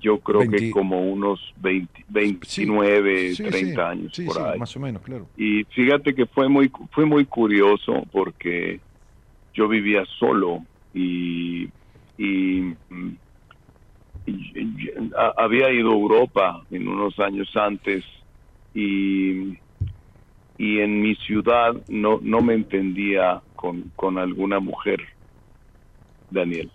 [0.00, 0.56] yo creo 20.
[0.58, 4.58] que como unos 20, 29, Sí, 30 sí, años sí, por ahí.
[4.58, 5.28] más o menos, claro.
[5.36, 8.80] Y fíjate que fue muy fue muy curioso porque
[9.52, 11.64] yo vivía solo y,
[12.16, 12.74] y, y-
[14.26, 18.04] y- a- había ido a Europa en unos años antes
[18.74, 19.58] y,
[20.58, 25.00] y en mi ciudad no, no me entendía con, con alguna mujer,
[26.30, 26.70] Daniel.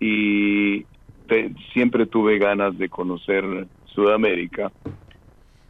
[0.00, 0.84] Y
[1.26, 4.72] te- siempre tuve ganas de conocer Sudamérica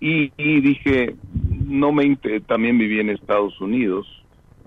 [0.00, 4.06] y, y dije, no me inter- también viví en Estados Unidos,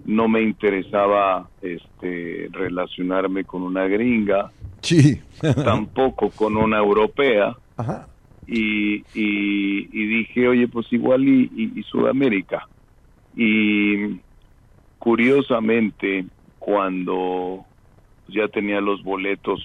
[0.06, 4.52] no me interesaba este relacionarme con una gringa,
[4.82, 5.22] Sí.
[5.64, 8.08] tampoco con una europea Ajá.
[8.48, 12.66] y, y, y dije, oye, pues igual y, y- y Sudamérica.
[13.36, 14.20] Y
[14.98, 16.26] curiosamente,
[16.58, 17.66] cuando
[18.28, 19.62] ya tenía los boletos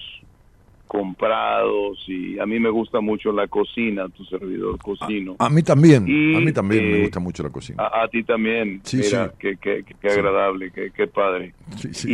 [0.93, 5.35] comprados y a mí me gusta mucho la cocina, tu servidor cocino.
[5.39, 7.81] A mí también, Y, a mí también me eh, gusta mucho la cocina.
[7.81, 9.35] A, a ti también, Sí, mira, sí.
[9.39, 10.19] qué, qué, qué Sí.
[10.19, 11.55] agradable, qué, qué padre.
[11.77, 12.07] Sí, sí.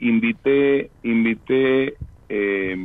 [0.00, 1.96] Y invité, invité,
[2.30, 2.78] eh,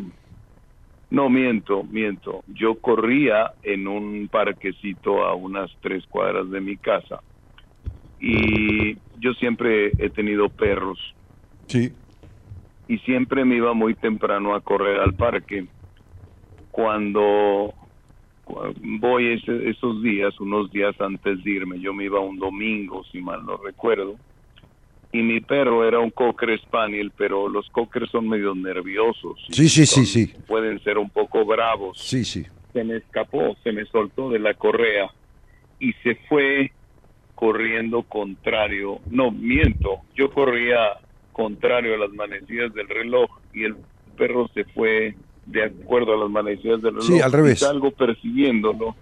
[1.12, 7.22] no miento, miento, yo corría en un parquecito a unas tres cuadras de mi casa
[8.20, 11.00] y yo siempre he tenido perros
[11.68, 11.94] Sí.
[12.88, 15.68] Y siempre me iba muy temprano a correr al parque.
[16.72, 17.74] Cuando
[18.44, 23.04] cu- voy ese- esos días, unos días antes de irme, yo me iba un domingo,
[23.12, 24.16] si mal no recuerdo,
[25.12, 29.40] y mi perro era un cocker spaniel, pero los cockers son medio nerviosos.
[29.50, 30.34] Sí, sí, son- sí, sí.
[30.48, 32.46] Pueden ser un poco bravos Sí, sí.
[32.74, 35.12] se me escapó, se me soltó de la correa
[35.80, 36.72] y se fue
[37.36, 39.00] corriendo contrario.
[39.10, 40.94] No, miento, yo corría
[41.34, 43.76] contrario a las manecillas del reloj y el
[44.18, 45.16] perro se fue
[45.46, 47.06] de acuerdo a las manecillas del reloj.
[47.08, 47.62] Sí, al revés.
[47.62, 48.96] Y salgo persiguiéndolo.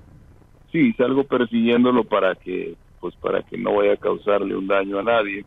[0.71, 5.03] Sí, salgo persiguiéndolo para que pues para que no vaya a causarle un daño a
[5.03, 5.43] nadie.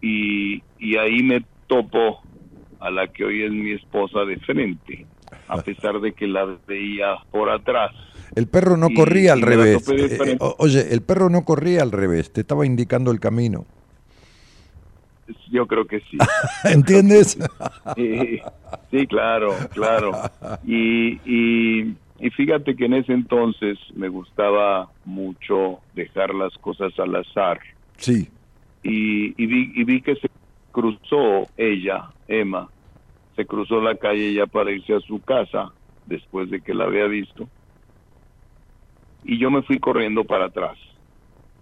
[0.00, 2.20] Y, y ahí me topo
[2.80, 5.06] a la que hoy es mi esposa de frente,
[5.48, 7.92] a pesar de que la veía por atrás.
[8.34, 9.88] El perro no Y- corría al revés.
[9.88, 13.64] Eh, o- oye, el perro no corría al revés, te estaba indicando el camino.
[15.50, 16.18] Yo creo que sí.
[16.64, 17.38] ¿Entiendes?
[17.94, 18.40] Sí,
[18.90, 20.12] sí, claro, claro.
[20.64, 27.16] Y, y, y fíjate que en ese entonces me gustaba mucho dejar las cosas al
[27.16, 27.58] azar.
[27.96, 28.28] Sí.
[28.82, 30.28] Y, y, vi, y vi que se
[30.72, 32.68] cruzó ella, Emma,
[33.34, 35.72] se cruzó la calle ya para irse a su casa
[36.06, 37.48] después de que la había visto.
[39.24, 40.78] Y yo me fui corriendo para atrás.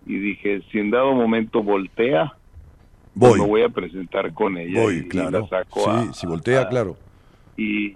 [0.06, 2.34] Y dije, si en dado momento voltea,
[3.18, 3.40] pues Voy.
[3.40, 4.80] me voy a presentar con ella.
[4.80, 5.40] y- Voy, y claro.
[5.40, 6.96] la saco Sí, a- si voltea, a- claro.
[7.56, 7.94] y,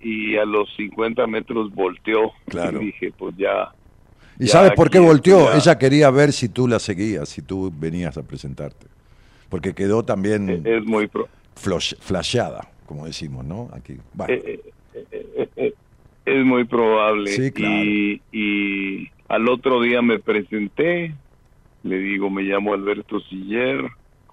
[0.00, 2.32] y a los 50 metros volteó.
[2.48, 2.80] Claro.
[2.82, 3.70] Y dije, pues ya.
[4.38, 5.50] ¿Y ya sabes por qué volteó?
[5.50, 5.56] ya.
[5.56, 8.86] Ella quería ver si tú la seguías, si tú venías a presentarte.
[9.48, 11.06] Porque quedó también Eh, Es muy.
[11.06, 13.70] pro- flasheada, como decimos, ¿no?
[13.72, 13.96] Aquí.
[14.12, 14.60] Bueno, eh,
[15.12, 15.72] eh, eh,
[16.24, 17.30] es muy probable.
[17.30, 17.74] Sí, claro.
[17.84, 21.14] y, y al otro día me presenté.
[21.84, 23.84] Le digo, me llamo Alberto Siller.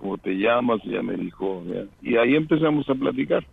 [0.03, 0.81] ¿Cómo te llamas?
[0.83, 1.63] Y ella me dijo.
[1.65, 1.85] ya.
[2.01, 3.45] Y ahí empezamos a platicar.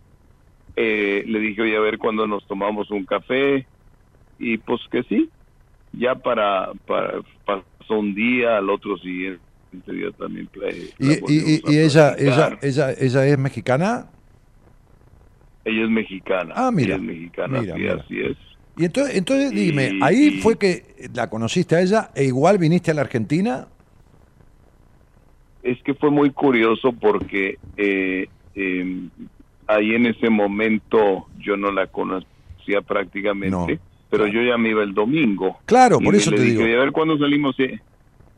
[0.75, 3.65] Eh, le dije, oye, a ver cuándo nos tomamos un café.
[4.37, 5.29] Y pues que sí.
[5.93, 9.39] Ya para, para pasó un día, al otro siguiente
[9.87, 10.49] día también.
[10.99, 14.09] y, ella, ella, ella, ella es mexicana.
[15.63, 16.53] Ella es mexicana.
[16.57, 17.93] Ah, mira, Ella es mexicana, mira, sí, mira.
[17.95, 18.37] así es.
[18.75, 22.91] Y entonces, entonces Y- dime, ahí fue que la conociste a ella e igual viniste
[22.91, 23.67] a la Argentina.
[25.63, 29.09] Es que fue muy curioso porque eh, eh,
[29.67, 33.67] ahí en ese momento yo no la conocía prácticamente, No,
[34.09, 35.59] pero yo ya me iba el domingo.
[35.65, 36.65] Claro, por eso le te dije, digo.
[36.65, 37.55] "Oye, a ver cuándo salimos.
[37.59, 37.79] eh?".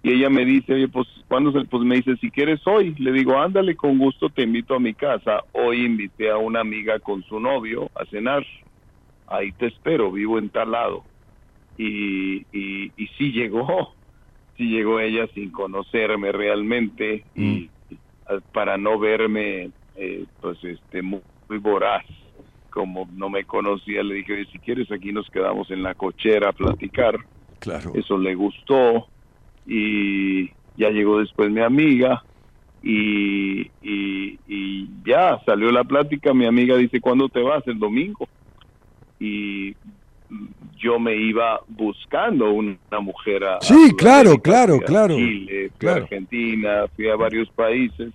[0.05, 2.93] Y ella me dice, oye, pues, ¿cuándo sal-?" Pues me dice, si quieres hoy.
[2.99, 5.41] Le digo, ándale, con gusto te invito a mi casa.
[5.53, 8.45] Hoy invité a una amiga con su novio a cenar.
[9.27, 11.05] Ahí te espero, vivo en tal lado.
[11.77, 13.95] Y, y, y sí llegó,
[14.57, 17.69] sí llegó ella sin conocerme realmente y
[18.27, 22.05] ah, para no verme, eh, pues, este, muy, muy voraz.
[22.69, 26.53] Como no me conocía, le dije, si quieres aquí nos quedamos en la cochera a
[26.53, 27.15] platicar
[27.59, 27.93] Claro.
[27.95, 29.07] eso le gustó
[29.65, 32.25] y ya llegó después mi amiga
[32.81, 37.65] y, y, y ya salió la plática, mi amiga dice, ¿cuándo te vas?
[37.67, 38.27] El domingo.
[39.19, 39.75] Y
[40.77, 43.55] yo me iba buscando una mujer a...
[43.57, 46.01] a Sí, claro, claro, a claro, Chile, fui claro.
[46.01, 48.11] a Argentina, fui a varios países,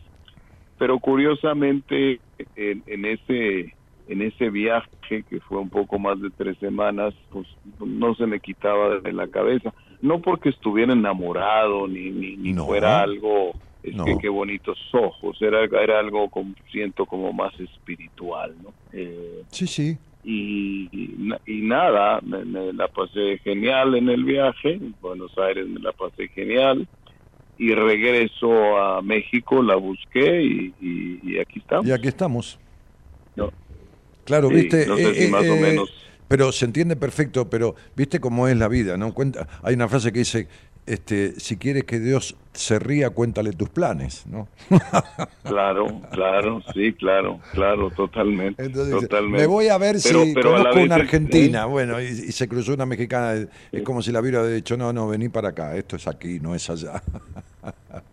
[0.79, 2.21] pero curiosamente
[2.57, 3.75] en, en ese
[4.09, 4.89] en ese viaje
[5.29, 7.47] que fue un poco más de tres semanas, pues
[7.85, 9.75] no se me quitaba de la cabeza.
[10.01, 12.65] No porque estuviera enamorado ni, ni, ni No.
[12.65, 14.07] fuera algo, es No.
[14.07, 18.73] que qué bonitos ojos, era, era algo como, siento como más espiritual, ¿no?
[18.95, 19.99] Eh, Sí, sí.
[20.25, 25.33] Y, y na- y nada, me, me la pasé genial en el viaje, en Buenos
[25.39, 26.87] Aires me la pasé genial
[27.59, 31.87] y regreso a México, la busqué y, y- y aquí estamos.
[31.87, 32.59] Y aquí estamos.
[33.37, 33.51] No.
[34.25, 34.87] Claro, Sí, viste.
[34.87, 35.91] no sé si más o menos.
[36.29, 39.15] Pero se entiende perfecto, pero viste cómo es la vida, ¿no?
[39.15, 40.47] Cuenta, hay una frase que dice,
[40.89, 44.49] este, si quieres que Dios se ría, cuéntale tus planes, ¿no?
[45.45, 48.63] Claro, claro, sí, claro, claro, totalmente.
[48.65, 49.39] Entonces totalmente.
[49.41, 51.63] me voy a ver Pero- si pero a conozco vez una argentina.
[51.63, 51.67] ¿eh?
[51.67, 53.33] Bueno, y, y se cruzó una mexicana.
[53.35, 56.39] Es es como si la hubiera dicho, no, no, vení para acá, esto es aquí,
[56.41, 57.03] no es allá.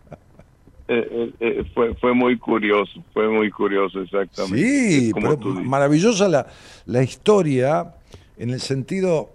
[0.88, 4.68] Eh, eh, eh, fue, fue muy curioso, fue muy curioso, exactamente.
[4.68, 6.46] Sí, pero maravillosa la,
[6.86, 7.92] la historia
[8.38, 9.30] en el sentido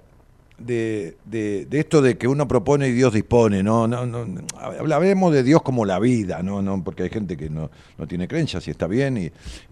[0.66, 3.88] de, de, de esto de que uno propone y Dios dispone, ¿no?
[3.88, 4.26] no, no
[4.60, 6.62] hablamos de Dios como la vida, ¿no?
[6.62, 9.26] no porque hay gente que no, no tiene creencias y está bien, y,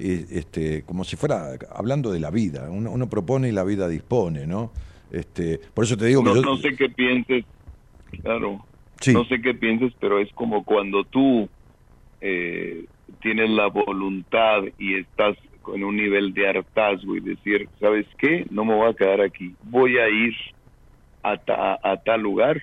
[0.03, 2.69] y, este, como si fuera hablando de la vida.
[2.69, 4.71] Uno, uno propone y la vida dispone, ¿no?
[5.11, 7.45] Este, por eso te digo que no, yo- no sé qué pienses,
[8.21, 8.65] claro,
[9.01, 9.13] Sí.
[9.13, 11.47] no sé qué pienses, pero es como cuando tú
[12.21, 12.85] eh,
[13.21, 15.35] tienes la voluntad y estás
[15.73, 18.45] en un nivel de hartazgo y decir, ¿sabes qué?
[18.49, 20.33] No me voy a quedar aquí, voy a ir
[21.23, 22.61] a, ta- a tal lugar.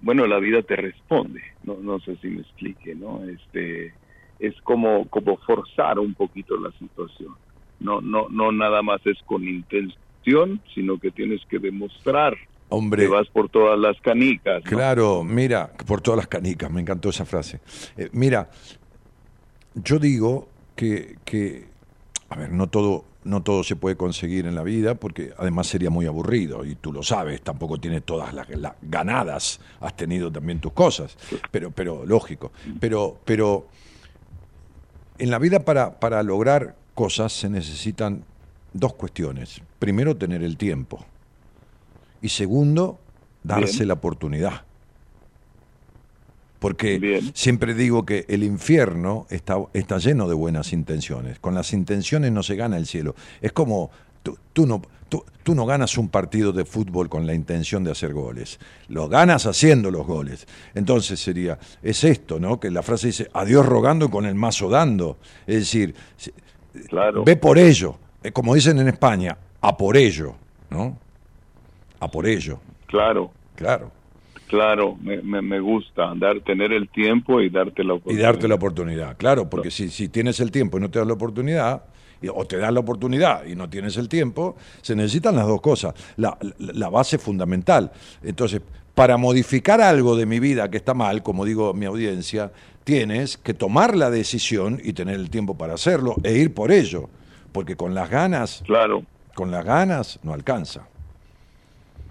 [0.00, 3.24] Bueno, la vida te responde, no, no sé si me explique, ¿no?
[3.24, 3.92] Este,
[4.38, 7.34] es como, como forzar un poquito la situación.
[7.80, 12.36] No, no, no nada más es con intención, sino que tienes que demostrar
[12.68, 14.62] Hombre, que vas por todas las canicas.
[14.64, 14.70] ¿no?
[14.70, 17.60] Claro, mira, por todas las canicas, me encantó esa frase.
[17.96, 18.50] Eh, mira,
[19.74, 21.66] yo digo que, que,
[22.28, 25.90] a ver, no todo, no todo se puede conseguir en la vida, porque además sería
[25.90, 30.60] muy aburrido, y tú lo sabes, tampoco tienes todas las, las ganadas, has tenido también
[30.60, 31.16] tus cosas,
[31.50, 32.52] pero, pero lógico.
[32.80, 33.66] Pero, pero
[35.18, 38.24] en la vida para, para lograr cosas se necesitan
[38.72, 39.60] dos cuestiones.
[39.78, 41.04] Primero, tener el tiempo.
[42.22, 42.98] Y segundo,
[43.42, 43.88] darse Bien.
[43.88, 44.62] la oportunidad.
[46.58, 47.30] Porque Bien.
[47.34, 51.38] siempre digo que el infierno está, está lleno de buenas intenciones.
[51.38, 53.14] Con las intenciones no se gana el cielo.
[53.40, 53.90] Es como
[54.24, 57.92] tú, tú no, tú, tú no ganas un partido de fútbol con la intención de
[57.92, 58.58] hacer goles.
[58.88, 60.46] Lo ganas haciendo los goles.
[60.74, 62.58] Entonces sería, es esto, ¿no?
[62.58, 65.18] Que la frase dice, a Dios rogando y con el mazo dando.
[65.46, 65.94] Es decir,
[66.88, 67.24] Claro.
[67.24, 67.96] ve por ello.
[68.22, 70.34] Eh, Como dicen en España, a por ello,
[70.70, 70.98] ¿no?
[72.00, 73.92] A por ello, Claro, claro.
[74.48, 78.24] Claro, me, me, me gusta dar, tener el tiempo y darte la Y oportunidad.
[78.24, 81.14] darte la oportunidad, claro, porque si, si tienes el tiempo y no te das la
[81.14, 81.84] oportunidad,
[82.20, 85.60] y- o te das la oportunidad y no tienes el tiempo, se necesitan las dos
[85.60, 87.92] cosas, la, la- la base fundamental.
[88.22, 88.60] Entonces,
[88.94, 92.50] para modificar algo de mi vida que está mal, como digo mi audiencia,
[92.82, 97.08] tienes que tomar la decisión y tener el tiempo para hacerlo e ir por ello,
[97.52, 99.04] porque con las ganas, Claro,
[99.34, 100.88] con las ganas no alcanza.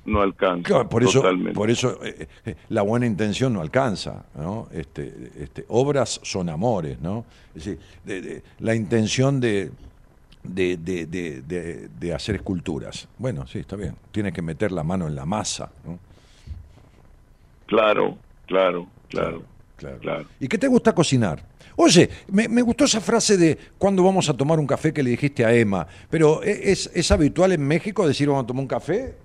[0.07, 0.63] No alcanza.
[0.63, 1.53] Claro, por eso, totalmente.
[1.53, 4.67] por eso eh, eh, la buena intención no alcanza, ¿no?
[4.71, 7.25] Este, este, obras son amores, ¿no?
[7.55, 9.69] Es decir, de- de- la intención de,
[10.43, 13.07] de, hacer esculturas.
[13.17, 13.95] Bueno, sí, está bien.
[14.11, 15.99] Tienes que meter la mano en la masa, ¿no?
[17.65, 19.43] Claro, claro, claro.
[19.75, 19.99] claro.
[19.99, 20.25] claro.
[20.39, 21.43] ¿Y qué te gusta cocinar?
[21.75, 25.09] Oye, me, me gustó esa frase de cuando vamos a tomar un café que le
[25.11, 28.67] dijiste a Emma, pero ¿e- ¿es, es habitual en México decir vamos a tomar un
[28.67, 29.15] café?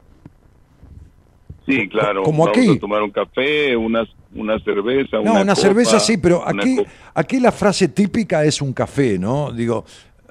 [1.67, 2.23] Sí, claro.
[2.25, 2.77] como Vamos aquí.
[2.77, 6.79] a tomar un café, una, una cerveza, No, una una, copa, cerveza sí, pero aquí,
[7.15, 9.53] aquí la frase típica es un café, ¿no?
[9.53, 9.85] Digo,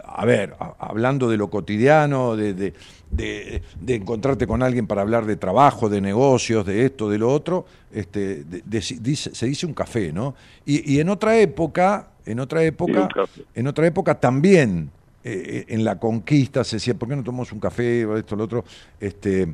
[0.03, 2.73] a ver, a- hablando de lo cotidiano, de, de-
[3.11, 7.31] de- de encontrarte con alguien para hablar de trabajo, de negocios, de esto, de lo
[7.33, 10.35] otro, este, dice- se dice un café, ¿no?
[10.65, 13.07] Y, y en otra época, en otra época,
[13.55, 14.91] en otra época también
[15.23, 18.43] eh, en la conquista se decía, ¿por qué no tomamos un café o esto, lo
[18.45, 18.65] otro?
[18.99, 19.53] Este,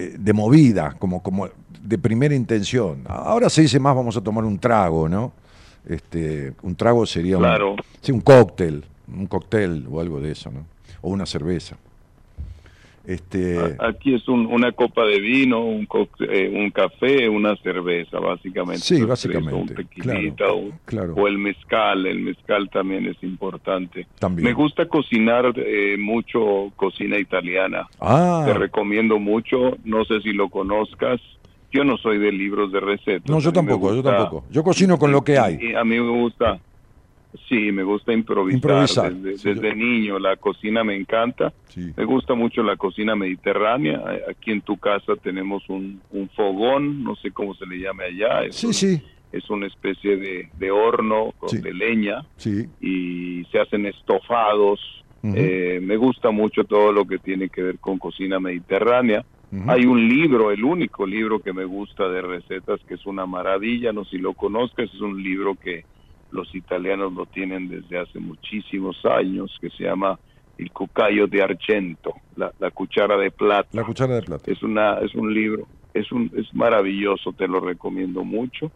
[0.00, 1.48] eh, de movida, como, como
[1.82, 3.02] de primera intención.
[3.08, 5.32] Ahora se dice más, vamos a tomar un trago, ¿no?
[5.86, 7.72] Este, un trago sería Claro.
[7.72, 10.64] un, sí, un cóctel, un cóctel o algo de eso, ¿no?
[11.00, 11.76] O una cerveza.
[13.06, 15.88] Este, Aquí es un- una copa de vino, un,
[16.28, 18.82] eh, un café, una cerveza, básicamente.
[18.82, 21.14] Sí, tres, básicamente, O un tequilita, claro, o, claro.
[21.14, 22.06] o el mezcal.
[22.06, 24.06] El mezcal también es importante.
[24.18, 24.44] También.
[24.48, 27.86] Me gusta cocinar eh, mucho cocina italiana.
[28.00, 29.76] ah, Te recomiendo mucho.
[29.84, 31.20] No sé si lo conozcas.
[31.72, 33.28] Yo no soy de libros de recetas.
[33.30, 34.44] no, yo tampoco, yo tampoco.
[34.50, 35.58] Yo cocino con lo que hay.
[35.60, 36.58] y a mí me gusta,
[37.48, 38.54] sí, me gusta improvisar.
[38.56, 41.52] Improvisar, Desde, sí, desde yo- niño la cocina me encanta.
[41.68, 41.92] Sí.
[41.96, 44.02] Me gusta mucho la cocina mediterránea.
[44.30, 48.44] Aquí en tu casa tenemos un, un fogón, no sé cómo se le llame allá.
[48.44, 49.02] Es, Sí, un- sí,
[49.32, 51.58] es una especie de, de horno Sí.
[51.60, 52.64] de leña sí.
[52.80, 54.80] y se hacen estofados.
[55.22, 59.24] Eh, me gusta mucho todo lo que tiene que ver con cocina mediterránea.
[59.66, 63.92] Hay un libro, el único libro que me gusta de recetas, que es una maravilla,
[63.92, 65.84] no sé si lo conozcas, es un libro que
[66.30, 70.18] los italianos lo tienen desde hace muchísimos años, que se llama
[70.58, 73.68] El cucayo de argento, la, la cuchara de plata.
[73.72, 74.50] La cuchara de plata.
[74.50, 78.70] Es una, es un libro, es un, es maravilloso, te lo recomiendo mucho.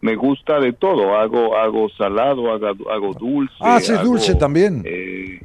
[0.00, 3.54] Me gusta de todo, hago, hago salado, hago, hago dulce.
[3.60, 4.82] Ah, ¿haces hago, dulce también?
[4.84, 5.40] eh,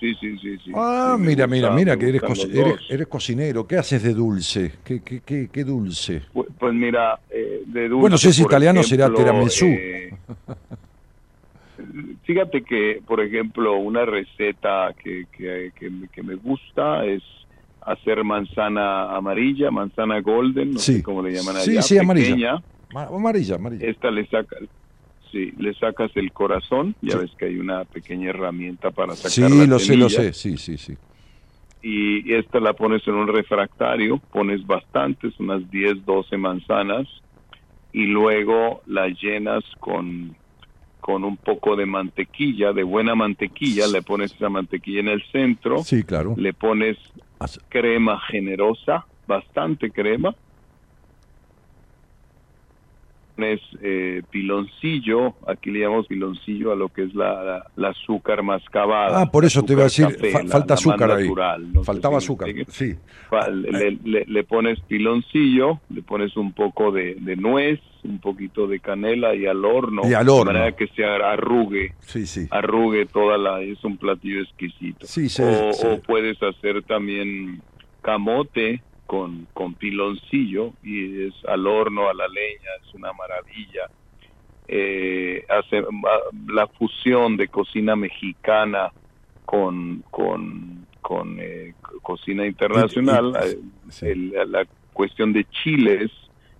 [0.00, 0.72] sí, sí, sí, sí.
[0.74, 2.32] Ah, Sí, mira, gusta- mira, mira, que eres, co-
[2.88, 3.66] eres, cocinero.
[3.66, 4.72] ¿Qué haces de dulce?
[4.84, 6.22] ¿Qué, qué, qué, qué dulce?
[6.32, 9.66] Pues, pues mira, eh, de dulce, Bueno, si es italiano, será ejemplo, tiramisú.
[9.66, 10.10] eh,
[12.24, 17.22] fíjate que, por ejemplo, una receta que, que, que, me- que me gusta es
[17.80, 20.96] hacer manzana amarilla, manzana golden, no Sí.
[20.96, 22.26] sé cómo le llaman allá, sí, amarilla.
[22.28, 22.62] pequeña.
[22.92, 23.86] Ma- Amarilla, amarilla.
[23.86, 24.60] Esta le sacas,
[25.30, 27.18] sí, le sacas el corazón, ya Sí.
[27.20, 30.32] ves que hay una pequeña herramienta para sacar Sí, lo sé, lo sé.
[30.32, 30.96] Sí, sí, sí.
[31.80, 37.06] y esta la pones en un refractario, pones bastantes, unas 10, 12 manzanas,
[37.92, 40.36] y luego la llenas con,
[41.00, 45.84] con un poco de mantequilla, de buena mantequilla, le pones esa mantequilla en el centro,
[45.84, 46.34] Sí, claro.
[46.36, 46.98] le pones
[47.68, 50.34] crema generosa, bastante crema,
[53.38, 58.42] pones eh, piloncillo, aquí le llamamos piloncillo a lo que es la, la- la azúcar
[58.42, 59.22] mascabada.
[59.22, 61.22] Ah, por eso te iba a decir, café, fa- falta la azúcar ahí.
[61.28, 62.48] natural, no sé Faltaba si azúcar.
[62.66, 62.94] Sí.
[63.52, 68.80] Le, le- le pones piloncillo, le pones un poco de, de nuez, un poquito de
[68.80, 70.02] canela y al horno.
[70.08, 70.52] Y al horno.
[70.52, 72.46] De manera que se arrugue, Sí, sí.
[72.50, 73.60] arrugue toda la...
[73.62, 75.06] Es un platillo exquisito.
[75.06, 75.86] Sí, sí, o, sí.
[75.86, 77.60] o puedes hacer también
[78.02, 83.88] camote con, con piloncillo y es al horno, a la leña, es una maravilla.
[84.68, 85.46] Eh,
[86.48, 88.92] la fusión de cocina mexicana
[89.46, 93.32] con, con, con eh, co- cocina internacional.
[93.42, 93.58] Eh,
[93.88, 94.06] sí.
[94.08, 96.10] el- la cuestión de chiles,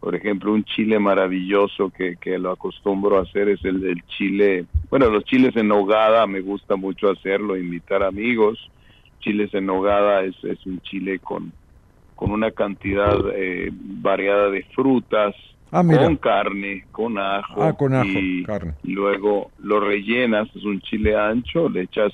[0.01, 4.65] por ejemplo, un chile maravilloso que, que lo acostumbro a hacer es el, el chile,
[4.89, 8.59] bueno, los chiles en nogada, me gusta mucho hacerlo, invitar amigos.
[9.21, 11.53] Chiles en nogada es, es un chile con,
[12.19, 15.35] con una cantidad eh, variada de frutas,
[15.71, 17.63] Ah, con carne, con ajo.
[17.63, 18.75] Ah, con ajo, y, carne.
[18.83, 22.13] luego lo rellenas, es un chile ancho, le echas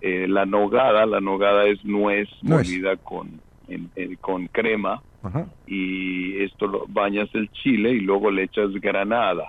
[0.00, 2.68] eh, la nogada, la nogada es nuez, Nuez.
[2.68, 5.48] molida con, en- en- con crema Ajá.
[5.66, 9.46] y esto lo bañas el chile y luego le echas granada.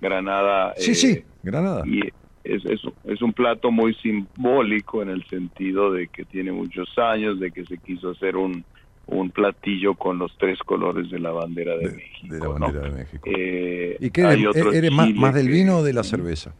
[0.00, 0.74] Granada.
[0.76, 1.82] Sí, eh, sí, Granada.
[1.86, 2.00] Y
[2.44, 7.40] es, es, es un plato muy simbólico en el sentido de que tiene muchos años,
[7.40, 8.64] de que se quiso hacer un,
[9.08, 12.34] un platillo con los tres colores de la bandera de, De, México.
[12.34, 12.58] de la ¿no?
[12.58, 13.22] bandera de México.
[13.26, 15.92] Eh, ¿Y qué hay eres, otro eres más, chile más del que- vino o de
[15.92, 16.52] la cerveza?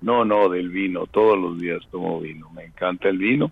[0.00, 1.06] No, no, del vino.
[1.06, 2.48] Todos los días tomo vino.
[2.50, 3.50] Me encanta el vino.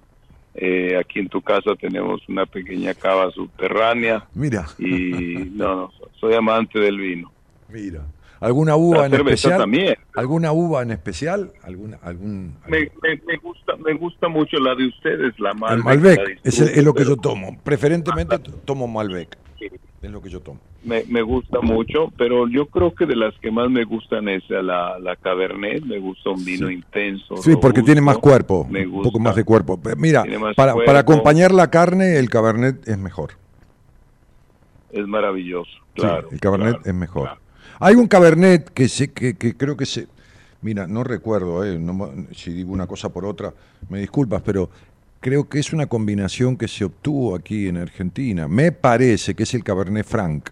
[0.54, 6.34] Eh, aquí en tu casa tenemos una pequeña cava subterránea Mira, y no, no, soy
[6.34, 7.30] amante del vino.
[7.68, 8.02] mira.
[8.40, 9.58] ¿Alguna uva La en especial?
[9.58, 9.96] también.
[10.14, 11.52] ¿Alguna uva en especial?
[11.64, 15.78] ¿Alguna, algún, Me, me, me gusta, me gusta mucho la de ustedes, la Malbec.
[15.78, 17.58] el Malbec, es, el- es lo que yo disfruto, tomo.
[17.64, 19.36] Preferentemente tomo Malbec.
[20.00, 20.60] Es lo que yo tomo.
[20.84, 24.48] Me, me gusta mucho, pero yo creo que de las que más me gustan es
[24.48, 25.82] la, la Cabernet.
[25.84, 26.74] Me gusta un vino Sí.
[26.74, 27.36] intenso.
[27.38, 27.84] Sí, porque robusto.
[27.86, 29.08] tiene más cuerpo, Me un gusta.
[29.08, 29.80] poco más de cuerpo.
[29.82, 30.22] Pero Mira,
[30.54, 30.86] para, cuerpo.
[30.86, 33.30] para acompañar la carne, el Cabernet es mejor.
[34.92, 36.28] Es maravilloso, Sí, claro.
[36.30, 37.22] el Cabernet claro, es mejor.
[37.24, 37.40] claro.
[37.80, 40.08] Hay un Cabernet que, se, que, que creo que se...
[40.60, 43.54] Mira, no recuerdo, eh, no si digo una cosa por otra,
[43.88, 44.68] me disculpas, pero
[45.20, 48.48] creo que es una combinación que se obtuvo aquí en Argentina.
[48.48, 50.50] Me parece que es el Cabernet Franc.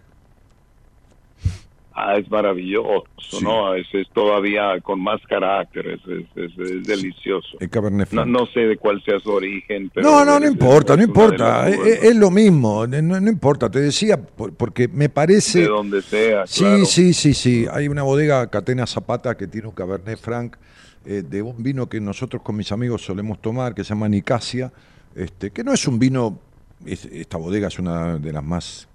[1.99, 3.39] Ah, es maravilloso, Sí.
[3.43, 3.73] ¿no?
[3.73, 7.57] Es, es todavía con más carácter, es, es, es- es delicioso.
[7.59, 8.27] El Cabernet No, Franc.
[8.27, 10.07] no sé de cuál sea su origen, pero...
[10.07, 11.67] no, no, no importa, no importa.
[11.67, 13.71] Es, las- es lo mismo, no, no importa.
[13.71, 15.61] Te decía, por- porque me parece...
[15.61, 16.85] De donde sea, Sí, claro.
[16.85, 17.65] sí, sí, sí.
[17.71, 20.55] Hay una bodega, Catena Zapata, que tiene un Cabernet Franc
[21.03, 24.71] eh, de un vino que nosotros con mis amigos solemos tomar, que se llama Nicasia,
[25.15, 26.39] este, que no es un vino,
[26.85, 28.87] es- esta bodega es una de las más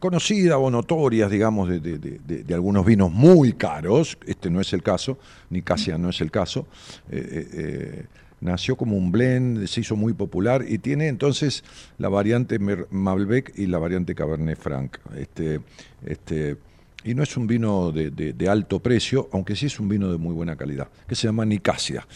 [0.00, 4.18] conocidas o notorias, digamos, de, de- de- algunos vinos muy caros.
[4.26, 5.18] Este no es el caso,
[5.50, 6.66] Nicasia no es el caso.
[7.10, 8.04] Eh, eh, eh,
[8.40, 11.64] nació como un blend, se hizo muy popular y tiene entonces
[11.98, 14.96] la variante Malbec y la variante Cabernet Franc.
[15.16, 15.60] Este,
[16.06, 16.56] este,
[17.04, 20.34] y no es un vino de, alto precio, aunque sí es un vino de muy
[20.34, 22.06] buena calidad, que se llama Nicasia.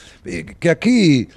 [0.59, 1.29] Que aquí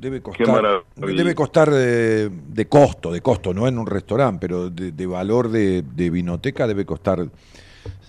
[0.00, 5.06] debe costar, debe costar de costo, de costo, no en un restaurante, pero de, de
[5.06, 7.28] valor de, de vinoteca debe costar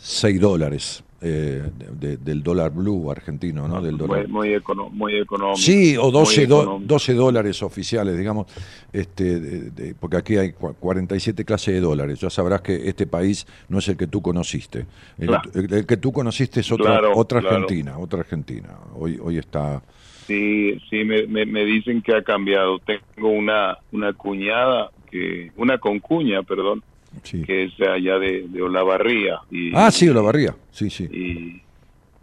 [0.02, 1.04] 6 dólares.
[1.22, 3.82] eh, de- del dólar blue argentino, ¿no?
[3.82, 4.26] Del dólar.
[4.30, 5.58] Muy, muy, econo- muy económico.
[5.60, 6.88] Sí, o 12, muy do- económico.
[6.94, 8.46] 12 dólares oficiales, digamos,
[8.94, 12.22] este, porque aquí hay cua- 47 clases de dólares.
[12.22, 14.86] Ya sabrás que este país no es el que tú conociste.
[15.18, 15.52] El, Claro.
[15.56, 17.56] el- el que tú conociste es otra, Claro, otra claro.
[17.58, 18.70] Argentina, otra Argentina.
[18.96, 19.82] Hoy, hoy está...
[20.30, 22.80] Sí, sí, me, me, me dicen que ha cambiado.
[22.80, 26.84] Tengo una, una cuñada, que una concuña, perdón,
[27.24, 27.42] Sí.
[27.44, 29.40] que es de allá de, de Olavarría.
[29.50, 31.06] Y, Ah, sí, Olavarría, sí, sí.
[31.12, 31.62] Y,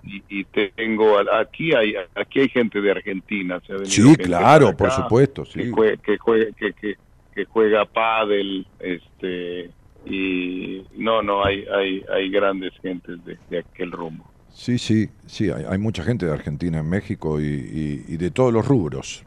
[0.08, 0.44] y, y
[0.76, 3.60] tengo, aquí hay aquí hay gente de Argentina.
[3.66, 5.70] Se ha Sí, claro, por supuesto, Que sí.
[5.72, 6.94] juega, que juega, que, que,
[7.34, 9.70] que juega pádel, este,
[10.08, 14.24] y no, no, hay, hay, hay grandes gentes de, de aquel rumbo.
[14.58, 18.30] Sí, sí, sí, hay, hay mucha gente de Argentina en México y, y- y de
[18.30, 19.22] todos los rubros.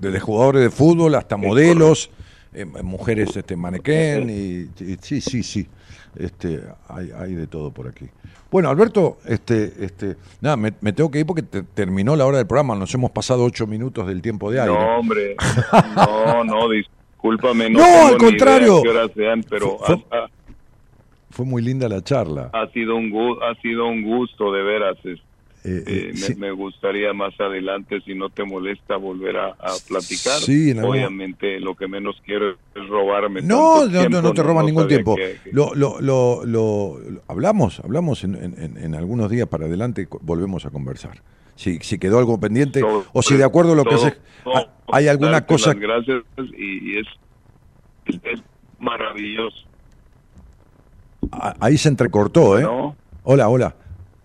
[0.00, 2.10] Desde jugadores de fútbol hasta modelos,
[2.54, 5.66] eh, mujeres este manequén y, y- sí, sí, sí.
[6.16, 8.06] Este, hay, hay de todo por aquí.
[8.50, 12.38] Bueno, Alberto, este, este, nada, me, me tengo que ir porque te- terminó la hora
[12.38, 12.74] del programa.
[12.76, 14.72] Nos hemos pasado ocho minutos del tiempo de aire.
[14.72, 15.36] No, hombre,
[15.96, 18.82] no, no, discúlpame, no, No, tengo al ni idea contrario.
[18.82, 19.78] qué horas sean, pero
[21.40, 22.50] Fue muy linda la charla.
[22.52, 24.98] ha sido un gu- ha sido un gusto de veras.
[25.06, 25.14] Eh,
[25.64, 26.34] eh, eh, me, sí.
[26.34, 30.34] me gustaría más adelante, si no te molesta, volver a, a platicar.
[30.38, 33.40] Sí, en algún- Obviamente, lo que menos quiero es robarme.
[33.40, 35.16] No, no, tiempo, no, no te roba ningún sabía tiempo.
[35.16, 40.06] que- que- Lo, lo, lo, lo- hablamos, hablamos en, en- en- algunos días para adelante,
[40.20, 41.22] volvemos a conversar.
[41.54, 44.66] Si, si quedó algo pendiente todo- o si de acuerdo a lo que todo- ha-
[44.92, 45.72] hay alguna cosa...
[45.72, 46.22] gracias
[46.58, 47.06] y, y es,
[48.24, 48.42] es
[48.78, 49.56] maravilloso.
[51.40, 52.62] A- Ahí se entrecortó, ¿eh?
[52.62, 52.96] ¿no?
[53.24, 53.74] Hola, hola.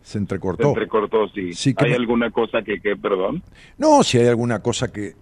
[0.01, 0.69] Se Se entrecortó.
[0.69, 1.53] entrecortó, sí.
[1.53, 3.41] Sí, que ¿Hay me- alguna cosa que, que, perdón?
[3.77, 5.15] No, si hay alguna cosa que,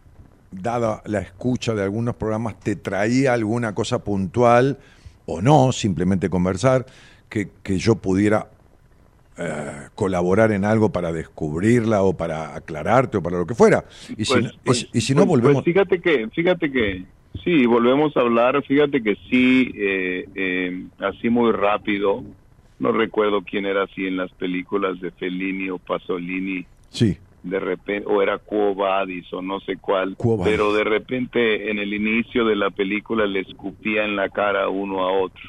[0.52, 4.78] dada la escucha de algunos programas, te traía alguna cosa puntual
[5.26, 6.86] o no, simplemente conversar,
[7.30, 8.50] que, que yo pudiera
[9.38, 13.84] eh, colaborar en algo para descubrirla o para aclararte o para lo que fuera.
[14.16, 15.64] Y si, Pues- no- y pues- si- no, pues- volvemos...
[15.64, 17.06] fíjate que, fíjate que,
[17.44, 18.62] Sí, volvemos a hablar.
[18.64, 22.24] Fíjate que sí, eh, eh, así muy rápido.
[22.80, 26.66] No recuerdo quién era así en las películas de Fellini o Pasolini.
[26.90, 27.18] Sí.
[27.42, 30.16] De repente, o era Quo Vadis o no sé cuál.
[30.44, 35.04] Pero de repente en el inicio de la película le escupía en la cara uno
[35.04, 35.42] a otro.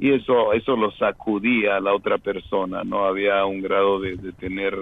[0.00, 2.82] Y eso, eso lo sacudía a la otra persona.
[2.82, 4.74] No había un grado de, de tener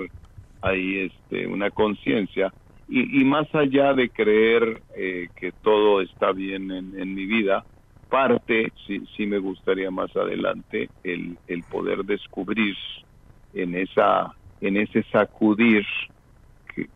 [0.63, 2.53] ahí este, una conciencia.
[2.89, 7.65] Y, y más allá de creer eh, que todo está bien en, en mi vida,
[8.09, 12.75] parte, sí, sí me gustaría más adelante, el, el poder descubrir
[13.55, 15.85] en esa en ese sacudir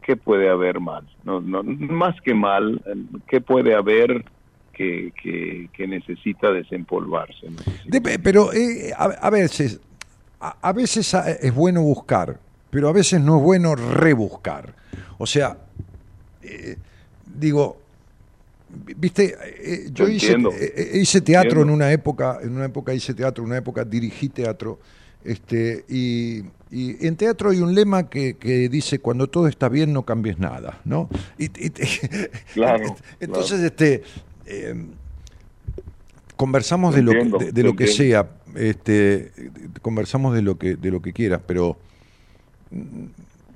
[0.02, 1.04] qué, puede haber mal.
[1.24, 2.82] No, no, más que mal,
[3.28, 4.24] qué puede haber
[4.72, 5.12] que,
[5.72, 7.46] que, necesita desempolvarse.
[8.22, 9.80] pero eh, a, a veces,
[10.40, 12.38] a, veces ah, es bueno buscar,
[12.72, 14.74] pero a veces no es bueno rebuscar.
[15.18, 15.58] O sea,
[16.42, 16.78] eh,
[17.38, 17.76] digo,
[18.86, 21.72] vi- viste, eh, yo Te hice, eh, eh, hice teatro Entiendo.
[21.74, 24.80] en una época, en una época hice teatro, en una época dirigí teatro,
[25.22, 29.92] este, y, y en teatro hay un lema que, que dice cuando todo está bien
[29.92, 31.10] no cambies nada, ¿no?
[31.36, 31.70] Y- y-
[32.54, 34.02] Claro, entonces, este
[34.46, 34.74] eh,
[36.36, 39.30] conversamos de lo, Entiendo, que, de, de lo que sea, este,
[39.82, 41.76] conversamos de lo que de lo que quieras, pero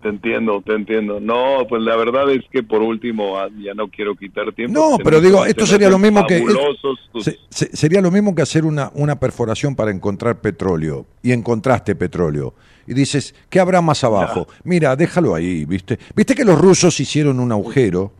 [0.03, 1.19] Te entiendo, te entiendo.
[1.21, 4.79] No, pues la verdad es que por último, ah, ya no quiero quitar tiempo.
[4.79, 8.35] no, pero digo, esto sería lo mismo que fabulosos tus- se- se- sería lo mismo
[8.35, 12.55] que hacer una, una perforación para encontrar petróleo y encontraste petróleo
[12.87, 14.47] y dices, ¿qué habrá más abajo?
[14.65, 15.99] Mira, déjalo ahí, ¿viste?
[16.15, 18.13] ¿Viste que los rusos hicieron un agujero?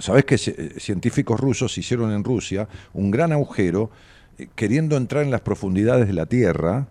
[0.00, 3.90] ¿Sabés que eh, científicos rusos hicieron en Rusia un gran agujero
[4.38, 6.86] eh, queriendo entrar en las profundidades de la Tierra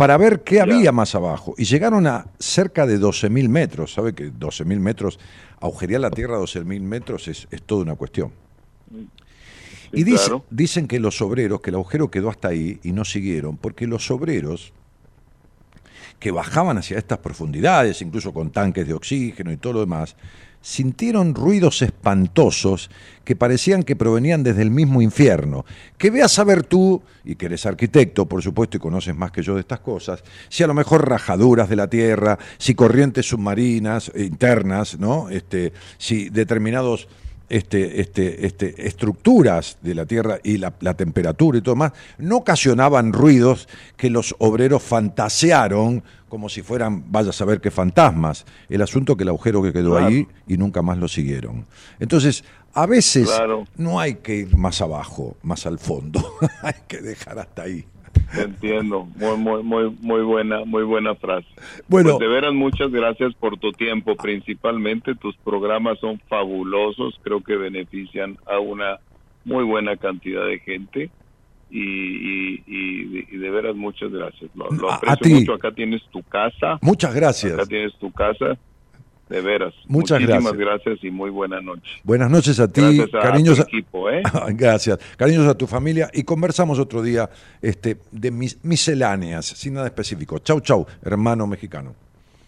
[0.00, 1.54] para ver qué había más abajo?
[1.58, 3.92] Y llegaron a cerca de 12.000 metros.
[3.92, 5.18] ¿Sabe que 12.000 metros,
[5.60, 8.32] agujerear la Tierra a 12.000 metros es, es toda una cuestión?
[8.90, 9.08] Sí,
[9.92, 10.44] Y dice- claro.
[10.48, 14.10] dicen que los obreros, que el agujero quedó hasta ahí y no siguieron, porque los
[14.10, 14.72] obreros
[16.18, 20.16] que bajaban hacia estas profundidades, incluso con tanques de oxígeno y todo lo demás,
[20.60, 22.90] sintieron ruidos espantosos
[23.24, 25.64] que parecían que provenían desde el mismo infierno.
[25.96, 29.42] Que veas a saber tú, y que eres arquitecto, por supuesto, y conoces más que
[29.42, 34.10] yo de estas cosas, si a lo mejor rajaduras de la tierra, si corrientes submarinas
[34.14, 35.28] eh, internas, ¿no?
[35.30, 37.08] Este, si determinados
[37.50, 42.36] este, este, este, estructuras de la Tierra y la, la temperatura y todo más, no
[42.36, 48.46] ocasionaban ruidos que los obreros fantasearon como si fueran, vaya a saber qué fantasmas.
[48.70, 50.06] El asunto que el agujero que quedó Claro.
[50.06, 51.66] ahí y nunca más lo siguieron.
[51.98, 52.42] Entonces,
[52.72, 53.64] a veces Claro.
[53.76, 56.20] no hay que ir más abajo, más al fondo,
[56.62, 57.84] hay que dejar hasta ahí.
[58.36, 61.46] Entiendo, muy, muy, muy, muy buena, muy buena frase.
[61.88, 62.10] Bueno.
[62.16, 64.14] Pues de veras, muchas gracias por tu tiempo.
[64.16, 68.98] Principalmente tus programas son fabulosos, creo que benefician a una
[69.44, 71.10] muy buena cantidad de gente.
[71.70, 74.50] Y, y, y de- y de veras, muchas gracias.
[74.56, 75.34] Lo, lo A- a aprecio ti.
[75.34, 75.54] mucho.
[75.54, 76.78] Acá tienes tu casa.
[76.82, 77.54] Muchas gracias.
[77.54, 78.58] Acá tienes tu casa.
[79.28, 79.72] De veras.
[79.86, 80.82] Muchas Muchísimas gracias.
[80.84, 81.88] gracias y muy buena noche.
[82.02, 83.54] Buenas noches a ti, Gracias a cariños.
[83.58, 84.22] tu a- equipo, ¿eh?
[84.54, 84.98] Gracias.
[85.16, 87.30] Cariños a tu familia y conversamos otro día
[87.62, 90.40] este, de mis, misceláneas, sin nada específico.
[90.40, 91.94] Chau, chau, hermano mexicano.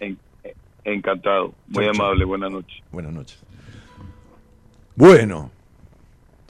[0.00, 0.18] En-
[0.84, 1.54] encantado.
[1.68, 1.92] Muy chau.
[1.94, 2.24] amable.
[2.24, 2.76] Buenas noches.
[2.90, 3.38] Buenas noches.
[4.96, 5.50] Bueno,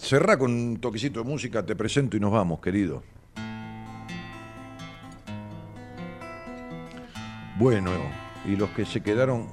[0.02, 3.02] cerrá con un toquecito de música, te presento y nos vamos, querido.
[7.58, 7.90] Bueno,
[8.44, 9.46] y los que se quedaron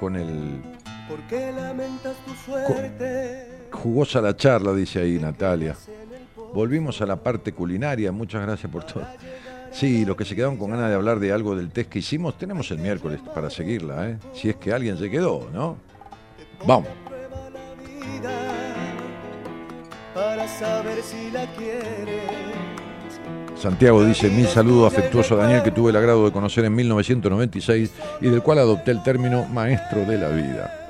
[0.00, 0.62] con el
[1.08, 3.68] ¿Por qué lamentas tu suerte?
[3.70, 5.76] Jugosa la charla, dice ahí Natalia.
[6.54, 9.06] Volvimos a la parte culinaria, muchas gracias por todo.
[9.72, 12.38] Sí, los que se quedaron con ganas de hablar de algo del test que hicimos,
[12.38, 14.18] tenemos el miércoles para seguirla, ¿eh?
[14.34, 15.76] Si es que alguien se quedó, ¿no?
[16.66, 16.88] Vamos.
[20.14, 22.22] Para saber si la quieres.
[23.56, 27.92] Santiago dice, mi saludo afectuoso a Daniel que tuve el agrado de conocer en 1996
[28.20, 30.81] y del cual adopté el término maestro de la vida.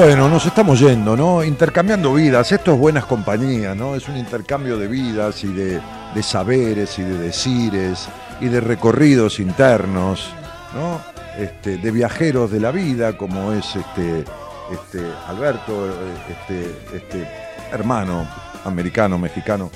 [0.00, 1.44] Bueno, nos estamos yendo, ¿no?
[1.44, 3.94] Intercambiando vidas, esto es buenas compañías, ¿no?
[3.94, 5.78] Es un intercambio de vidas y de,
[6.14, 8.08] de saberes y de decires
[8.40, 10.30] y de recorridos internos,
[10.74, 11.02] ¿no?
[11.38, 14.24] Este, de viajeros de la vida, como es este,
[14.72, 15.94] este Alberto,
[16.30, 17.28] este, este
[17.70, 18.26] hermano
[18.64, 19.70] americano, mexicano,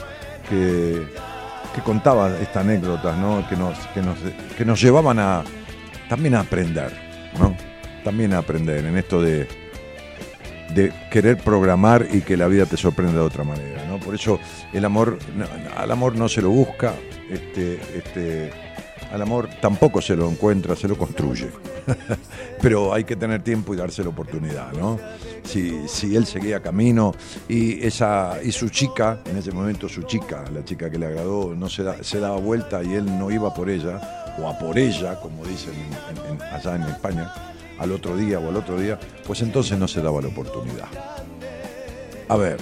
[0.48, 1.06] que,
[1.74, 3.46] que contaba estas anécdotas, ¿no?
[3.46, 4.16] Que nos, que nos,
[4.56, 5.44] que nos llevaban a
[6.08, 6.94] también a aprender,
[7.38, 7.54] ¿no?
[8.02, 9.63] también a aprender en esto de,
[10.72, 13.98] de querer programar y que la vida te sorprenda de otra manera, ¿no?
[13.98, 14.38] Por eso
[14.72, 15.18] el amor,
[15.76, 16.94] al amor no se lo busca,
[17.30, 18.50] este, este,
[19.12, 21.50] al amor tampoco se lo encuentra, se lo construye.
[22.60, 24.98] Pero hay que tener tiempo y darse la oportunidad, ¿no?
[25.44, 27.12] Si, si él seguía camino
[27.48, 31.54] y esa y su chica, en ese momento su chica, la chica que le agradó,
[31.54, 34.00] no se, se daba vuelta y él no iba por ella,
[34.40, 37.30] o a por ella, como dicen en- en- allá en España,
[37.78, 40.86] al otro día o al otro día, pues entonces no se daba la oportunidad.
[42.28, 42.58] A ver,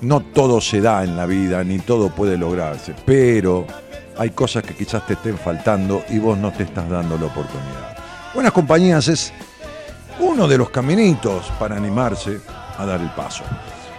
[0.00, 3.66] no todo se da en la vida, ni todo puede lograrse, pero
[4.16, 7.96] hay cosas que quizás te estén faltando y vos no te estás dando la oportunidad.
[8.34, 9.32] Buenas compañías es
[10.20, 12.40] uno de los caminitos para animarse
[12.76, 13.44] a dar el paso.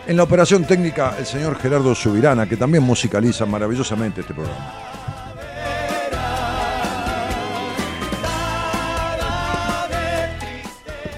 [0.07, 4.88] En la operación técnica, el señor Gerardo Subirana, que también musicaliza maravillosamente este programa.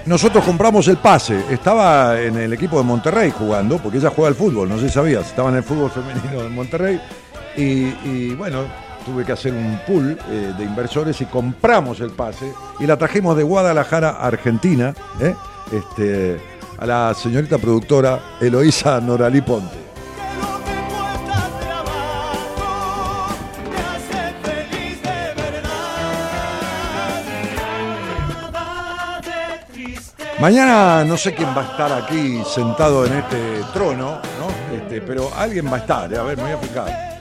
[0.04, 1.44] Nosotros compramos el pase.
[1.48, 4.94] Estaba en el equipo de Monterrey jugando, porque ella juega al fútbol, no sé si
[4.94, 5.26] sabías.
[5.26, 7.00] Estaba en el fútbol femenino de Monterrey.
[7.56, 8.64] Y, bueno,
[9.06, 12.52] tuve que hacer un pool eh, de inversores y compramos el pase.
[12.80, 15.34] Y la trajimos de Guadalajara Argentina, ¿eh?
[15.70, 16.40] este,
[16.78, 19.91] a la señorita productora Eloísa Noralí Ponte.
[30.42, 34.76] Mañana no sé quién va a estar aquí sentado en este trono, ¿no?
[34.76, 36.18] Este, pero alguien va a estar, ¿eh?
[36.18, 37.20] a ver, me voy a fijar.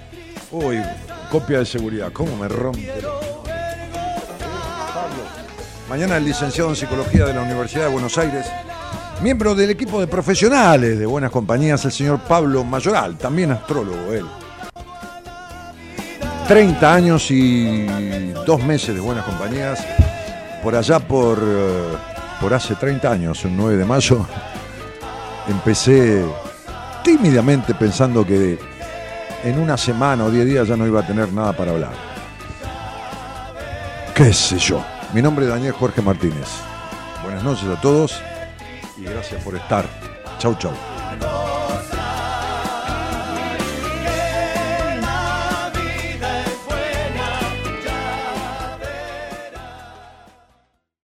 [0.49, 0.81] Uy,
[1.29, 2.91] copia de seguridad, ¿cómo me rompe?
[5.87, 8.47] Mañana el licenciado en Psicología de la Universidad de Buenos Aires,
[9.21, 14.25] miembro del equipo de profesionales de Buenas Compañías, el señor Pablo Mayoral, también astrólogo él.
[16.47, 17.85] 30 años y
[18.47, 19.85] dos meses de Buenas Compañías,
[20.63, 22.10] por allá por, eh,
[22.41, 24.25] por hace 30 años, un 9 de mayo,
[25.47, 26.25] empecé
[27.03, 28.57] tímidamente pensando que
[29.43, 31.93] en una semana o 10 días ya no iba a tener nada para hablar.
[34.15, 34.83] ¿Qué sé yo?
[35.13, 36.47] Mi nombre es Daniel Jorge Martínez.
[37.23, 38.19] Buenas noches a todos
[38.97, 39.85] y gracias por estar.
[40.39, 40.90] Chau, chau.